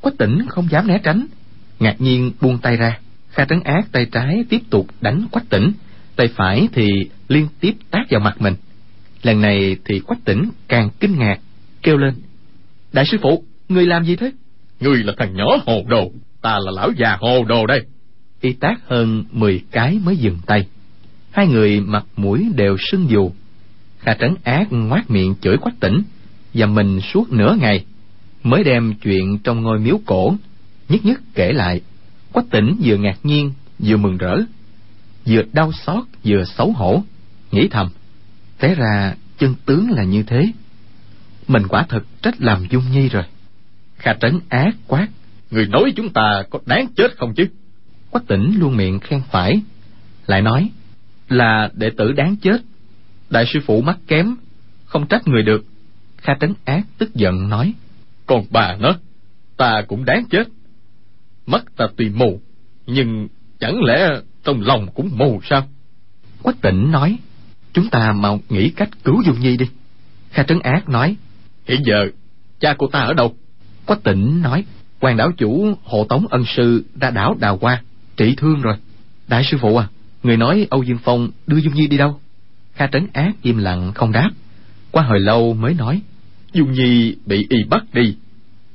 Quách 0.00 0.18
tỉnh 0.18 0.46
không 0.48 0.68
dám 0.70 0.86
né 0.86 0.98
tránh. 1.02 1.26
Ngạc 1.80 2.00
nhiên 2.00 2.32
buông 2.40 2.58
tay 2.58 2.76
ra. 2.76 2.98
Kha 3.30 3.44
trấn 3.44 3.60
ác 3.60 3.88
tay 3.92 4.06
trái 4.12 4.44
tiếp 4.48 4.60
tục 4.70 4.86
đánh 5.00 5.26
quách 5.30 5.50
tỉnh 5.50 5.72
tay 6.16 6.28
phải 6.36 6.68
thì 6.72 6.88
liên 7.28 7.48
tiếp 7.60 7.72
tát 7.90 8.10
vào 8.10 8.20
mặt 8.20 8.40
mình. 8.40 8.54
Lần 9.22 9.40
này 9.40 9.76
thì 9.84 10.00
quách 10.00 10.24
tỉnh 10.24 10.50
càng 10.68 10.90
kinh 11.00 11.18
ngạc, 11.18 11.38
kêu 11.82 11.96
lên, 11.96 12.14
đại 12.92 13.04
sư 13.06 13.18
phụ, 13.22 13.44
người 13.68 13.86
làm 13.86 14.04
gì 14.04 14.16
thế? 14.16 14.32
Ngươi 14.80 14.96
là 14.96 15.12
thằng 15.18 15.36
nhỏ 15.36 15.46
hồ 15.66 15.84
đồ, 15.88 16.12
Ta 16.42 16.58
là 16.58 16.70
lão 16.70 16.90
già 16.92 17.16
hồ 17.20 17.44
đồ 17.44 17.66
đây 17.66 17.80
y 18.40 18.52
tác 18.52 18.80
hơn 18.86 19.24
mười 19.32 19.62
cái 19.70 20.00
mới 20.04 20.16
dừng 20.16 20.38
tay. 20.46 20.66
Hai 21.30 21.46
người 21.46 21.80
mặt 21.80 22.04
mũi 22.16 22.46
đều 22.56 22.76
sưng 22.90 23.10
dù. 23.10 23.30
Kha 23.98 24.14
trấn 24.14 24.34
ác 24.44 24.72
ngoác 24.72 25.10
miệng 25.10 25.34
chửi 25.40 25.56
quách 25.56 25.80
tỉnh 25.80 26.02
và 26.54 26.66
mình 26.66 27.00
suốt 27.00 27.32
nửa 27.32 27.56
ngày 27.60 27.84
mới 28.42 28.64
đem 28.64 28.94
chuyện 28.94 29.38
trong 29.38 29.62
ngôi 29.62 29.78
miếu 29.78 30.00
cổ, 30.06 30.34
nhất 30.88 31.04
nhất 31.04 31.20
kể 31.34 31.52
lại. 31.52 31.80
Quách 32.32 32.50
tỉnh 32.50 32.76
vừa 32.84 32.96
ngạc 32.96 33.18
nhiên, 33.22 33.52
vừa 33.78 33.96
mừng 33.96 34.18
rỡ, 34.18 34.36
vừa 35.26 35.42
đau 35.52 35.72
xót, 35.72 36.04
vừa 36.24 36.44
xấu 36.44 36.72
hổ. 36.72 37.02
Nghĩ 37.52 37.68
thầm, 37.68 37.88
té 38.58 38.74
ra 38.74 39.14
chân 39.38 39.54
tướng 39.66 39.90
là 39.90 40.04
như 40.04 40.22
thế. 40.22 40.52
Mình 41.48 41.62
quả 41.68 41.86
thật 41.88 42.04
trách 42.22 42.40
làm 42.40 42.66
dung 42.70 42.84
nhi 42.92 43.08
rồi. 43.08 43.22
Kha 43.96 44.14
trấn 44.20 44.40
ác 44.48 44.76
quát, 44.86 45.08
người 45.50 45.66
nói 45.66 45.92
chúng 45.96 46.10
ta 46.10 46.42
có 46.50 46.58
đáng 46.66 46.86
chết 46.96 47.16
không 47.16 47.34
chứ? 47.34 47.46
Quách 48.10 48.26
tỉnh 48.26 48.54
luôn 48.58 48.76
miệng 48.76 49.00
khen 49.00 49.20
phải 49.30 49.60
lại 50.26 50.42
nói 50.42 50.70
là 51.28 51.70
đệ 51.74 51.90
tử 51.96 52.12
đáng 52.12 52.36
chết. 52.36 52.62
Đại 53.30 53.44
sư 53.52 53.60
phụ 53.66 53.80
mắt 53.80 53.98
kém 54.06 54.34
không 54.84 55.06
trách 55.06 55.28
người 55.28 55.42
được. 55.42 55.64
Kha 56.16 56.34
trấn 56.40 56.54
ác 56.64 56.86
tức 56.98 57.14
giận 57.14 57.48
nói 57.48 57.74
còn 58.26 58.44
bà 58.50 58.76
nó 58.80 58.96
ta 59.56 59.82
cũng 59.88 60.04
đáng 60.04 60.24
chết. 60.30 60.48
Mắt 61.46 61.64
ta 61.76 61.86
tuy 61.96 62.08
mù 62.08 62.40
nhưng 62.86 63.28
chẳng 63.60 63.84
lẽ 63.84 64.08
trong 64.44 64.60
lòng 64.60 64.86
cũng 64.94 65.10
mù 65.12 65.40
sao? 65.44 65.68
Quách 66.42 66.60
tỉnh 66.60 66.90
nói 66.92 67.18
chúng 67.72 67.90
ta 67.90 68.12
mau 68.12 68.40
nghĩ 68.48 68.70
cách 68.70 68.88
cứu 69.04 69.22
dung 69.26 69.40
nhi 69.40 69.56
đi. 69.56 69.66
Kha 70.30 70.42
trấn 70.42 70.60
ác 70.60 70.88
nói 70.88 71.16
hiện 71.66 71.82
giờ 71.84 72.08
cha 72.60 72.74
của 72.74 72.86
ta 72.86 73.00
ở 73.00 73.14
đâu? 73.14 73.34
Quách 73.86 74.02
tỉnh 74.02 74.42
nói 74.42 74.64
quan 75.00 75.16
đảo 75.16 75.32
chủ 75.36 75.74
hộ 75.84 76.06
tống 76.08 76.26
ân 76.30 76.44
sư 76.56 76.84
ra 77.00 77.10
đảo 77.10 77.36
đào 77.40 77.58
hoa 77.60 77.82
trị 78.18 78.34
thương 78.36 78.60
rồi. 78.60 78.74
Đại 79.28 79.44
sư 79.50 79.56
phụ 79.60 79.76
à 79.76 79.88
người 80.22 80.36
nói 80.36 80.66
âu 80.70 80.82
dương 80.82 80.98
phong 81.04 81.30
đưa 81.46 81.56
dung 81.56 81.74
nhi 81.74 81.86
đi 81.86 81.96
đâu? 81.96 82.20
Kha 82.74 82.86
trấn 82.86 83.06
ác 83.12 83.32
im 83.42 83.58
lặng 83.58 83.92
không 83.94 84.12
đáp. 84.12 84.30
Qua 84.90 85.02
hồi 85.02 85.20
lâu 85.20 85.54
mới 85.54 85.74
nói, 85.74 86.00
dung 86.52 86.72
nhi 86.72 87.16
bị 87.26 87.46
y 87.50 87.64
bắt 87.70 87.84
đi. 87.92 88.16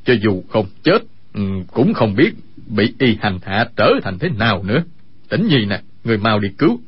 Cho 0.05 0.13
dù 0.23 0.43
không 0.49 0.65
chết 0.83 1.03
ừ, 1.33 1.41
cũng 1.71 1.93
không 1.93 2.15
biết 2.15 2.33
bị 2.67 2.93
y 2.99 3.17
hành 3.21 3.39
hạ 3.43 3.65
trở 3.75 3.89
thành 4.03 4.19
thế 4.19 4.29
nào 4.29 4.63
nữa. 4.63 4.83
Tỉnh 5.29 5.47
nhi 5.47 5.65
nè, 5.65 5.81
người 6.03 6.17
mau 6.17 6.39
đi 6.39 6.49
cứu. 6.57 6.79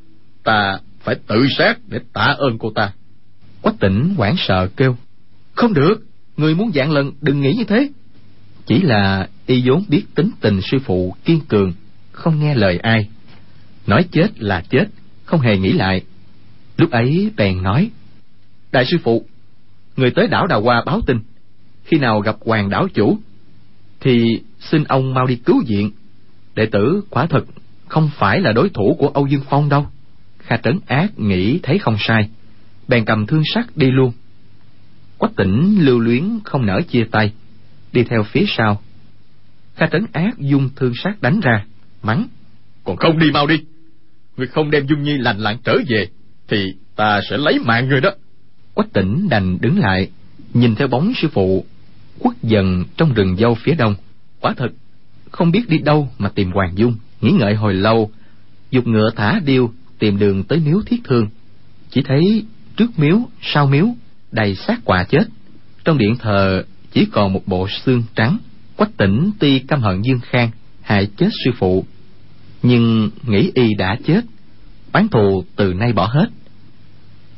Ta 0.43 0.79
phải 0.99 1.15
tự 1.27 1.45
sát 1.57 1.79
để 1.87 1.99
tạ 2.13 2.35
ơn 2.37 2.57
cô 2.59 2.71
ta. 2.75 2.91
Quách 3.61 3.79
tỉnh 3.79 4.13
hoảng 4.17 4.35
sợ 4.37 4.67
kêu, 4.75 4.95
không 5.53 5.73
được, 5.73 5.95
người 6.37 6.55
muốn 6.55 6.71
dạng 6.75 6.91
lần 6.91 7.11
đừng 7.21 7.41
nghĩ 7.41 7.53
như 7.57 7.63
thế. 7.63 7.89
Chỉ 8.65 8.81
là 8.81 9.29
y 9.45 9.63
vốn 9.65 9.83
biết 9.89 10.03
tính 10.15 10.29
tình 10.41 10.61
sư 10.61 10.77
phụ 10.85 11.15
kiên 11.25 11.39
cường 11.47 11.73
không 12.15 12.39
nghe 12.39 12.55
lời 12.55 12.77
ai. 12.77 13.09
Nói 13.87 14.05
chết 14.11 14.27
là 14.41 14.63
chết, 14.69 14.85
không 15.25 15.39
hề 15.39 15.57
nghĩ 15.57 15.71
lại. 15.71 16.01
Lúc 16.77 16.91
ấy 16.91 17.31
bèn 17.37 17.63
nói, 17.63 17.89
đại 18.71 18.85
sư 18.85 18.97
phụ, 19.03 19.25
người 19.95 20.11
tới 20.11 20.27
đảo 20.27 20.47
đào 20.47 20.61
hoa 20.61 20.83
báo 20.85 21.01
tin. 21.01 21.19
Khi 21.83 21.97
nào 21.97 22.19
gặp 22.19 22.35
hoàng 22.45 22.69
đảo 22.69 22.87
chủ, 22.93 23.17
thì 23.99 24.41
xin 24.59 24.83
ông 24.83 25.13
mau 25.13 25.25
đi 25.25 25.35
cứu 25.35 25.63
viện. 25.67 25.91
Đệ 26.55 26.65
tử 26.65 27.01
quả 27.09 27.25
thật 27.25 27.45
không 27.87 28.09
phải 28.17 28.41
là 28.41 28.51
đối 28.51 28.69
thủ 28.69 28.95
của 28.99 29.07
âu 29.07 29.27
dương 29.27 29.43
phong 29.49 29.69
đâu. 29.69 29.87
Kha 30.39 30.57
trấn 30.57 30.79
ác 30.85 31.19
nghĩ 31.19 31.59
thấy 31.63 31.79
không 31.79 31.95
sai, 31.99 32.29
bèn 32.87 33.05
cầm 33.05 33.25
thương 33.25 33.43
sắt 33.53 33.77
đi 33.77 33.91
luôn. 33.91 34.11
Quách 35.17 35.35
tỉnh 35.35 35.77
lưu 35.79 35.99
luyến 35.99 36.39
không 36.43 36.65
nỡ 36.65 36.81
chia 36.87 37.03
tay, 37.11 37.33
đi 37.93 38.03
theo 38.03 38.23
phía 38.23 38.43
sau. 38.47 38.81
Kha 39.75 39.85
trấn 39.91 40.05
ác 40.13 40.37
dung 40.37 40.69
thương 40.75 40.93
sắt 40.95 41.21
đánh 41.21 41.39
ra 41.39 41.65
mắng. 42.05 42.27
Còn 42.83 42.97
không 42.97 43.19
đi 43.19 43.31
mau 43.31 43.47
đi. 43.47 43.55
Người 44.37 44.47
không 44.47 44.71
đem 44.71 44.87
dung 44.87 45.03
nhi 45.03 45.17
lành 45.17 45.37
lặn 45.37 45.57
trở 45.63 45.77
về 45.87 46.07
thì 46.47 46.73
ta 46.95 47.21
sẽ 47.29 47.37
lấy 47.37 47.59
mạng 47.59 47.89
người 47.89 48.01
đó. 48.01 48.11
Quách 48.73 48.93
tỉnh 48.93 49.29
đành 49.29 49.57
đứng 49.61 49.79
lại 49.79 50.09
nhìn 50.53 50.75
theo 50.75 50.87
bóng 50.87 51.13
sư 51.15 51.27
phụ 51.33 51.65
khuất 52.19 52.35
dần 52.43 52.83
trong 52.97 53.13
rừng 53.13 53.35
dâu 53.37 53.55
phía 53.55 53.75
đông. 53.75 53.95
Quả 54.39 54.53
thật 54.57 54.69
không 55.31 55.51
biết 55.51 55.69
đi 55.69 55.77
đâu 55.77 56.09
mà 56.17 56.29
tìm 56.29 56.51
hoàng 56.51 56.71
dung 56.75 56.95
nghĩ 57.21 57.31
ngợi 57.31 57.55
hồi 57.55 57.73
lâu 57.73 58.11
dục 58.71 58.87
ngựa 58.87 59.09
thả 59.15 59.39
điêu 59.45 59.71
tìm 59.99 60.19
đường 60.19 60.43
tới 60.43 60.59
miếu 60.65 60.81
thiết 60.85 61.03
thương. 61.03 61.27
Chỉ 61.89 62.01
thấy 62.01 62.45
trước 62.77 62.99
miếu 62.99 63.19
sau 63.41 63.67
miếu 63.67 63.87
đầy 64.31 64.55
xác 64.55 64.85
quà 64.85 65.03
chết. 65.03 65.23
Trong 65.85 65.97
điện 65.97 66.15
thờ 66.19 66.63
chỉ 66.91 67.05
còn 67.11 67.33
một 67.33 67.41
bộ 67.45 67.67
xương 67.67 68.03
trắng. 68.15 68.37
Quách 68.75 68.97
tỉnh 68.97 69.31
tuy 69.39 69.59
căm 69.59 69.81
hận 69.81 70.01
dương 70.01 70.19
khang 70.23 70.51
hại 70.81 71.07
chết 71.17 71.29
sư 71.45 71.51
phụ 71.57 71.85
nhưng 72.65 73.09
nghĩ 73.23 73.51
y 73.53 73.73
đã 73.73 73.97
chết, 74.05 74.21
oán 74.93 75.07
thù 75.07 75.43
từ 75.55 75.73
nay 75.73 75.93
bỏ 75.93 76.05
hết. 76.05 76.27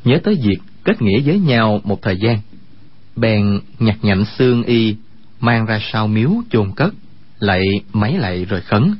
Nhớ 0.03 0.17
tới 0.23 0.35
việc 0.35 0.57
kết 0.83 1.01
nghĩa 1.01 1.19
với 1.25 1.39
nhau 1.39 1.81
một 1.83 2.01
thời 2.01 2.17
gian, 2.17 2.39
bèn 3.15 3.59
nhặt 3.79 3.97
nhạnh 4.01 4.25
xương 4.37 4.63
y 4.63 4.95
mang 5.39 5.65
ra 5.65 5.79
sau 5.91 6.07
miếu 6.07 6.31
chôn 6.51 6.71
cất, 6.75 6.93
lại 7.39 7.61
máy 7.93 8.17
lại 8.17 8.45
rồi 8.45 8.61
khấn, 8.61 8.95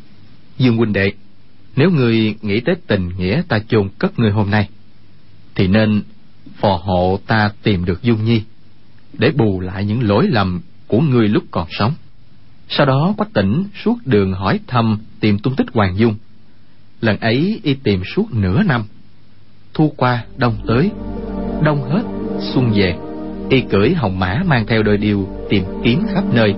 dương 0.58 0.78
huynh 0.78 0.94
đệ, 0.94 1.12
nếu 1.76 1.90
ngươi 1.92 2.36
nghĩ 2.42 2.60
tới 2.60 2.76
tình 2.88 3.10
nghĩa 3.18 3.42
ta 3.48 3.60
chôn 3.68 3.90
cất 4.00 4.20
ngươi 4.20 4.32
hôm 4.32 4.52
nay, 4.52 4.70
thì 5.56 5.68
nên 5.68 6.02
phò 6.56 6.82
hộ 6.84 7.20
ta 7.28 7.52
tìm 7.64 7.86
được 7.86 8.04
dung 8.04 8.26
nhi 8.26 8.42
để 9.14 9.32
bù 9.32 9.60
lại 9.60 9.86
những 9.86 10.04
lỗi 10.04 10.28
lầm 10.30 10.62
của 10.88 11.00
ngươi 11.00 11.28
lúc 11.28 11.44
còn 11.52 11.68
sống 11.70 11.94
sau 12.70 12.86
đó 12.86 13.14
quách 13.18 13.34
tỉnh 13.34 13.64
suốt 13.84 13.98
đường 14.06 14.34
hỏi 14.34 14.60
thăm 14.68 14.98
tìm 15.20 15.40
tung 15.40 15.56
tích 15.56 15.68
hoàng 15.74 15.98
dung 15.98 16.16
lần 17.02 17.18
ấy 17.20 17.60
y 17.64 17.74
tìm 17.74 18.04
suốt 18.16 18.34
nửa 18.34 18.64
năm. 18.64 18.84
Thu 19.74 19.94
qua, 19.98 20.24
đông 20.38 20.56
tới, 20.68 20.92
đông 21.64 21.90
hết, 21.90 22.04
xuân 22.40 22.72
về. 22.76 22.96
Y 23.50 23.62
cưỡi 23.62 23.94
hồng 23.94 24.20
mã 24.20 24.42
mang 24.46 24.66
theo 24.68 24.84
đôi 24.84 24.98
điều 24.98 25.28
tìm 25.50 25.64
kiếm 25.84 26.04
khắp 26.14 26.24
nơi, 26.34 26.56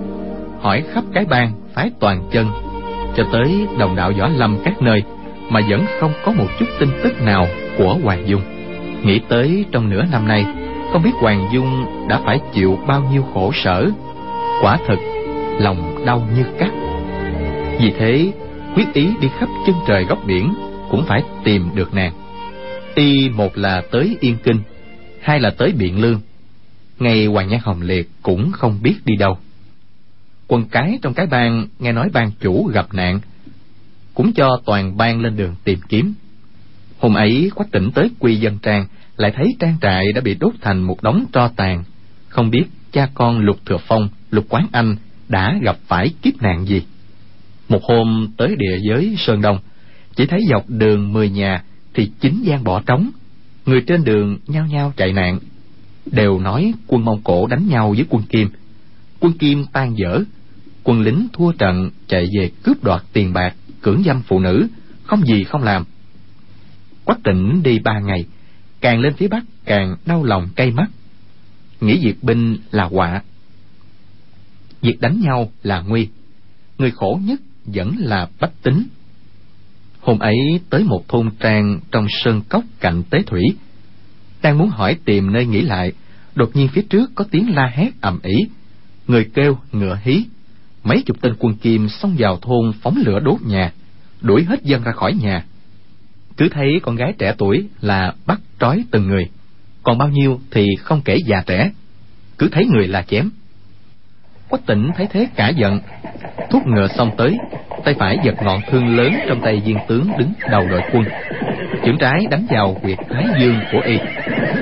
hỏi 0.60 0.84
khắp 0.92 1.04
cái 1.14 1.24
bang 1.24 1.52
phái 1.74 1.90
toàn 2.00 2.28
chân. 2.32 2.46
Cho 3.16 3.24
tới 3.32 3.66
đồng 3.78 3.96
đạo 3.96 4.12
võ 4.18 4.28
lâm 4.28 4.58
các 4.64 4.82
nơi 4.82 5.02
mà 5.50 5.60
vẫn 5.70 5.84
không 6.00 6.12
có 6.24 6.32
một 6.32 6.46
chút 6.58 6.66
tin 6.80 6.88
tức 7.02 7.22
nào 7.22 7.46
của 7.78 7.98
hoàng 8.02 8.28
dung 8.28 8.42
nghĩ 9.04 9.20
tới 9.28 9.64
trong 9.72 9.90
nửa 9.90 10.04
năm 10.12 10.28
nay, 10.28 10.44
không 10.92 11.02
biết 11.02 11.10
hoàng 11.20 11.48
dung 11.52 11.84
đã 12.08 12.20
phải 12.24 12.40
chịu 12.52 12.78
bao 12.86 13.02
nhiêu 13.12 13.24
khổ 13.34 13.52
sở. 13.54 13.90
Quả 14.62 14.78
thực 14.88 14.98
lòng 15.60 16.04
đau 16.06 16.28
như 16.36 16.44
cắt 16.58 16.70
vì 17.80 17.92
thế, 17.98 18.32
quyết 18.74 18.92
ý 18.94 19.08
đi 19.20 19.28
khắp 19.38 19.48
chân 19.66 19.76
trời 19.88 20.04
góc 20.04 20.18
biển 20.26 20.54
cũng 20.90 21.04
phải 21.06 21.22
tìm 21.44 21.68
được 21.74 21.94
nàng. 21.94 22.12
Y 22.94 23.28
một 23.28 23.58
là 23.58 23.82
tới 23.92 24.16
yên 24.20 24.36
kinh, 24.42 24.60
hai 25.20 25.40
là 25.40 25.50
tới 25.50 25.72
biện 25.72 26.00
lương. 26.00 26.20
Ngay 26.98 27.26
hoàng 27.26 27.48
nhan 27.48 27.60
hồng 27.62 27.82
liệt 27.82 28.10
cũng 28.22 28.52
không 28.52 28.78
biết 28.82 28.96
đi 29.04 29.16
đâu. 29.16 29.38
Quân 30.48 30.64
cái 30.70 30.98
trong 31.02 31.14
cái 31.14 31.26
bang 31.26 31.66
nghe 31.78 31.92
nói 31.92 32.08
bang 32.12 32.30
chủ 32.40 32.70
gặp 32.72 32.86
nạn, 32.92 33.20
cũng 34.14 34.32
cho 34.32 34.60
toàn 34.64 34.96
bang 34.96 35.20
lên 35.20 35.36
đường 35.36 35.54
tìm 35.64 35.78
kiếm. 35.88 36.14
Hôm 36.98 37.14
ấy, 37.14 37.50
quách 37.54 37.70
tỉnh 37.70 37.90
tới 37.94 38.10
quy 38.18 38.36
dân 38.36 38.58
trang, 38.58 38.86
lại 39.16 39.32
thấy 39.36 39.56
trang 39.60 39.76
trại 39.80 40.12
đã 40.14 40.20
bị 40.20 40.34
đốt 40.34 40.52
thành 40.60 40.82
một 40.82 41.02
đống 41.02 41.24
tro 41.32 41.48
tàn. 41.48 41.84
Không 42.28 42.50
biết 42.50 42.64
cha 42.92 43.08
con 43.14 43.38
lục 43.38 43.58
thừa 43.66 43.78
phong, 43.88 44.08
lục 44.30 44.44
quán 44.48 44.66
anh 44.72 44.96
đã 45.30 45.58
gặp 45.62 45.78
phải 45.86 46.10
kiếp 46.22 46.42
nạn 46.42 46.66
gì? 46.66 46.82
Một 47.68 47.82
hôm 47.82 48.28
tới 48.36 48.56
địa 48.58 48.78
giới 48.88 49.14
sơn 49.18 49.42
đông, 49.42 49.58
chỉ 50.16 50.26
thấy 50.26 50.40
dọc 50.50 50.64
đường 50.68 51.12
mười 51.12 51.30
nhà 51.30 51.64
thì 51.94 52.10
chín 52.20 52.42
gian 52.42 52.64
bỏ 52.64 52.80
trống. 52.80 53.10
Người 53.66 53.80
trên 53.80 54.04
đường 54.04 54.38
nhao 54.46 54.66
nhao 54.66 54.92
chạy 54.96 55.12
nạn. 55.12 55.38
Đều 56.06 56.38
nói 56.38 56.72
quân 56.86 57.04
mông 57.04 57.20
cổ 57.24 57.46
đánh 57.46 57.68
nhau 57.68 57.90
với 57.96 58.04
quân 58.08 58.22
kim. 58.22 58.48
Quân 59.20 59.32
kim 59.32 59.64
tan 59.72 59.98
dở, 59.98 60.24
quân 60.84 61.00
lính 61.00 61.28
thua 61.32 61.52
trận 61.52 61.90
chạy 62.08 62.28
về 62.38 62.50
cướp 62.62 62.84
đoạt 62.84 63.02
tiền 63.12 63.32
bạc, 63.32 63.54
cưỡng 63.80 64.02
dâm 64.06 64.22
phụ 64.22 64.40
nữ, 64.40 64.66
không 65.04 65.26
gì 65.26 65.44
không 65.44 65.62
làm. 65.62 65.84
Quách 67.04 67.22
tỉnh 67.24 67.62
đi 67.62 67.78
ba 67.78 68.00
ngày, 68.00 68.24
càng 68.80 69.00
lên 69.00 69.14
phía 69.14 69.28
bắc 69.28 69.44
càng 69.64 69.96
đau 70.06 70.24
lòng 70.24 70.48
cay 70.56 70.70
mắt. 70.70 70.86
Nghĩ 71.80 72.00
diệt 72.02 72.16
binh 72.22 72.56
là 72.70 72.84
họa 72.84 73.22
việc 74.82 75.00
đánh 75.00 75.20
nhau 75.20 75.50
là 75.62 75.80
nguy. 75.80 76.08
Người 76.78 76.90
khổ 76.90 77.20
nhất 77.24 77.40
vẫn 77.64 77.94
là 77.98 78.28
bách 78.40 78.62
tính. 78.62 78.84
Hôm 80.00 80.18
ấy 80.18 80.36
tới 80.70 80.84
một 80.84 81.08
thôn 81.08 81.30
trang 81.40 81.80
trong 81.90 82.06
sơn 82.08 82.42
cốc 82.48 82.64
cạnh 82.80 83.02
tế 83.10 83.18
thủy, 83.26 83.42
đang 84.42 84.58
muốn 84.58 84.68
hỏi 84.68 84.96
tìm 85.04 85.32
nơi 85.32 85.46
nghỉ 85.46 85.60
lại, 85.60 85.92
đột 86.34 86.50
nhiên 86.54 86.68
phía 86.68 86.82
trước 86.82 87.10
có 87.14 87.24
tiếng 87.30 87.54
la 87.54 87.72
hét 87.74 87.90
ầm 88.00 88.18
ĩ. 88.22 88.36
Người 89.06 89.30
kêu 89.34 89.58
ngựa 89.72 89.98
hí. 90.02 90.24
Mấy 90.84 91.02
chục 91.02 91.20
tên 91.20 91.34
quân 91.38 91.54
kim 91.54 91.88
xông 91.88 92.16
vào 92.18 92.38
thôn 92.42 92.72
phóng 92.82 93.02
lửa 93.06 93.20
đốt 93.20 93.42
nhà, 93.42 93.72
đuổi 94.20 94.44
hết 94.44 94.62
dân 94.62 94.82
ra 94.82 94.92
khỏi 94.92 95.14
nhà. 95.14 95.44
Cứ 96.36 96.48
thấy 96.48 96.80
con 96.82 96.96
gái 96.96 97.12
trẻ 97.18 97.34
tuổi 97.38 97.68
là 97.80 98.14
bắt 98.26 98.40
trói 98.60 98.84
từng 98.90 99.06
người, 99.06 99.24
còn 99.82 99.98
bao 99.98 100.08
nhiêu 100.08 100.40
thì 100.50 100.66
không 100.80 101.02
kể 101.04 101.16
già 101.26 101.42
trẻ. 101.46 101.70
Cứ 102.38 102.48
thấy 102.52 102.66
người 102.66 102.88
là 102.88 103.02
chém 103.02 103.30
quách 104.50 104.66
tỉnh 104.66 104.90
thấy 104.96 105.06
thế 105.12 105.26
cả 105.36 105.48
giận. 105.48 105.80
Thúc 106.50 106.66
ngựa 106.66 106.88
xong 106.88 107.10
tới, 107.16 107.38
tay 107.84 107.94
phải 107.98 108.18
giật 108.24 108.34
ngọn 108.42 108.60
thương 108.70 108.96
lớn 108.96 109.12
trong 109.28 109.40
tay 109.40 109.62
viên 109.64 109.76
tướng 109.88 110.10
đứng 110.18 110.32
đầu 110.50 110.68
đội 110.70 110.82
quân. 110.92 111.04
Chưởng 111.84 111.98
trái 111.98 112.26
đánh 112.30 112.46
vào 112.50 112.76
huyệt 112.82 112.98
thái 113.10 113.24
dương 113.40 113.60
của 113.72 113.80
y. 113.84 113.98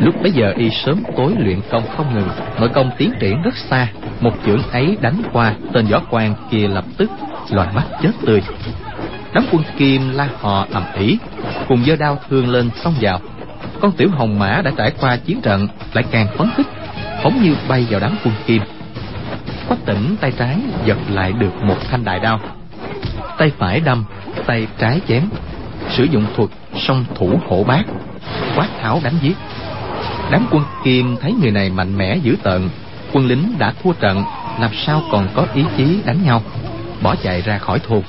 Lúc 0.00 0.22
bấy 0.22 0.32
giờ 0.32 0.52
y 0.56 0.70
sớm 0.70 1.02
tối 1.16 1.34
luyện 1.38 1.60
công 1.70 1.82
không 1.96 2.14
ngừng, 2.14 2.28
nội 2.60 2.68
công 2.68 2.90
tiến 2.98 3.12
triển 3.18 3.42
rất 3.42 3.56
xa. 3.56 3.88
Một 4.20 4.32
chưởng 4.46 4.62
ấy 4.72 4.96
đánh 5.00 5.22
qua, 5.32 5.54
tên 5.72 5.86
võ 5.86 6.00
quan 6.10 6.34
kia 6.50 6.68
lập 6.68 6.84
tức 6.96 7.10
loài 7.50 7.68
mắt 7.74 7.84
chết 8.02 8.10
tươi. 8.26 8.42
Đám 9.34 9.44
quân 9.52 9.62
kim 9.76 10.10
la 10.14 10.28
hò 10.40 10.66
ầm 10.72 10.84
ĩ, 10.98 11.18
cùng 11.68 11.84
giơ 11.86 11.96
đao 11.96 12.18
thương 12.28 12.48
lên 12.48 12.70
xông 12.74 12.94
vào. 13.00 13.20
Con 13.80 13.92
tiểu 13.92 14.08
hồng 14.10 14.38
mã 14.38 14.62
đã 14.64 14.70
trải 14.76 14.92
qua 15.00 15.16
chiến 15.16 15.40
trận, 15.40 15.68
lại 15.92 16.04
càng 16.10 16.26
phấn 16.36 16.48
khích. 16.56 16.66
Phóng 17.22 17.42
như 17.42 17.54
bay 17.68 17.86
vào 17.90 18.00
đám 18.00 18.16
quân 18.24 18.34
kim 18.46 18.62
quách 19.68 19.86
tỉnh 19.86 20.16
tay 20.20 20.32
trái 20.38 20.56
giật 20.84 20.98
lại 21.10 21.32
được 21.32 21.62
một 21.62 21.76
thanh 21.90 22.04
đại 22.04 22.20
đao. 22.20 22.40
Tay 23.38 23.52
phải 23.58 23.80
đâm, 23.80 24.04
tay 24.46 24.66
trái 24.78 25.00
chém. 25.08 25.22
Sử 25.88 26.04
dụng 26.04 26.26
thuật 26.36 26.50
song 26.76 27.04
thủ 27.14 27.40
hổ 27.48 27.64
bát, 27.64 27.84
quát 28.56 28.68
tháo 28.80 29.00
đánh 29.04 29.14
giết. 29.22 29.36
Đám 30.30 30.46
quân 30.50 30.64
kim 30.84 31.16
thấy 31.20 31.34
người 31.40 31.50
này 31.50 31.70
mạnh 31.70 31.98
mẽ 31.98 32.16
dữ 32.16 32.36
tợn, 32.42 32.68
quân 33.12 33.26
lính 33.26 33.52
đã 33.58 33.72
thua 33.82 33.92
trận, 33.92 34.24
làm 34.60 34.70
sao 34.74 35.02
còn 35.12 35.28
có 35.34 35.46
ý 35.54 35.64
chí 35.76 35.98
đánh 36.04 36.24
nhau? 36.24 36.42
Bỏ 37.02 37.14
chạy 37.22 37.42
ra 37.42 37.58
khỏi 37.58 37.78
thôn. 37.78 38.02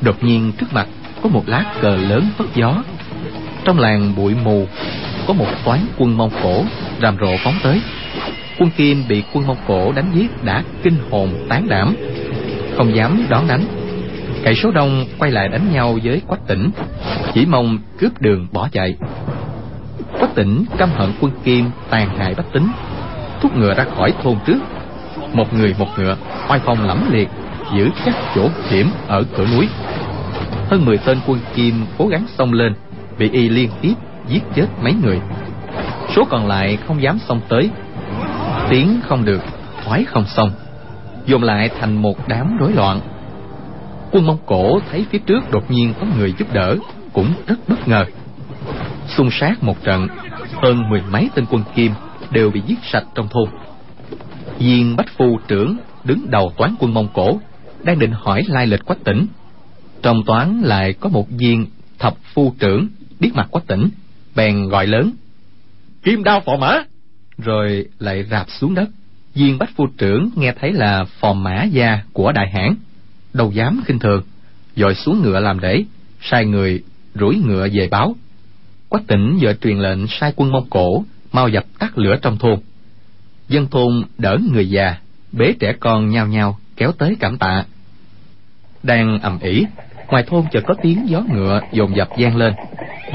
Đột 0.00 0.24
nhiên 0.24 0.52
trước 0.52 0.72
mặt 0.72 0.86
có 1.22 1.28
một 1.28 1.42
lá 1.46 1.64
cờ 1.80 1.96
lớn 1.96 2.28
phất 2.36 2.46
gió. 2.54 2.82
Trong 3.64 3.78
làng 3.78 4.12
bụi 4.16 4.34
mù, 4.44 4.66
có 5.26 5.34
một 5.34 5.46
toán 5.64 5.86
quân 5.98 6.16
mông 6.16 6.30
cổ 6.42 6.64
rầm 7.02 7.16
rộ 7.18 7.36
phóng 7.44 7.54
tới 7.62 7.80
quân 8.58 8.70
kim 8.76 9.04
bị 9.08 9.22
quân 9.32 9.46
mông 9.46 9.56
cổ 9.66 9.92
đánh 9.92 10.10
giết 10.14 10.44
đã 10.44 10.62
kinh 10.82 10.96
hồn 11.10 11.46
tán 11.48 11.68
đảm. 11.68 11.94
Không 12.76 12.94
dám 12.94 13.26
đón 13.28 13.48
đánh. 13.48 13.64
Cậy 14.44 14.54
số 14.54 14.70
đông 14.70 15.04
quay 15.18 15.30
lại 15.30 15.48
đánh 15.48 15.72
nhau 15.72 15.98
với 16.04 16.22
quách 16.26 16.46
tỉnh, 16.46 16.70
chỉ 17.34 17.46
mong 17.46 17.78
cướp 17.98 18.20
đường 18.20 18.46
bỏ 18.52 18.68
chạy. 18.72 18.96
Quách 20.18 20.34
tỉnh 20.34 20.64
căm 20.78 20.88
hận 20.94 21.10
quân 21.20 21.32
kim 21.44 21.70
tàn 21.90 22.18
hại 22.18 22.34
bách 22.34 22.52
tính, 22.52 22.66
thúc 23.40 23.56
ngựa 23.56 23.74
ra 23.74 23.84
khỏi 23.96 24.12
thôn 24.22 24.36
trước. 24.46 24.58
Một 25.32 25.54
người 25.54 25.74
một 25.78 25.88
ngựa, 25.98 26.16
oai 26.48 26.60
phong 26.64 26.86
lẫm 26.86 27.10
liệt, 27.12 27.28
giữ 27.76 27.88
chắc 28.04 28.14
chỗ 28.34 28.48
hiểm 28.68 28.90
ở 29.06 29.24
cửa 29.36 29.46
núi. 29.56 29.68
Hơn 30.70 30.84
mười 30.84 30.98
tên 30.98 31.18
quân 31.26 31.38
kim 31.54 31.74
cố 31.98 32.06
gắng 32.06 32.24
xông 32.38 32.52
lên, 32.52 32.74
bị 33.18 33.30
y 33.30 33.48
liên 33.48 33.70
tiếp 33.80 33.94
giết 34.28 34.42
chết 34.54 34.66
mấy 34.82 34.92
người. 35.04 35.20
Số 36.16 36.24
còn 36.30 36.46
lại 36.46 36.78
không 36.86 37.02
dám 37.02 37.18
xông 37.18 37.40
tới 37.48 37.70
tiến 38.70 39.00
không 39.02 39.24
được, 39.24 39.40
thoái 39.84 40.04
không 40.04 40.24
xong, 40.26 40.50
dồn 41.26 41.42
lại 41.42 41.70
thành 41.80 42.02
một 42.02 42.28
đám 42.28 42.56
rối 42.56 42.72
loạn. 42.72 43.00
Quân 44.10 44.26
mông 44.26 44.38
cổ 44.46 44.80
thấy 44.90 45.06
phía 45.10 45.18
trước 45.18 45.50
đột 45.50 45.70
nhiên 45.70 45.94
có 46.00 46.06
người 46.18 46.34
giúp 46.38 46.52
đỡ, 46.52 46.76
cũng 47.12 47.32
rất 47.46 47.68
bất 47.68 47.88
ngờ. 47.88 48.04
Xung 49.08 49.30
sát 49.30 49.62
một 49.62 49.84
trận, 49.84 50.08
hơn 50.62 50.88
mười 50.88 51.02
mấy 51.10 51.30
tên 51.34 51.46
quân 51.50 51.62
kim 51.74 51.92
đều 52.30 52.50
bị 52.50 52.62
giết 52.66 52.78
sạch 52.82 53.04
trong 53.14 53.28
thôn. 53.28 53.48
Viên 54.58 54.96
bách 54.96 55.08
phu 55.16 55.38
trưởng 55.48 55.76
đứng 56.04 56.30
đầu 56.30 56.52
toán 56.56 56.74
quân 56.78 56.94
mông 56.94 57.08
cổ 57.14 57.40
đang 57.82 57.98
định 57.98 58.12
hỏi 58.12 58.42
lai 58.48 58.66
lịch 58.66 58.84
quách 58.84 59.04
tỉnh. 59.04 59.26
Trong 60.02 60.22
toán 60.24 60.60
lại 60.60 60.92
có 60.92 61.08
một 61.08 61.26
viên 61.30 61.66
thập 61.98 62.14
phu 62.34 62.54
trưởng 62.58 62.88
biết 63.20 63.30
mặt 63.34 63.48
quách 63.50 63.66
tỉnh, 63.66 63.88
bèn 64.34 64.68
gọi 64.68 64.86
lớn, 64.86 65.10
kim 66.02 66.24
đao 66.24 66.40
phò 66.40 66.56
mã 66.56 66.82
rồi 67.38 67.86
lại 67.98 68.24
rạp 68.30 68.46
xuống 68.50 68.74
đất. 68.74 68.88
Viên 69.34 69.58
bách 69.58 69.70
phu 69.76 69.86
trưởng 69.98 70.30
nghe 70.36 70.54
thấy 70.60 70.72
là 70.72 71.04
phò 71.04 71.32
mã 71.32 71.64
gia 71.64 71.98
của 72.12 72.32
đại 72.32 72.50
hãn 72.52 72.74
đâu 73.36 73.50
dám 73.52 73.80
khinh 73.86 73.98
thường, 73.98 74.22
dội 74.76 74.94
xuống 74.94 75.22
ngựa 75.22 75.40
làm 75.40 75.58
lễ 75.58 75.84
sai 76.20 76.44
người 76.44 76.82
rủi 77.14 77.36
ngựa 77.46 77.68
về 77.72 77.88
báo. 77.90 78.16
Quách 78.88 79.06
tỉnh 79.06 79.38
vợ 79.40 79.54
truyền 79.54 79.78
lệnh 79.78 80.06
sai 80.06 80.32
quân 80.36 80.52
mông 80.52 80.66
cổ 80.70 81.04
mau 81.32 81.48
dập 81.48 81.64
tắt 81.78 81.98
lửa 81.98 82.16
trong 82.22 82.38
thôn. 82.38 82.58
Dân 83.48 83.66
thôn 83.66 84.02
đỡ 84.18 84.38
người 84.52 84.70
già, 84.70 84.96
bế 85.32 85.52
trẻ 85.60 85.72
con 85.80 86.10
nhao 86.10 86.26
nhao 86.26 86.58
kéo 86.76 86.92
tới 86.92 87.16
cảm 87.20 87.38
tạ. 87.38 87.64
Đang 88.82 89.18
ầm 89.18 89.38
ĩ 89.38 89.64
ngoài 90.08 90.24
thôn 90.26 90.44
chợt 90.52 90.64
có 90.66 90.74
tiếng 90.82 91.08
gió 91.08 91.22
ngựa 91.32 91.60
dồn 91.72 91.96
dập 91.96 92.08
vang 92.18 92.36
lên. 92.36 92.54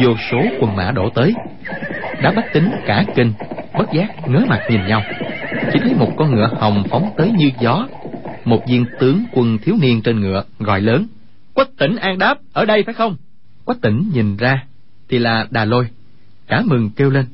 Vô 0.01 0.09
số 0.31 0.41
quân 0.59 0.75
mã 0.75 0.91
đổ 0.91 1.09
tới. 1.09 1.33
Đã 2.21 2.31
bách 2.31 2.53
tính 2.53 2.71
cả 2.85 3.03
kinh, 3.15 3.33
bất 3.77 3.93
giác 3.93 4.27
ngớ 4.27 4.39
mặt 4.47 4.59
nhìn 4.69 4.87
nhau. 4.87 5.03
Chỉ 5.73 5.79
thấy 5.79 5.93
một 5.95 6.11
con 6.17 6.35
ngựa 6.35 6.49
hồng 6.59 6.83
phóng 6.89 7.13
tới 7.17 7.31
như 7.31 7.51
gió. 7.59 7.87
Một 8.45 8.63
viên 8.67 8.85
tướng 8.99 9.23
quân 9.31 9.57
thiếu 9.57 9.75
niên 9.81 10.01
trên 10.01 10.19
ngựa 10.19 10.43
gọi 10.59 10.81
lớn, 10.81 11.07
quách 11.53 11.69
tỉnh 11.77 11.95
an 11.95 12.17
đáp, 12.17 12.37
ở 12.53 12.65
đây 12.65 12.83
phải 12.83 12.93
không? 12.93 13.15
Quách 13.65 13.81
tỉnh 13.81 14.09
nhìn 14.13 14.37
ra 14.37 14.63
thì 15.09 15.19
là 15.19 15.47
đà 15.51 15.65
lôi. 15.65 15.87
Cả 16.47 16.61
mừng 16.65 16.89
kêu 16.95 17.09
lên, 17.09 17.25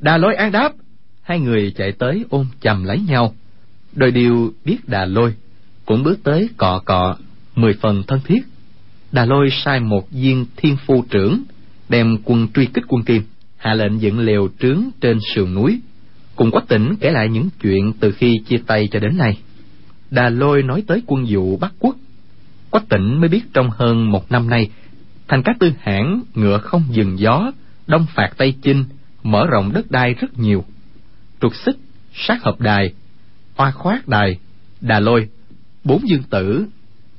đà 0.00 0.16
lôi 0.16 0.34
an 0.34 0.52
đáp. 0.52 0.72
Hai 1.22 1.40
người 1.40 1.72
chạy 1.76 1.92
tới 1.92 2.24
ôm 2.30 2.46
chầm 2.60 2.84
lấy 2.84 3.00
nhau. 3.08 3.34
Đôi 3.92 4.10
điều 4.10 4.52
biết 4.64 4.78
đà 4.86 5.04
lôi 5.04 5.34
cũng 5.86 6.02
bước 6.02 6.18
tới 6.24 6.48
cọ 6.56 6.80
cọ, 6.84 7.16
mười 7.54 7.74
phần 7.80 8.02
thân 8.06 8.20
thiết 8.24 8.40
đà 9.14 9.24
lôi 9.24 9.48
sai 9.50 9.80
một 9.80 10.10
viên 10.10 10.46
thiên 10.56 10.76
phu 10.86 11.04
trưởng, 11.10 11.42
đem 11.88 12.16
quân 12.24 12.48
truy 12.54 12.66
kích 12.66 12.84
quân 12.88 13.02
kim, 13.02 13.22
hạ 13.56 13.74
lệnh 13.74 14.00
dựng 14.00 14.18
lều 14.18 14.48
trướng 14.60 14.82
trên 15.00 15.18
sườn 15.34 15.54
núi. 15.54 15.80
Cùng 16.36 16.50
quách 16.50 16.68
tỉnh 16.68 16.94
kể 17.00 17.10
lại 17.10 17.28
những 17.28 17.48
chuyện 17.62 17.92
từ 18.00 18.12
khi 18.12 18.38
chia 18.46 18.56
tay 18.66 18.88
cho 18.92 18.98
đến 18.98 19.16
nay. 19.16 19.38
Đà 20.10 20.28
lôi 20.28 20.62
nói 20.62 20.82
tới 20.86 21.02
quân 21.06 21.26
vụ 21.28 21.56
bắc 21.56 21.72
quốc. 21.78 21.96
Quách 22.70 22.88
tỉnh 22.88 23.20
mới 23.20 23.28
biết 23.28 23.42
trong 23.52 23.70
hơn 23.70 24.10
một 24.10 24.32
năm 24.32 24.50
nay, 24.50 24.70
thành 25.28 25.42
các 25.42 25.56
tư 25.60 25.72
hãn 25.80 26.22
ngựa 26.34 26.58
không 26.58 26.82
dừng 26.90 27.18
gió, 27.18 27.52
đông 27.86 28.06
phạt 28.14 28.30
tây 28.36 28.54
chinh, 28.62 28.84
mở 29.22 29.46
rộng 29.46 29.72
đất 29.72 29.90
đai 29.90 30.14
rất 30.14 30.38
nhiều. 30.38 30.64
Trục 31.40 31.52
xích, 31.54 31.76
sát 32.14 32.42
hợp 32.42 32.60
đài, 32.60 32.94
hoa 33.56 33.70
khoát 33.70 34.08
đài, 34.08 34.38
đà 34.80 35.00
lôi, 35.00 35.28
bốn 35.84 36.08
dương 36.08 36.22
tử, 36.30 36.66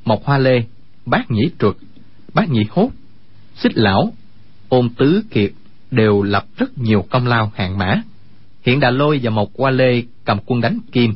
mộc 0.06 0.24
hoa 0.24 0.38
lê, 0.38 0.64
bát 1.06 1.32
nhĩ 1.32 1.50
truật 1.60 1.76
bát 2.36 2.50
nhị 2.50 2.64
hốt, 2.70 2.90
xích 3.56 3.78
lão, 3.78 4.14
ôn 4.70 4.90
tứ 4.90 5.24
kiệt 5.32 5.52
đều 5.92 6.22
lập 6.22 6.46
rất 6.58 6.78
nhiều 6.78 7.06
công 7.10 7.28
lao 7.28 7.52
hạng 7.56 7.78
mã. 7.78 8.02
Hiện 8.64 8.80
đà 8.80 8.90
lôi 8.90 9.20
và 9.24 9.30
mộc 9.30 9.50
Qua 9.54 9.72
lê 9.72 10.04
cầm 10.26 10.38
quân 10.46 10.62
đánh 10.62 10.80
kim. 10.92 11.14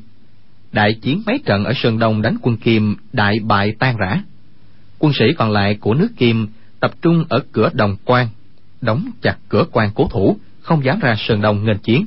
Đại 0.72 0.94
chiến 1.02 1.22
mấy 1.26 1.40
trận 1.46 1.64
ở 1.64 1.74
sơn 1.76 2.00
đông 2.00 2.22
đánh 2.22 2.38
quân 2.42 2.58
kim 2.58 2.96
đại 3.14 3.40
bại 3.40 3.76
tan 3.80 3.98
rã. 3.98 4.22
Quân 5.00 5.14
sĩ 5.14 5.26
còn 5.38 5.52
lại 5.52 5.76
của 5.76 5.94
nước 5.94 6.10
kim 6.18 6.48
tập 6.80 6.92
trung 7.02 7.26
ở 7.30 7.40
cửa 7.52 7.70
đồng 7.74 7.96
quan, 8.06 8.28
đóng 8.82 9.12
chặt 9.22 9.38
cửa 9.50 9.64
quan 9.72 9.90
cố 9.96 10.08
thủ, 10.12 10.38
không 10.62 10.84
dám 10.84 11.00
ra 11.00 11.16
sơn 11.18 11.42
đông 11.42 11.66
nghênh 11.66 11.78
chiến. 11.78 12.06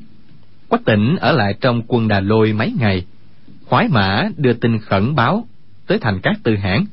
Quách 0.68 0.84
tỉnh 0.84 1.16
ở 1.20 1.32
lại 1.32 1.54
trong 1.60 1.82
quân 1.86 2.08
đà 2.08 2.20
lôi 2.20 2.52
mấy 2.52 2.72
ngày, 2.78 3.04
khoái 3.64 3.88
mã 3.88 4.28
đưa 4.36 4.52
tin 4.52 4.78
khẩn 4.78 5.14
báo 5.14 5.46
tới 5.86 5.98
thành 5.98 6.20
các 6.22 6.36
tư 6.42 6.56
hãn 6.56 6.84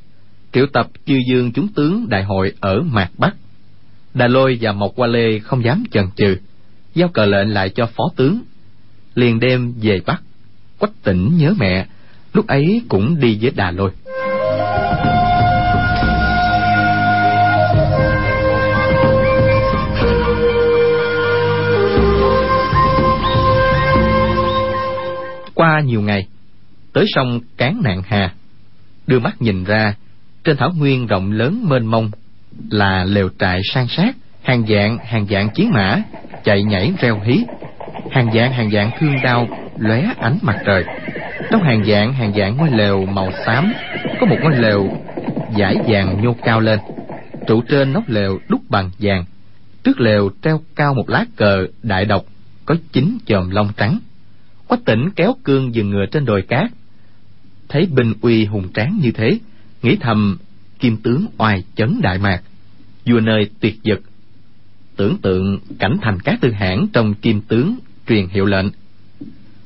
triệu 0.54 0.66
tập 0.74 0.88
chư 1.06 1.16
dương 1.30 1.52
chúng 1.52 1.68
tướng 1.68 2.10
đại 2.10 2.24
hội 2.24 2.54
ở 2.60 2.82
mạc 2.82 3.10
bắc. 3.18 3.36
Đà 4.14 4.28
lôi 4.28 4.58
và 4.62 4.72
mộc 4.72 4.92
qua 4.96 5.08
lê 5.08 5.40
không 5.40 5.64
dám 5.64 5.84
chần 5.92 6.06
chừ, 6.16 6.38
giao 6.96 7.10
cờ 7.10 7.26
lệnh 7.26 7.54
lại 7.54 7.70
cho 7.70 7.86
phó 7.86 8.04
tướng. 8.16 8.42
Liền 9.16 9.40
đêm 9.40 9.74
về 9.82 10.02
bắc, 10.06 10.22
quách 10.80 10.92
tỉnh 11.04 11.38
nhớ 11.38 11.54
mẹ, 11.60 11.86
lúc 12.34 12.48
ấy 12.48 12.82
cũng 12.90 13.20
đi 13.20 13.38
với 13.42 13.52
đà 13.56 13.72
lôi. 13.72 13.92
Qua 25.54 25.82
nhiều 25.86 26.02
ngày, 26.02 26.28
tới 26.94 27.06
sông 27.08 27.40
cán 27.58 27.82
nạn 27.84 28.02
hà, 28.06 28.34
đưa 29.08 29.20
mắt 29.20 29.42
nhìn 29.42 29.64
ra 29.64 29.96
trên 30.44 30.58
thảo 30.58 30.72
nguyên 30.78 31.08
rộng 31.08 31.32
lớn 31.32 31.66
mênh 31.70 31.86
mông 31.86 32.12
là 32.70 33.04
lều 33.04 33.30
trại 33.40 33.62
san 33.74 33.88
sát, 33.88 34.16
hàng 34.44 34.68
dạng 34.68 34.98
hàng 34.98 35.26
dạng 35.30 35.50
chiến 35.50 35.70
mã, 35.74 36.02
chạy 36.44 36.64
nhảy 36.64 36.94
reo 37.02 37.20
hí. 37.20 37.46
Hàng 38.12 38.34
dạng 38.34 38.52
hàng 38.52 38.72
dạng 38.72 38.92
thương 39.00 39.16
đao 39.24 39.48
lóe 39.78 40.06
ánh 40.20 40.38
mặt 40.42 40.58
trời. 40.66 40.84
Trong 41.52 41.64
hàng 41.64 41.84
dạng 41.86 42.14
hàng 42.14 42.34
dạng 42.38 42.58
ngôi 42.58 42.70
lều 42.72 43.06
màu 43.06 43.32
xám, 43.46 43.74
có 44.20 44.26
một 44.26 44.38
ngôi 44.42 44.56
lều 44.56 44.90
dải 45.58 45.76
vàng 45.88 46.24
nhô 46.24 46.36
cao 46.44 46.60
lên. 46.60 46.80
Trụ 47.48 47.62
trên 47.62 47.94
nóc 47.94 48.10
lều 48.10 48.40
đúc 48.50 48.62
bằng 48.70 48.92
vàng. 49.00 49.26
Trước 49.84 50.00
lều 50.00 50.30
treo 50.42 50.62
cao 50.76 50.94
một 50.94 51.10
lá 51.10 51.26
cờ 51.36 51.68
đại 51.84 52.06
độc, 52.06 52.24
có 52.66 52.76
chín 52.92 53.18
chòm 53.26 53.50
lông 53.50 53.70
trắng. 53.78 54.00
Quách 54.68 54.86
tỉnh 54.86 55.10
kéo 55.16 55.36
cương 55.44 55.76
dừng 55.76 55.90
ngựa 55.90 56.06
trên 56.12 56.26
đồi 56.26 56.42
cát. 56.42 56.72
Thấy 57.70 57.88
binh 57.92 58.14
uy 58.22 58.46
hùng 58.46 58.68
tráng 58.74 59.00
như 59.02 59.12
thế 59.12 59.40
nghĩ 59.82 59.96
thầm, 59.96 60.38
kim 60.80 60.98
tướng 60.98 61.26
oai 61.38 61.64
chấn 61.76 62.02
đại 62.02 62.18
mạc, 62.18 62.42
vua 63.06 63.20
nơi 63.20 63.50
tuyệt 63.60 63.76
vực. 63.84 64.02
Tưởng 64.96 65.18
tượng 65.18 65.60
cảnh 65.80 65.98
thành 66.02 66.20
các 66.20 66.42
tư 66.42 66.52
hãn 66.52 66.88
trong 66.94 67.14
kim 67.14 67.42
tướng 67.42 67.76
truyền 68.08 68.28
hiệu 68.28 68.46
lệnh. 68.46 68.66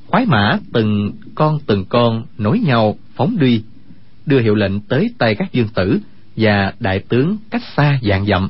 Khoái 0.08 0.26
mã 0.26 0.58
từng 0.74 1.12
con 1.36 1.60
từng 1.66 1.86
con 1.90 2.26
nối 2.38 2.60
nhau 2.60 2.98
phóng 3.16 3.38
đi, 3.40 3.64
đưa 4.26 4.40
hiệu 4.40 4.56
lệnh 4.56 4.80
tới 4.80 5.14
tay 5.18 5.36
các 5.36 5.54
dương 5.54 5.68
tử 5.76 6.00
và 6.36 6.74
đại 6.80 7.00
tướng 7.00 7.38
cách 7.50 7.62
xa 7.78 8.00
dạng 8.04 8.26
dặm. 8.26 8.50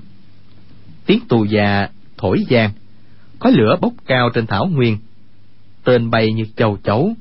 Tiếng 1.06 1.20
tù 1.28 1.44
già 1.44 1.88
thổi 2.18 2.38
giang 2.50 2.72
khói 3.44 3.52
lửa 3.52 3.76
bốc 3.82 3.94
cao 4.06 4.30
trên 4.34 4.48
thảo 4.48 4.66
nguyên. 4.66 4.98
Tên 5.84 6.10
bay 6.10 6.34
như 6.34 6.46
châu 6.56 6.78
chấu 6.84 7.14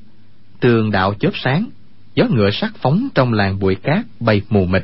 tường 0.59 0.91
đạo 0.91 1.13
chớp 1.19 1.31
sáng 1.43 1.69
gió 2.15 2.25
ngựa 2.29 2.49
sắc 2.51 2.73
phóng 2.81 3.07
trong 3.15 3.33
làng 3.33 3.59
bụi 3.59 3.75
cát 3.75 4.05
bay 4.19 4.41
mù 4.49 4.65
mịt. 4.65 4.83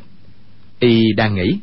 Y 0.78 1.12
đang 1.16 1.34
nghĩ, 1.34 1.58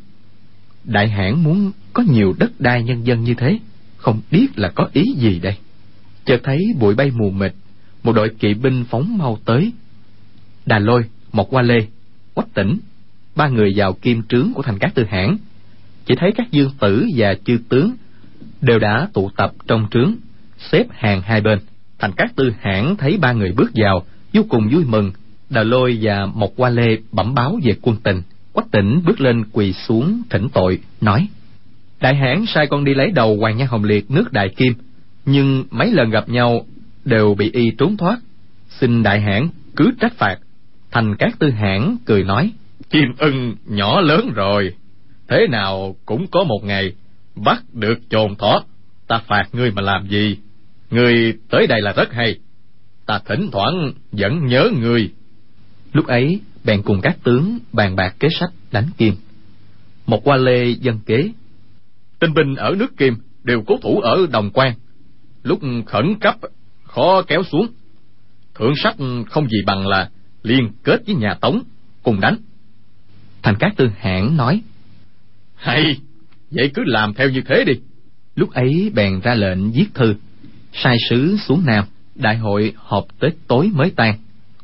đại 0.83 1.09
hãn 1.09 1.43
muốn 1.43 1.71
có 1.93 2.03
nhiều 2.03 2.35
đất 2.39 2.51
đai 2.59 2.83
nhân 2.83 3.07
dân 3.07 3.23
như 3.23 3.33
thế, 3.33 3.59
không 3.97 4.21
biết 4.31 4.47
là 4.55 4.69
có 4.75 4.89
ý 4.93 5.03
gì 5.17 5.39
đây? 5.39 5.55
Chợt 6.25 6.41
thấy 6.43 6.59
bụi 6.79 6.95
bay 6.95 7.11
mù 7.15 7.29
mịt, 7.29 7.53
một 8.03 8.13
đội 8.13 8.29
kỵ 8.29 8.53
binh 8.53 8.85
phóng 8.89 9.17
mau 9.17 9.37
tới. 9.45 9.71
Đà 10.65 10.79
lôi 10.79 11.03
một 11.31 11.49
qua 11.49 11.61
lê, 11.61 11.87
quách 12.33 12.53
tỉnh, 12.53 12.77
ba 13.35 13.47
người 13.47 13.73
vào 13.75 13.93
kim 13.93 14.23
trướng 14.29 14.53
của 14.53 14.61
thành 14.61 14.79
cát 14.79 14.95
tư 14.95 15.03
hãn 15.09 15.37
chỉ 16.07 16.15
thấy 16.15 16.31
các 16.35 16.51
dương 16.51 16.71
tử 16.79 17.07
và 17.15 17.35
chư 17.45 17.59
tướng 17.69 17.91
đều 18.61 18.79
đã 18.79 19.07
tụ 19.13 19.29
tập 19.37 19.51
trong 19.67 19.87
trướng, 19.91 20.15
xếp 20.71 20.85
hàng 20.91 21.21
hai 21.21 21.41
bên. 21.41 21.59
Thành 21.99 22.11
cát 22.11 22.35
tư 22.35 22.53
hãn 22.59 22.95
thấy 22.97 23.17
ba 23.17 23.31
người 23.31 23.51
bước 23.51 23.71
vào, 23.75 24.05
vô 24.33 24.41
cùng 24.49 24.69
vui 24.71 24.83
mừng 24.85 25.11
đà 25.49 25.63
lôi 25.63 25.97
và 26.01 26.25
một 26.25 26.53
qua 26.55 26.69
lê 26.69 26.97
bẩm 27.11 27.33
báo 27.33 27.59
về 27.63 27.75
quân 27.81 27.97
tình. 28.03 28.21
Quách 28.53 28.71
tỉnh 28.71 29.01
bước 29.05 29.21
lên 29.21 29.43
quỳ 29.51 29.73
xuống 29.73 30.21
thỉnh 30.29 30.47
tội, 30.53 30.79
nói, 31.01 31.27
đại 32.01 32.15
hãn 32.15 32.45
sai 32.47 32.67
con 32.67 32.83
đi 32.83 32.93
lấy 32.93 33.11
đầu 33.11 33.37
hoàng 33.37 33.57
nhan 33.57 33.67
hồng 33.67 33.83
liệt 33.83 34.11
nước 34.11 34.33
đại 34.33 34.49
kim, 34.49 34.73
nhưng 35.25 35.65
mấy 35.71 35.91
lần 35.91 36.09
gặp 36.09 36.29
nhau 36.29 36.65
đều 37.05 37.35
bị 37.35 37.51
y 37.51 37.71
trốn 37.77 37.97
thoát. 37.97 38.17
Xin 38.69 39.03
đại 39.03 39.21
hãn 39.21 39.49
cứ 39.75 39.91
trách 40.01 40.13
phạt. 40.17 40.39
Thành 40.91 41.15
cát 41.15 41.39
tư 41.39 41.49
hãn 41.49 41.97
cười 42.05 42.23
nói 42.23 42.51
chim 42.89 43.13
ưng 43.17 43.55
nhỏ 43.65 44.01
lớn 44.01 44.31
rồi, 44.35 44.73
thế 45.27 45.47
nào 45.49 45.95
cũng 46.05 46.27
có 46.27 46.43
một 46.43 46.59
ngày 46.63 46.93
bắt 47.35 47.63
được 47.73 47.99
chồn 48.09 48.35
thoát 48.35 48.63
ta 49.07 49.21
phạt 49.27 49.43
ngươi 49.53 49.71
mà 49.71 49.81
làm 49.81 50.07
gì? 50.07 50.37
Ngươi 50.89 51.33
tới 51.49 51.67
đây 51.67 51.81
là 51.81 51.93
rất 51.93 52.13
hay. 52.13 52.35
Ta 53.05 53.19
thỉnh 53.25 53.49
thoảng 53.51 53.91
vẫn 54.11 54.45
nhớ 54.45 54.69
ngươi 54.81 55.09
lúc 55.93 56.07
ấy 56.07 56.41
bèn 56.63 56.81
cùng 56.81 57.01
các 57.01 57.17
tướng 57.23 57.59
bàn 57.73 57.95
bạc 57.95 58.15
kế 58.19 58.27
sách 58.39 58.49
đánh 58.71 58.89
kim. 58.97 59.13
Một 60.05 60.23
qua 60.23 60.37
lê 60.37 60.67
dân 60.67 60.99
kế 61.05 61.29
tinh 62.19 62.33
binh 62.33 62.55
ở 62.55 62.75
nước 62.77 62.97
kim 62.97 63.15
đều 63.43 63.63
cố 63.67 63.77
thủ 63.81 63.99
ở 63.99 64.27
đồng 64.31 64.49
quan 64.53 64.73
lúc 65.43 65.59
khẩn 65.85 66.15
cấp 66.19 66.35
khó 66.83 67.21
kéo 67.21 67.43
xuống. 67.51 67.67
Thượng 68.55 68.73
sách 68.83 68.95
không 69.29 69.47
gì 69.49 69.57
bằng 69.65 69.87
là 69.87 70.09
liên 70.43 70.69
kết 70.83 71.01
với 71.05 71.15
nhà 71.15 71.33
tống 71.33 71.63
cùng 72.03 72.19
đánh. 72.19 72.35
Thành 73.43 73.55
cát 73.59 73.71
tư 73.77 73.89
hãn 73.97 74.37
nói 74.37 74.61
hay 75.55 75.99
vậy 76.51 76.71
cứ 76.73 76.81
làm 76.85 77.13
theo 77.13 77.29
như 77.29 77.41
thế 77.41 77.63
đi. 77.63 77.73
Lúc 78.35 78.51
ấy 78.51 78.91
bèn 78.95 79.19
ra 79.19 79.33
lệnh 79.33 79.71
viết 79.71 79.87
thư 79.93 80.15
sai 80.73 80.97
sứ 81.09 81.37
xuống 81.37 81.63
nam 81.65 81.85
đại 82.15 82.37
hội 82.37 82.73
họp 82.75 83.05
tới 83.19 83.31
tối 83.47 83.69
mới 83.73 83.91
tan 83.95 84.15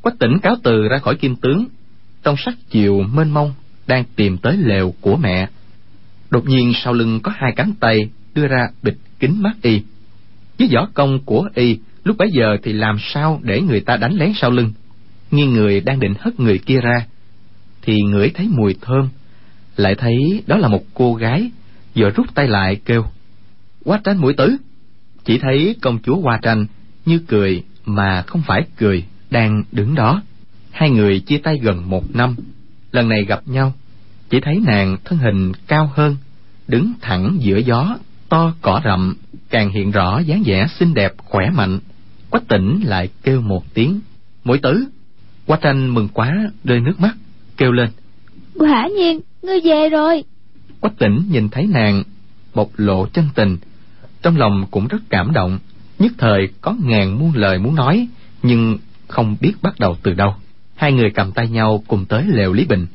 quách 0.04 0.20
tỉnh 0.20 0.40
cáo 0.40 0.56
từ 0.64 0.88
ra 0.88 0.98
khỏi 0.98 1.16
kim 1.16 1.36
tướng, 1.36 1.66
trong 2.24 2.36
sắc 2.38 2.54
chiều 2.70 3.04
mênh 3.14 3.30
mông 3.30 3.54
đang 3.88 4.04
tìm 4.16 4.38
tới 4.38 4.58
lều 4.58 4.94
của 5.02 5.16
mẹ. 5.16 5.50
Đột 6.30 6.46
nhiên 6.46 6.72
sau 6.84 6.94
lưng 6.94 7.20
có 7.24 7.32
hai 7.36 7.52
cánh 7.56 7.74
tay 7.80 8.10
đưa 8.36 8.48
ra 8.48 8.68
bịch 8.82 8.98
kính 9.20 9.42
mắt 9.42 9.54
y. 9.62 9.82
Với 10.60 10.70
võ 10.74 10.88
công 10.94 11.20
của 11.26 11.50
y, 11.56 11.80
lúc 12.04 12.18
bấy 12.18 12.30
giờ 12.32 12.58
thì 12.64 12.74
làm 12.74 12.98
sao 13.00 13.40
để 13.44 13.62
người 13.62 13.80
ta 13.80 13.98
đánh 13.98 14.14
lén 14.14 14.32
sau 14.36 14.52
lưng? 14.52 14.72
Nghiêng 15.32 15.54
người 15.54 15.82
đang 15.82 16.00
định 16.00 16.14
hất 16.20 16.40
người 16.40 16.58
kia 16.58 16.80
ra, 16.82 17.06
thì 17.82 17.98
ngửi 18.02 18.30
thấy 18.30 18.48
mùi 18.50 18.76
thơm. 18.82 19.10
Lại 19.76 19.96
thấy 19.96 20.44
đó 20.48 20.58
là 20.58 20.68
một 20.68 20.84
cô 20.94 21.14
gái 21.14 21.52
giờ 21.96 22.10
rút 22.16 22.36
tay 22.36 22.48
lại 22.48 22.76
kêu, 22.86 23.06
hoa 23.86 24.00
tranh 24.04 24.18
mũi 24.18 24.34
tử. 24.34 24.58
Chỉ 25.26 25.38
thấy 25.38 25.76
công 25.82 26.00
chúa 26.04 26.16
hoa 26.16 26.40
tranh 26.42 26.66
như 27.06 27.20
cười 27.28 27.64
mà 27.86 28.22
không 28.28 28.42
phải 28.48 28.62
cười 28.78 29.04
đang 29.34 29.64
đứng 29.72 29.96
đó. 29.96 30.22
Hai 30.72 30.90
người 30.90 31.20
chia 31.20 31.38
tay 31.38 31.60
gần 31.62 31.90
một 31.90 32.16
năm. 32.16 32.36
Lần 32.92 33.10
này 33.10 33.26
gặp 33.26 33.42
nhau 33.46 33.74
chỉ 34.30 34.40
thấy 34.40 34.60
nàng 34.66 34.98
thân 35.06 35.20
hình 35.20 35.52
cao 35.68 35.92
hơn 35.94 36.16
đứng 36.68 36.94
thẳng 37.02 37.38
giữa 37.40 37.58
gió 37.58 37.98
to 38.30 38.54
cỏ 38.62 38.82
rậm 38.86 39.16
càng 39.50 39.70
hiện 39.70 39.92
rõ 39.92 40.20
dáng 40.20 40.44
vẻ 40.46 40.68
xinh 40.80 40.94
đẹp 40.94 41.14
khỏe 41.18 41.50
mạnh. 41.50 41.80
Quách 42.30 42.48
tỉnh 42.48 42.82
lại 42.84 43.10
kêu 43.24 43.42
một 43.42 43.74
tiếng 43.74 44.00
mũi 44.44 44.58
tử! 44.58 44.86
Hoa 45.48 45.58
tranh 45.62 45.94
mừng 45.94 46.08
quá 46.14 46.34
rơi 46.64 46.80
nước 46.80 47.00
mắt 47.00 47.16
kêu 47.58 47.72
lên 47.72 47.90
quả 48.60 48.88
nhiên 48.96 49.20
ngươi 49.42 49.62
về 49.64 49.90
rồi. 49.90 50.24
Quách 50.80 50.98
tỉnh 50.98 51.24
nhìn 51.30 51.50
thấy 51.50 51.68
nàng 51.68 52.04
bộc 52.54 52.70
lộ 52.78 53.08
chân 53.14 53.26
tình 53.36 53.58
trong 54.22 54.38
lòng 54.38 54.66
cũng 54.72 54.88
rất 54.88 55.00
cảm 55.10 55.34
động. 55.34 55.60
Nhất 56.00 56.12
thời 56.18 56.48
có 56.62 56.76
ngàn 56.84 57.20
muôn 57.20 57.32
lời 57.36 57.60
muốn 57.60 57.76
nói 57.76 58.08
nhưng 58.44 58.78
không 59.14 59.36
biết 59.42 59.54
bắt 59.62 59.80
đầu 59.80 59.98
từ 60.04 60.14
đâu. 60.14 60.36
Hai 60.76 60.92
người 60.92 61.10
cầm 61.10 61.32
tay 61.32 61.48
nhau 61.50 61.84
cùng 61.88 62.06
tới 62.06 62.24
lều 62.28 62.54
lý 62.54 62.66
bình. 62.66 62.88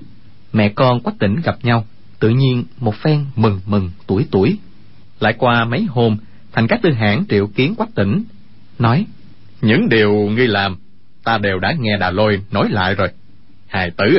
Mẹ 0.52 0.68
con 0.68 1.00
quách 1.00 1.18
tỉnh 1.18 1.36
gặp 1.44 1.56
nhau 1.62 1.86
tự 2.20 2.28
nhiên 2.28 2.64
một 2.80 2.94
phen 2.94 3.24
mừng 3.36 3.60
mừng 3.66 3.90
tuổi 4.06 4.26
tuổi. 4.30 4.58
Lại 5.20 5.34
qua 5.38 5.64
mấy 5.64 5.82
hôm 5.82 6.16
thành 6.52 6.66
các 6.66 6.80
tư 6.82 6.92
hãn 6.92 7.24
triệu 7.28 7.46
kiến 7.46 7.74
quách 7.74 7.94
tỉnh 7.94 8.24
nói 8.78 9.06
những 9.62 9.88
điều 9.88 10.12
ngươi 10.12 10.48
làm 10.48 10.76
ta 11.24 11.38
đều 11.38 11.58
đã 11.58 11.72
nghe 11.80 11.96
đà 12.00 12.10
lôi 12.10 12.42
nói 12.50 12.68
lại 12.70 12.94
rồi. 12.94 13.08
Hài 13.66 13.90
tử 13.90 14.18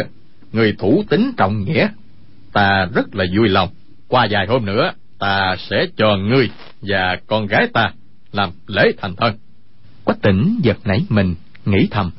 người 0.51 0.75
thủ 0.79 1.03
tính 1.09 1.31
trọng 1.37 1.63
nghĩa 1.63 1.87
ta 2.53 2.87
rất 2.95 3.15
là 3.15 3.25
vui 3.37 3.49
lòng. 3.49 3.69
Qua 4.07 4.27
vài 4.31 4.47
hôm 4.47 4.65
nữa 4.65 4.91
ta 5.19 5.55
sẽ 5.69 5.85
cho 5.97 6.17
ngươi 6.17 6.49
và 6.81 7.17
con 7.27 7.47
gái 7.47 7.67
ta 7.73 7.91
làm 8.31 8.49
lễ 8.67 8.91
thành 8.97 9.15
thân. 9.15 9.37
Quách 10.03 10.21
tỉnh 10.21 10.59
giật 10.63 10.77
nảy 10.85 11.05
mình 11.09 11.35
nghĩ 11.69 11.87
thầm. 11.91 12.11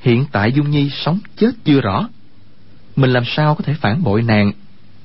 Hiện 0.00 0.24
tại 0.32 0.52
dung 0.52 0.70
nhi 0.70 0.90
sống 0.90 1.18
chết 1.36 1.50
chưa 1.64 1.80
rõ. 1.80 2.08
Mình 2.96 3.10
làm 3.10 3.22
sao 3.26 3.54
có 3.54 3.64
thể 3.64 3.74
phản 3.74 4.02
bội 4.02 4.22
nàng 4.22 4.52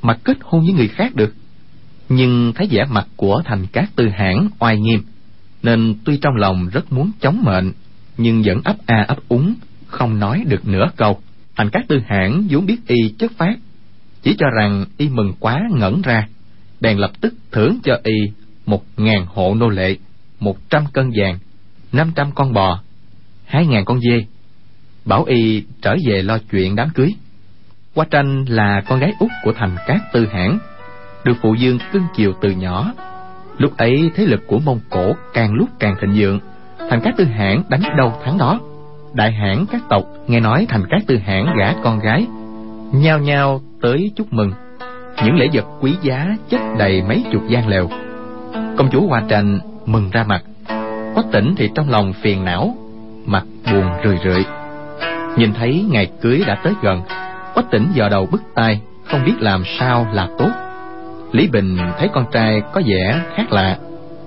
mà 0.01 0.17
kết 0.23 0.37
hôn 0.41 0.61
với 0.61 0.73
người 0.73 0.87
khác 0.87 1.15
được? 1.15 1.33
Nhưng 2.09 2.53
thấy 2.55 2.67
vẻ 2.71 2.85
mặt 2.89 3.07
của 3.15 3.41
thành 3.45 3.67
cát 3.67 3.95
tư 3.95 4.09
hãn 4.09 4.49
oai 4.59 4.79
nghiêm, 4.79 5.01
nên 5.63 5.95
tuy 6.03 6.17
trong 6.17 6.35
lòng 6.35 6.69
rất 6.73 6.93
muốn 6.93 7.11
chống 7.19 7.43
mệnh, 7.43 7.71
nhưng 8.17 8.43
vẫn 8.45 8.61
ấp 8.63 8.75
a 8.85 9.05
ấp 9.07 9.17
úng, 9.27 9.53
không 9.87 10.19
nói 10.19 10.43
được 10.47 10.67
nửa 10.67 10.85
câu. 10.95 11.19
Thành 11.55 11.69
cát 11.69 11.87
tư 11.87 11.99
hãn 12.07 12.47
vốn 12.49 12.65
biết 12.65 12.77
y 12.87 13.09
chất 13.17 13.31
phát 13.37 13.55
chỉ 14.25 14.35
cho 14.39 14.49
rằng 14.49 14.85
y 14.97 15.09
mừng 15.09 15.33
quá 15.39 15.61
ngẩn 15.71 16.01
ra, 16.01 16.27
bèn 16.81 16.97
lập 16.97 17.11
tức 17.21 17.33
thưởng 17.51 17.79
cho 17.83 17.99
y 18.03 18.31
một 18.65 18.83
ngàn 18.97 19.25
hộ 19.25 19.55
nô 19.55 19.69
lệ, 19.69 19.97
một 20.39 20.57
trăm 20.69 20.85
cân 20.93 21.11
vàng, 21.15 21.39
năm 21.91 22.11
trăm 22.15 22.31
con 22.31 22.53
bò 22.53 22.81
hai 23.45 23.65
ngàn 23.65 23.85
con 23.85 23.99
dê. 23.99 24.25
Bảo 25.05 25.23
y 25.23 25.63
trở 25.81 25.95
về 26.07 26.21
lo 26.21 26.37
chuyện 26.51 26.75
đám 26.75 26.89
cưới. 26.89 27.15
Hoa 27.95 28.05
tranh 28.11 28.45
là 28.47 28.81
con 28.87 28.99
gái 28.99 29.13
út 29.19 29.29
của 29.43 29.53
thành 29.55 29.75
cát 29.87 30.01
tư 30.13 30.27
hãn 30.31 30.57
được 31.23 31.33
phụ 31.41 31.53
dương 31.53 31.79
cưng 31.91 32.03
chiều 32.15 32.33
từ 32.41 32.51
nhỏ. 32.51 32.93
Lúc 33.57 33.77
ấy 33.77 34.11
thế 34.15 34.25
lực 34.25 34.47
của 34.47 34.59
mông 34.59 34.79
cổ 34.89 35.13
càng 35.33 35.53
lúc 35.53 35.69
càng 35.79 35.95
thịnh 36.01 36.13
vượng. 36.15 36.39
Thành 36.89 37.01
cát 37.01 37.17
tư 37.17 37.25
hãn 37.25 37.61
đánh 37.69 37.81
đâu 37.97 38.13
thắng 38.25 38.37
đó. 38.37 38.59
Đại 39.13 39.31
hãn 39.31 39.65
các 39.71 39.81
tộc 39.89 40.03
nghe 40.27 40.39
nói 40.39 40.65
thành 40.69 40.87
cát 40.89 41.01
tư 41.07 41.17
hãn 41.17 41.45
gả 41.59 41.73
con 41.83 41.99
gái. 41.99 42.27
Nhao 42.91 43.19
nhao 43.19 43.61
tới 43.81 44.11
chúc 44.15 44.33
mừng. 44.33 44.51
Những 45.25 45.35
lễ 45.35 45.47
vật 45.53 45.65
quý 45.81 45.95
giá 46.01 46.37
chất 46.49 46.61
đầy 46.79 47.01
mấy 47.01 47.23
chục 47.31 47.41
gian 47.49 47.67
lều. 47.67 47.89
Công 48.77 48.89
chúa 48.91 49.07
hoa 49.07 49.23
tranh 49.27 49.59
mừng 49.85 50.09
ra 50.09 50.23
mặt. 50.23 50.43
Quách 51.13 51.31
tỉnh 51.31 51.55
thì 51.57 51.69
trong 51.75 51.89
lòng 51.89 52.13
phiền 52.13 52.45
não 52.45 52.75
buồn 53.71 53.85
rười 54.03 54.17
rượi. 54.23 54.45
Nhìn 55.37 55.53
thấy 55.53 55.85
ngày 55.89 56.11
cưới 56.21 56.43
đã 56.47 56.57
tới 56.63 56.73
gần, 56.81 57.01
quách 57.53 57.71
tỉnh 57.71 57.87
dò 57.93 58.09
đầu 58.09 58.27
bứt 58.31 58.41
tai, 58.55 58.81
không 59.05 59.25
biết 59.25 59.33
làm 59.39 59.63
sao 59.79 60.07
là 60.13 60.27
tốt. 60.37 60.49
Lý 61.31 61.47
bình 61.47 61.77
thấy 61.97 62.09
con 62.13 62.25
trai 62.31 62.61
có 62.73 62.81
vẻ 62.85 63.21
khác 63.35 63.51
lạ, 63.51 63.77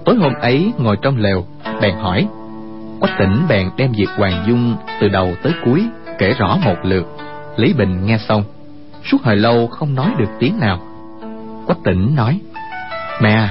tối 0.05 0.17
hôm 0.17 0.33
ấy 0.41 0.73
ngồi 0.79 0.97
trong 1.03 1.17
lều, 1.17 1.45
bèn 1.81 1.95
hỏi. 1.95 2.29
Quách 3.01 3.19
tỉnh 3.19 3.43
bèn 3.49 3.71
đem 3.77 3.93
việc 3.93 4.09
hoàng 4.17 4.45
dung 4.47 4.77
từ 5.01 5.09
đầu 5.09 5.35
tới 5.43 5.53
cuối 5.65 5.85
kể 6.19 6.35
rõ 6.39 6.59
một 6.65 6.77
lượt. 6.83 7.07
Lý 7.57 7.73
bình 7.73 8.07
nghe 8.07 8.19
xong, 8.19 8.45
suốt 9.05 9.23
hồi 9.23 9.37
lâu 9.37 9.67
không 9.67 9.95
nói 9.95 10.11
được 10.19 10.31
tiếng 10.39 10.61
nào. 10.61 10.79
Quách 11.67 11.79
tỉnh 11.85 12.17
nói, 12.17 12.41
mẹ 13.23 13.49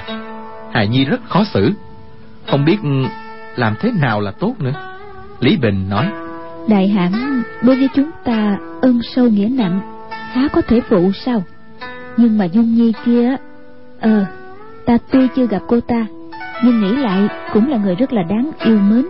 Hà 0.74 0.84
nhi 0.84 1.06
rất 1.06 1.22
khó 1.30 1.44
xử. 1.44 1.72
Không 2.48 2.66
biết 2.66 2.78
làm 3.56 3.76
thế 3.80 3.92
nào 4.02 4.22
là 4.22 4.32
tốt 4.32 4.56
nữa 4.60 4.72
lý 5.40 5.58
bình 5.58 5.90
nói 5.90 6.08
đại 6.70 6.88
hãn 6.88 7.44
đối 7.62 7.76
với 7.76 7.90
chúng 7.96 8.10
ta 8.26 8.58
ơn 8.82 9.00
sâu 9.16 9.26
nghĩa 9.26 9.50
nặng 9.58 9.80
há 10.10 10.48
có 10.54 10.62
thể 10.68 10.82
phụ 10.90 11.12
sao? 11.26 11.44
Nhưng 12.18 12.38
mà 12.38 12.46
dung 12.46 12.76
nhi 12.76 12.94
kia 13.06 13.36
ờ 14.00 14.26
ta 14.86 14.98
tuy 15.12 15.28
chưa 15.36 15.48
gặp 15.48 15.62
cô 15.68 15.80
ta 15.80 16.06
nhưng 16.64 16.82
nghĩ 16.82 16.96
lại 16.96 17.28
cũng 17.54 17.70
là 17.70 17.78
người 17.78 17.96
rất 17.96 18.14
là 18.14 18.24
đáng 18.30 18.52
yêu 18.60 18.80
mến. 18.80 19.06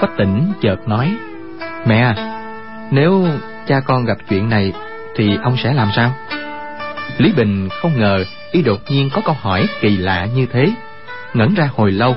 Quách 0.00 0.16
tỉnh 0.16 0.52
chợt 0.60 0.88
nói 0.88 1.16
Mẹ 1.86 2.14
Nếu 2.90 3.26
cha 3.66 3.80
con 3.80 4.04
gặp 4.04 4.18
chuyện 4.30 4.48
này 4.48 4.72
Thì 5.16 5.36
ông 5.42 5.56
sẽ 5.56 5.72
làm 5.72 5.88
sao? 5.96 6.14
Lý 7.18 7.32
Bình 7.36 7.68
không 7.82 7.98
ngờ 7.98 8.24
Y 8.52 8.62
đột 8.62 8.80
nhiên 8.88 9.08
có 9.12 9.22
câu 9.24 9.34
hỏi 9.40 9.66
kỳ 9.80 9.96
lạ 9.96 10.26
như 10.34 10.46
thế 10.52 10.66
Ngẩn 11.34 11.54
ra 11.54 11.68
hồi 11.76 11.92
lâu 11.92 12.16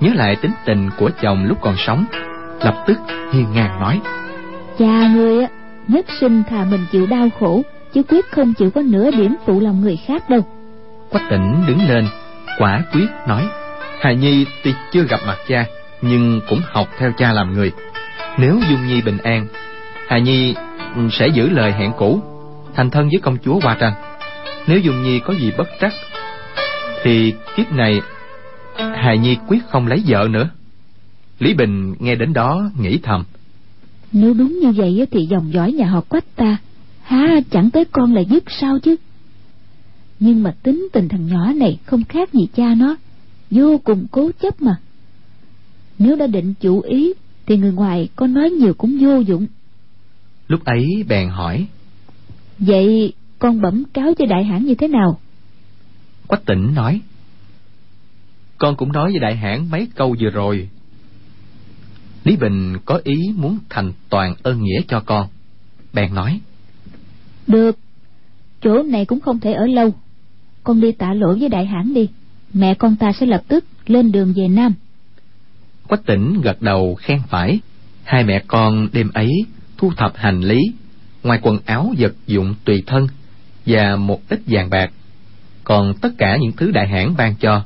Nhớ 0.00 0.10
lại 0.14 0.36
tính 0.36 0.50
tình 0.64 0.90
của 0.98 1.10
chồng 1.22 1.44
lúc 1.44 1.58
còn 1.60 1.74
sống 1.76 2.04
Lập 2.64 2.84
tức 2.86 2.98
hiên 3.32 3.46
ngang 3.52 3.80
nói. 3.80 4.00
Cha 4.78 5.08
ngươi 5.14 5.42
á 5.42 5.48
Nhất 5.88 6.06
sinh 6.20 6.42
thà 6.50 6.64
mình 6.64 6.86
chịu 6.92 7.06
đau 7.06 7.28
khổ 7.40 7.62
Chứ 7.94 8.02
quyết 8.02 8.30
không 8.30 8.54
chịu 8.54 8.70
có 8.70 8.82
nửa 8.82 9.10
điểm 9.10 9.34
phụ 9.46 9.60
lòng 9.60 9.80
người 9.80 9.96
khác 10.06 10.30
đâu. 10.30 10.40
Quách 11.10 11.30
tỉnh 11.30 11.64
đứng 11.66 11.88
lên 11.88 12.06
Quả 12.58 12.82
quyết 12.92 13.06
nói 13.28 13.48
Hài 14.00 14.16
Nhi 14.16 14.46
tuy 14.64 14.74
chưa 14.92 15.02
gặp 15.02 15.20
mặt 15.26 15.36
cha 15.48 15.64
Nhưng 16.02 16.40
cũng 16.48 16.60
học 16.72 16.88
theo 16.98 17.12
cha 17.18 17.32
làm 17.32 17.52
người. 17.52 17.72
Nếu 18.38 18.58
Dung 18.70 18.86
Nhi 18.86 19.02
bình 19.02 19.18
an 19.18 19.46
Hài 20.08 20.20
Nhi 20.20 20.54
sẽ 21.10 21.28
giữ 21.28 21.48
lời 21.48 21.72
hẹn 21.72 21.92
cũ 21.98 22.22
Thành 22.74 22.90
thân 22.90 23.08
với 23.08 23.20
công 23.22 23.36
chúa 23.44 23.60
Hoa 23.62 23.76
Tranh 23.80 23.92
Nếu 24.66 24.78
Dung 24.78 25.02
Nhi 25.02 25.18
có 25.18 25.34
gì 25.34 25.52
bất 25.56 25.68
trắc 25.80 25.92
Thì 27.02 27.34
kiếp 27.56 27.72
này 27.72 28.00
Hài 28.94 29.18
Nhi 29.18 29.36
quyết 29.48 29.60
không 29.68 29.86
lấy 29.86 30.02
vợ 30.06 30.28
nữa 30.30 30.48
Lý 31.38 31.54
Bình 31.54 31.94
nghe 31.98 32.14
đến 32.14 32.32
đó 32.32 32.70
nghĩ 32.78 32.98
thầm. 33.02 33.24
Nếu 34.12 34.34
đúng 34.34 34.58
như 34.62 34.72
vậy 34.72 35.06
thì 35.10 35.26
dòng 35.26 35.52
dõi 35.52 35.72
nhà 35.72 35.86
họ 35.86 36.00
quách 36.00 36.36
ta 36.36 36.56
Há 37.02 37.40
chẳng 37.50 37.70
tới 37.70 37.84
con 37.84 38.14
là 38.14 38.20
dứt 38.20 38.44
sao 38.60 38.78
chứ? 38.78 38.96
Nhưng 40.20 40.42
mà 40.42 40.54
tính 40.62 40.88
tình 40.92 41.08
thằng 41.08 41.26
nhỏ 41.26 41.52
này 41.52 41.78
không 41.84 42.04
khác 42.04 42.32
gì 42.32 42.48
cha 42.54 42.74
nó 42.74 42.96
Vô 43.50 43.78
cùng 43.84 44.06
cố 44.10 44.30
chấp 44.42 44.62
mà. 44.62 44.76
Nếu 45.98 46.16
đã 46.16 46.26
định 46.26 46.54
chủ 46.60 46.80
ý 46.80 47.12
Thì 47.46 47.56
người 47.56 47.72
ngoài 47.72 48.08
có 48.16 48.26
nói 48.26 48.50
nhiều 48.50 48.74
cũng 48.74 48.98
vô 49.00 49.18
dụng. 49.18 49.46
Lúc 50.48 50.64
ấy 50.64 50.84
bèn 51.08 51.28
hỏi. 51.28 51.66
Vậy 52.58 53.12
con 53.38 53.60
bẩm 53.60 53.84
cáo 53.92 54.14
cho 54.18 54.26
đại 54.26 54.44
hãn 54.44 54.64
như 54.64 54.74
thế 54.74 54.88
nào? 54.88 55.20
Quách 56.26 56.44
tỉnh 56.44 56.74
nói. 56.74 57.00
Con 58.58 58.76
cũng 58.76 58.92
nói 58.92 59.10
với 59.10 59.20
đại 59.20 59.36
hãn 59.36 59.70
mấy 59.70 59.88
câu 59.94 60.16
vừa 60.20 60.30
rồi 60.30 60.68
Lý 62.24 62.36
Bình 62.36 62.78
có 62.84 63.00
ý 63.04 63.14
muốn 63.36 63.58
thành 63.68 63.92
toàn 64.08 64.34
ơn 64.42 64.62
nghĩa 64.62 64.80
cho 64.88 65.00
con. 65.00 65.28
Bèn 65.92 66.14
nói 66.14 66.40
Được 67.46 67.78
Chỗ 68.62 68.82
này 68.82 69.04
cũng 69.04 69.20
không 69.20 69.40
thể 69.40 69.52
ở 69.52 69.66
lâu. 69.66 69.94
Con 70.64 70.80
đi 70.80 70.92
tạ 70.92 71.14
lỗi 71.14 71.38
với 71.38 71.48
đại 71.48 71.66
hãn 71.66 71.94
đi. 71.94 72.08
Mẹ 72.52 72.74
con 72.74 72.96
ta 72.96 73.12
sẽ 73.12 73.26
lập 73.26 73.42
tức 73.48 73.64
lên 73.86 74.12
đường 74.12 74.32
về 74.36 74.48
Nam. 74.48 74.74
Quách 75.88 76.06
tỉnh 76.06 76.40
gật 76.40 76.62
đầu 76.62 76.94
khen 76.94 77.20
phải. 77.28 77.60
Hai 78.04 78.24
mẹ 78.24 78.42
con 78.46 78.88
đêm 78.92 79.10
ấy 79.14 79.30
thu 79.78 79.92
thập 79.96 80.12
hành 80.16 80.40
lý 80.40 80.58
Ngoài 81.22 81.38
quần 81.42 81.58
áo 81.64 81.94
vật 81.98 82.14
dụng 82.26 82.54
tùy 82.64 82.82
thân 82.86 83.06
Và 83.66 83.96
một 83.96 84.20
ít 84.28 84.40
vàng 84.46 84.70
bạc. 84.70 84.90
Còn 85.64 85.94
tất 85.94 86.10
cả 86.18 86.36
những 86.40 86.52
thứ 86.52 86.70
đại 86.70 86.88
hãn 86.88 87.16
ban 87.16 87.34
cho 87.34 87.62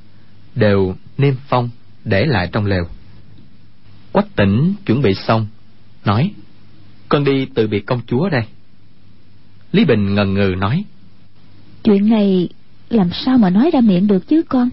Đều 0.54 0.94
niêm 1.18 1.34
phong 1.48 1.70
để 2.04 2.26
lại 2.26 2.48
trong 2.52 2.66
lều 2.66 2.84
Quách 4.16 4.36
tỉnh 4.36 4.74
chuẩn 4.86 5.02
bị 5.02 5.14
xong 5.14 5.46
Nói 6.04 6.30
Con 7.08 7.24
đi 7.24 7.46
từ 7.54 7.66
biệt 7.66 7.86
công 7.86 8.00
chúa 8.06 8.28
đây. 8.28 8.42
Lý 9.72 9.84
Bình 9.84 10.14
ngần 10.14 10.34
ngừ 10.34 10.54
nói 10.58 10.84
Chuyện 11.84 12.08
này 12.08 12.48
làm 12.90 13.10
sao 13.24 13.38
mà 13.38 13.50
nói 13.50 13.70
ra 13.72 13.80
miệng 13.80 14.06
được 14.06 14.28
chứ 14.28 14.42
con? 14.48 14.70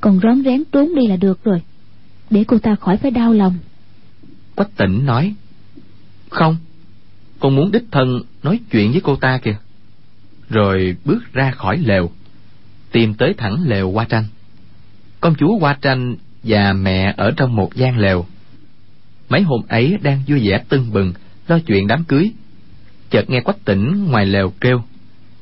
Còn 0.00 0.20
rón 0.22 0.42
rén 0.44 0.64
trốn 0.72 0.94
đi 0.94 1.06
là 1.06 1.16
được 1.16 1.44
rồi 1.44 1.62
Để 2.30 2.44
cô 2.48 2.58
ta 2.58 2.74
khỏi 2.74 2.96
phải 2.96 3.10
đau 3.10 3.32
lòng. 3.32 3.54
Quách 4.54 4.76
tỉnh 4.76 5.06
nói 5.06 5.34
Không 6.30 6.56
Con 7.40 7.56
muốn 7.56 7.72
đích 7.72 7.84
thân 7.90 8.22
nói 8.42 8.60
chuyện 8.70 8.92
với 8.92 9.00
cô 9.00 9.16
ta 9.16 9.38
kìa. 9.38 9.56
Rồi 10.48 10.96
bước 11.04 11.32
ra 11.32 11.50
khỏi 11.50 11.78
lều 11.78 12.10
Tìm 12.92 13.14
tới 13.14 13.34
thẳng 13.38 13.64
lều 13.66 13.92
Hoa 13.92 14.04
Tranh. 14.04 14.24
Công 15.20 15.34
chúa 15.34 15.58
Hoa 15.58 15.78
Tranh 15.80 16.16
và 16.42 16.72
mẹ 16.72 17.14
ở 17.16 17.30
trong 17.36 17.56
một 17.56 17.74
gian 17.74 17.98
lều 17.98 18.26
mấy 19.28 19.42
hôm 19.42 19.60
ấy 19.68 19.98
đang 20.02 20.22
vui 20.28 20.48
vẻ 20.48 20.64
tưng 20.68 20.92
bừng 20.92 21.12
lo 21.46 21.58
chuyện 21.66 21.86
đám 21.86 22.04
cưới. 22.04 22.32
Chợt 23.10 23.30
nghe 23.30 23.40
quách 23.40 23.64
tỉnh 23.64 24.04
ngoài 24.04 24.26
lều 24.26 24.52
kêu 24.60 24.82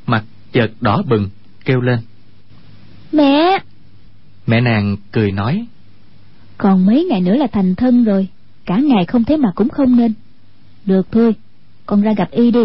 mặt 0.06 0.24
chợt 0.52 0.70
đỏ 0.80 1.02
bừng 1.08 1.28
kêu 1.64 1.80
lên. 1.80 1.98
Mẹ! 3.12 3.58
Mẹ 4.46 4.60
nàng 4.60 4.96
cười 5.12 5.32
nói. 5.32 5.66
Còn 6.58 6.86
mấy 6.86 7.04
ngày 7.10 7.20
nữa 7.20 7.34
là 7.34 7.46
thành 7.52 7.74
thân 7.74 8.04
rồi 8.04 8.28
cả 8.66 8.76
ngày 8.76 9.04
không 9.06 9.24
thấy 9.24 9.36
mặt 9.36 9.52
cũng 9.54 9.68
không 9.68 9.96
nên. 9.96 10.12
Được 10.84 11.12
thôi 11.12 11.34
con 11.86 12.02
ra 12.02 12.12
gặp 12.16 12.30
y 12.30 12.50
đi. 12.50 12.64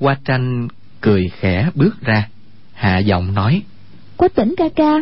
Hoa 0.00 0.18
tranh 0.24 0.68
cười 1.00 1.22
khẽ 1.40 1.70
bước 1.74 2.00
ra 2.00 2.28
hạ 2.72 2.98
giọng 2.98 3.34
nói. 3.34 3.62
Quách 4.16 4.34
tỉnh 4.34 4.54
ca 4.56 4.64
ca. 4.76 4.92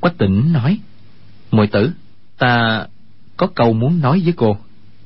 Quách 0.00 0.18
tỉnh 0.18 0.52
nói 0.52 0.78
muội 1.50 1.66
tử 1.66 1.90
ta 2.38 2.86
có 3.38 3.46
câu 3.46 3.72
muốn 3.72 4.00
nói 4.00 4.22
với 4.24 4.32
cô. 4.36 4.56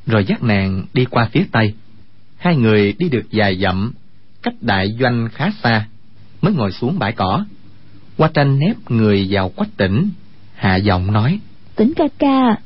Rồi 0.07 0.25
dắt 0.25 0.43
nàng 0.43 0.85
đi 0.95 1.05
qua 1.05 1.29
phía 1.33 1.45
tây. 1.53 1.75
Hai 2.37 2.57
người 2.57 2.93
đi 2.99 3.09
được 3.09 3.27
vài 3.33 3.59
dặm 3.63 3.93
cách 4.43 4.55
đại 4.61 4.87
doanh 5.01 5.29
khá 5.33 5.51
xa 5.63 5.87
mới 6.43 6.53
ngồi 6.53 6.73
xuống 6.73 6.99
bãi 6.99 7.13
cỏ. 7.13 7.45
Qua 8.17 8.31
tranh 8.35 8.59
nép 8.59 8.77
người 8.91 9.29
vào 9.31 9.49
quách 9.49 9.77
tỉnh 9.77 10.11
hạ 10.55 10.77
giọng 10.77 11.13
nói 11.13 11.41
tỉnh 11.77 11.93
ca 11.97 12.05
ca 12.19 12.57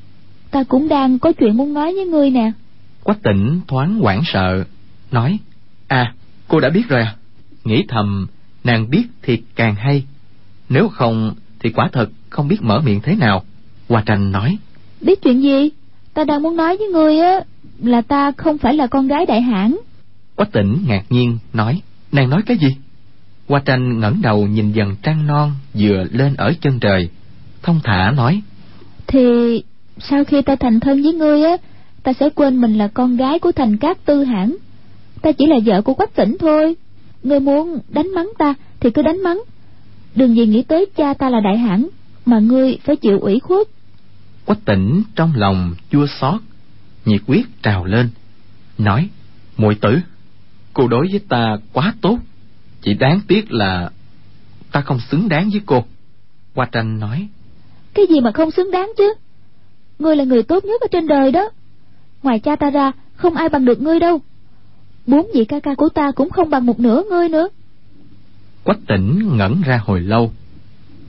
ta 0.51 0.65
cũng 0.69 0.89
đang 0.89 1.19
có 1.19 1.33
chuyện 1.33 1.57
muốn 1.57 1.75
nói 1.75 1.95
với 1.95 2.07
ngươi 2.07 2.31
nè. 2.31 2.53
Quách 3.03 3.23
tỉnh 3.23 3.61
thoáng 3.69 3.99
hoảng 3.99 4.23
sợ 4.25 4.65
nói 5.11 5.39
à 5.89 6.15
cô 6.49 6.61
đã 6.61 6.71
biết 6.71 6.89
rồi 6.89 7.01
à? 7.01 7.15
Nghĩ 7.65 7.85
thầm 7.89 8.27
nàng 8.65 8.91
biết 8.91 9.05
thì 9.23 9.43
càng 9.55 9.75
hay. 9.75 10.05
Nếu 10.69 10.89
không 10.89 11.35
thì 11.61 11.71
quả 11.71 11.89
thật 11.93 12.11
không 12.31 12.49
biết 12.49 12.63
mở 12.63 12.81
miệng 12.81 13.01
thế 13.01 13.15
nào. 13.15 13.45
Hoa 13.89 14.03
tranh 14.07 14.33
nói 14.33 14.59
biết 15.01 15.23
chuyện 15.23 15.43
gì? 15.43 15.71
Ta 16.15 16.25
đang 16.25 16.43
muốn 16.43 16.57
nói 16.57 16.77
với 16.77 16.89
ngươi 16.89 17.19
á 17.19 17.41
là 17.83 18.01
ta 18.01 18.33
không 18.37 18.59
phải 18.59 18.75
là 18.75 18.87
con 18.87 19.09
gái 19.09 19.27
đại 19.27 19.43
hãn. 19.43 19.77
Quách 20.37 20.53
tỉnh 20.53 20.77
ngạc 20.87 21.03
nhiên 21.11 21.39
nói 21.53 21.81
nàng 22.13 22.31
nói 22.31 22.43
cái 22.47 22.57
gì? 22.57 22.77
Hoa 23.49 23.63
tranh 23.65 24.01
ngẩng 24.01 24.23
đầu 24.23 24.47
nhìn 24.47 24.73
dần 24.73 24.97
trăng 25.03 25.27
non 25.27 25.53
vừa 25.75 26.05
lên 26.13 26.35
ở 26.35 26.53
chân 26.61 26.81
trời. 26.81 27.09
Thông 27.63 27.81
thả 27.85 28.11
nói 28.11 28.43
thì 29.07 29.63
sau 29.99 30.25
khi 30.25 30.43
ta 30.43 30.57
thành 30.57 30.81
thân 30.81 31.03
với 31.03 31.13
ngươi 31.13 31.43
á 31.43 31.57
ta 32.03 32.13
sẽ 32.21 32.31
quên 32.31 32.61
mình 32.61 32.79
là 32.79 32.89
con 32.89 33.17
gái 33.17 33.39
của 33.39 33.53
thành 33.53 33.77
cát 33.77 34.05
tư 34.05 34.25
hãn. 34.25 34.57
Ta 35.23 35.33
chỉ 35.33 35.47
là 35.47 35.57
vợ 35.65 35.83
của 35.83 35.95
quách 35.95 36.15
tỉnh 36.15 36.37
thôi. 36.41 36.77
Ngươi 37.23 37.41
muốn 37.41 37.79
đánh 37.89 38.15
mắng 38.15 38.29
ta 38.39 38.55
thì 38.81 38.91
cứ 38.91 39.03
đánh 39.03 39.23
mắng. 39.23 39.43
Đừng 40.15 40.37
gì 40.37 40.47
nghĩ 40.47 40.63
tới 40.63 40.87
cha 40.97 41.15
ta 41.15 41.31
là 41.31 41.41
đại 41.41 41.59
hãn 41.59 41.87
mà 42.27 42.39
ngươi 42.39 42.79
phải 42.85 42.97
chịu 42.97 43.19
ủy 43.21 43.41
khuất 43.41 43.67
quách 44.47 44.65
tỉnh 44.65 45.03
trong 45.15 45.33
lòng 45.35 45.75
chua 45.91 46.07
xót 46.21 46.41
nhiệt 47.05 47.21
quyết 47.27 47.63
trào 47.63 47.85
lên 47.85 48.09
nói 48.79 49.09
muội 49.57 49.75
tử 49.75 49.99
cô 50.75 50.89
đối 50.89 51.09
với 51.11 51.21
ta 51.29 51.57
quá 51.73 51.95
tốt 52.01 52.19
chỉ 52.83 52.95
đáng 52.95 53.21
tiếc 53.29 53.53
là 53.53 53.91
ta 54.73 54.81
không 54.81 55.01
xứng 55.11 55.29
đáng 55.29 55.51
với 55.51 55.61
cô. 55.67 55.85
Hoa 56.55 56.67
tranh 56.73 57.01
nói 57.01 57.29
cái 57.95 58.07
gì 58.07 58.21
mà 58.21 58.33
không 58.33 58.51
xứng 58.51 58.71
đáng 58.71 58.93
chứ? 58.97 59.15
Ngươi 59.99 60.17
là 60.17 60.25
người 60.25 60.43
tốt 60.43 60.65
nhất 60.65 60.81
ở 60.81 60.87
trên 60.91 61.07
đời 61.07 61.33
đó. 61.33 61.51
Ngoài 62.23 62.39
cha 62.39 62.57
ta 62.57 62.71
ra 62.71 62.93
không 63.17 63.35
ai 63.35 63.49
bằng 63.49 63.65
được 63.65 63.81
ngươi 63.81 64.01
đâu. 64.01 64.21
Bốn 65.07 65.27
vị 65.35 65.45
ca 65.45 65.61
ca 65.61 65.75
của 65.75 65.89
ta 65.89 66.13
cũng 66.13 66.31
không 66.31 66.51
bằng 66.51 66.67
một 66.67 66.81
nửa 66.81 67.03
ngươi 67.11 67.29
nữa. 67.29 67.49
Quách 68.65 68.79
tỉnh 68.87 69.37
ngẩn 69.37 69.63
ra 69.63 69.81
hồi 69.85 70.01
lâu. 70.01 70.33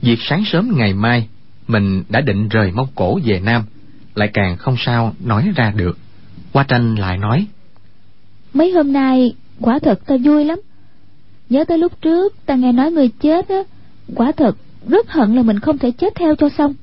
Việc 0.02 0.18
sáng 0.20 0.42
sớm 0.46 0.72
ngày 0.76 0.94
mai 0.94 1.28
mình 1.68 2.02
đã 2.08 2.20
định 2.20 2.48
rời 2.48 2.72
mông 2.72 2.88
cổ 2.94 3.18
về 3.24 3.40
nam 3.40 3.62
lại 4.14 4.28
càng 4.32 4.56
không 4.56 4.76
sao 4.78 5.14
nói 5.24 5.52
ra 5.56 5.72
được. 5.76 5.98
Hoa 6.52 6.64
tranh 6.64 6.94
lại 6.94 7.18
nói 7.18 7.46
mấy 8.54 8.70
hôm 8.70 8.92
nay 8.92 9.34
quả 9.60 9.78
thật 9.78 10.06
ta 10.06 10.16
vui 10.24 10.44
lắm. 10.44 10.60
Nhớ 11.50 11.64
tới 11.64 11.78
lúc 11.78 11.92
trước 12.00 12.34
ta 12.46 12.54
nghe 12.54 12.72
nói 12.72 12.92
người 12.92 13.08
chết 13.08 13.48
á 13.48 13.62
quả 14.14 14.32
thật 14.32 14.56
rất 14.88 15.10
hận 15.10 15.36
là 15.36 15.42
mình 15.42 15.58
không 15.58 15.78
thể 15.78 15.90
chết 15.90 16.14
theo 16.14 16.34
cho 16.34 16.48
xong. 16.58 16.74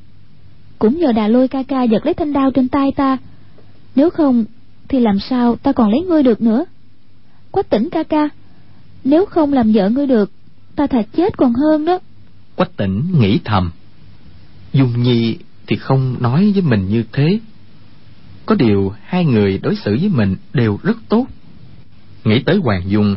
Cũng 0.79 0.99
nhờ 0.99 1.11
đà 1.11 1.27
lôi 1.27 1.47
ca 1.47 1.63
ca 1.63 1.83
giật 1.83 2.05
lấy 2.05 2.13
thanh 2.13 2.33
đao 2.33 2.51
trên 2.51 2.67
tay 2.67 2.91
ta 2.95 3.17
nếu 3.95 4.09
không 4.09 4.45
thì 4.87 4.99
làm 4.99 5.19
sao 5.29 5.55
ta 5.55 5.71
còn 5.71 5.89
lấy 5.89 6.01
ngươi 6.01 6.23
được 6.23 6.41
nữa? 6.41 6.65
Quách 7.51 7.69
tỉnh 7.69 7.89
ca 7.89 8.03
ca 8.03 8.29
nếu 9.03 9.25
không 9.25 9.53
làm 9.53 9.71
vợ 9.73 9.89
ngươi 9.89 10.07
được 10.07 10.31
ta 10.75 10.87
thà 10.87 11.01
chết 11.01 11.37
còn 11.37 11.53
hơn 11.53 11.85
đó. 11.85 11.99
Quách 12.55 12.77
tỉnh 12.77 13.03
nghĩ 13.19 13.39
thầm 13.45 13.71
dung 14.75 15.03
nhi 15.03 15.37
thì 15.67 15.75
không 15.75 16.15
nói 16.19 16.51
với 16.53 16.61
mình 16.61 16.87
như 16.87 17.03
thế 17.13 17.39
có 18.45 18.55
điều 18.55 18.93
hai 19.03 19.25
người 19.25 19.57
đối 19.57 19.75
xử 19.75 19.97
với 19.99 20.09
mình 20.09 20.35
đều 20.53 20.79
rất 20.83 20.97
tốt 21.09 21.25
nghĩ 22.23 22.43
tới 22.45 22.59
hoàng 22.63 22.83
dung 22.87 23.15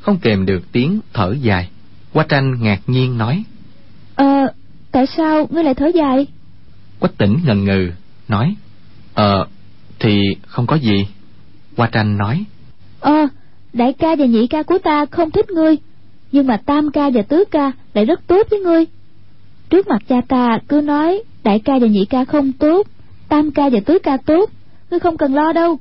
không 0.00 0.18
kèm 0.18 0.46
được 0.46 0.72
tiếng 0.72 1.00
thở 1.12 1.36
dài 1.40 1.70
hoa 2.12 2.24
tranh 2.28 2.62
ngạc 2.62 2.80
nhiên 2.86 3.18
nói 3.18 3.44
ờ 4.14 4.52
tại 4.92 5.06
sao 5.16 5.46
ngươi 5.50 5.64
lại 5.64 5.74
thở 5.74 5.86
dài 5.86 6.26
quách 6.98 7.18
tỉnh 7.18 7.38
ngần 7.44 7.64
ngừ 7.64 7.90
nói 8.28 8.56
Ờ, 9.18 9.46
thì 9.98 10.36
không 10.46 10.66
có 10.66 10.76
gì. 10.76 11.06
Hoa 11.76 11.88
tranh 11.92 12.16
nói. 12.16 12.44
Ờ, 13.00 13.28
đại 13.72 13.92
ca 13.92 14.16
và 14.16 14.26
nhị 14.26 14.46
ca 14.46 14.62
của 14.62 14.78
ta 14.78 15.06
không 15.10 15.30
thích 15.30 15.50
ngươi, 15.50 15.76
nhưng 16.32 16.46
mà 16.46 16.56
tam 16.56 16.90
ca 16.90 17.10
và 17.10 17.22
tứ 17.22 17.44
ca 17.50 17.72
lại 17.94 18.04
rất 18.04 18.26
tốt 18.26 18.46
với 18.50 18.60
ngươi. 18.60 18.84
Trước 19.70 19.88
mặt 19.88 20.02
cha 20.08 20.20
ta 20.28 20.58
cứ 20.68 20.80
nói 20.80 21.22
đại 21.44 21.58
ca 21.58 21.72
và 21.80 21.86
nhị 21.86 22.04
ca 22.04 22.24
không 22.24 22.52
tốt, 22.52 22.86
tam 23.28 23.50
ca 23.50 23.68
và 23.68 23.80
tứ 23.86 23.98
ca 24.02 24.16
tốt, 24.16 24.50
ngươi 24.90 25.00
không 25.00 25.16
cần 25.16 25.34
lo 25.34 25.52
đâu. 25.52 25.78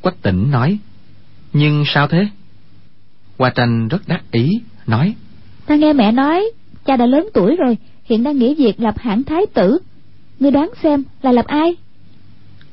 Quách 0.00 0.22
tỉnh 0.22 0.50
nói. 0.50 0.78
Nhưng 1.52 1.84
sao 1.86 2.08
thế? 2.08 2.28
Hoa 3.38 3.50
tranh 3.54 3.88
rất 3.88 4.08
đắc 4.08 4.22
ý, 4.30 4.48
nói. 4.86 5.14
Ta 5.66 5.76
nghe 5.76 5.92
mẹ 5.92 6.12
nói, 6.12 6.44
cha 6.84 6.96
đã 6.96 7.06
lớn 7.06 7.28
tuổi 7.34 7.56
rồi, 7.56 7.78
hiện 8.04 8.22
đang 8.22 8.38
nghỉ 8.38 8.54
việc 8.54 8.80
lập 8.80 8.94
hãng 8.98 9.22
thái 9.22 9.46
tử. 9.54 9.78
Ngươi 10.40 10.50
đoán 10.50 10.70
xem 10.82 11.02
là 11.22 11.32
lập 11.32 11.46
ai? 11.46 11.76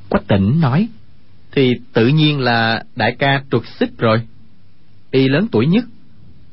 Quách 0.10 0.28
tỉnh 0.28 0.60
nói. 0.62 0.88
Thì 1.52 1.74
tự 1.94 2.08
nhiên 2.08 2.40
là 2.40 2.84
đại 2.96 3.16
ca 3.20 3.44
trục 3.52 3.64
xích 3.80 3.98
rồi. 3.98 4.22
Y 5.12 5.28
lớn 5.28 5.48
tuổi 5.52 5.68
nhất, 5.68 5.86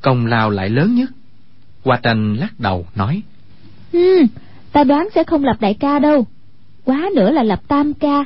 công 0.01 0.25
lao 0.25 0.49
lại 0.49 0.69
lớn 0.69 0.95
nhất. 0.95 1.09
Hoa 1.83 1.99
tranh 2.03 2.33
lắc 2.33 2.59
đầu 2.59 2.87
nói. 2.95 3.21
Hmm, 3.93 4.27
ta 4.71 4.83
đoán 4.83 5.07
sẽ 5.15 5.23
không 5.23 5.43
lập 5.43 5.57
đại 5.59 5.73
ca 5.73 5.99
đâu. 5.99 6.25
Quá 6.85 7.09
nữa 7.15 7.31
là 7.31 7.43
lập 7.43 7.59
tam 7.67 7.93
ca. 7.93 8.25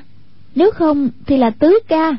Nếu 0.55 0.71
không 0.71 1.09
thì 1.27 1.37
là 1.37 1.49
tứ 1.49 1.79
ca. 1.87 2.11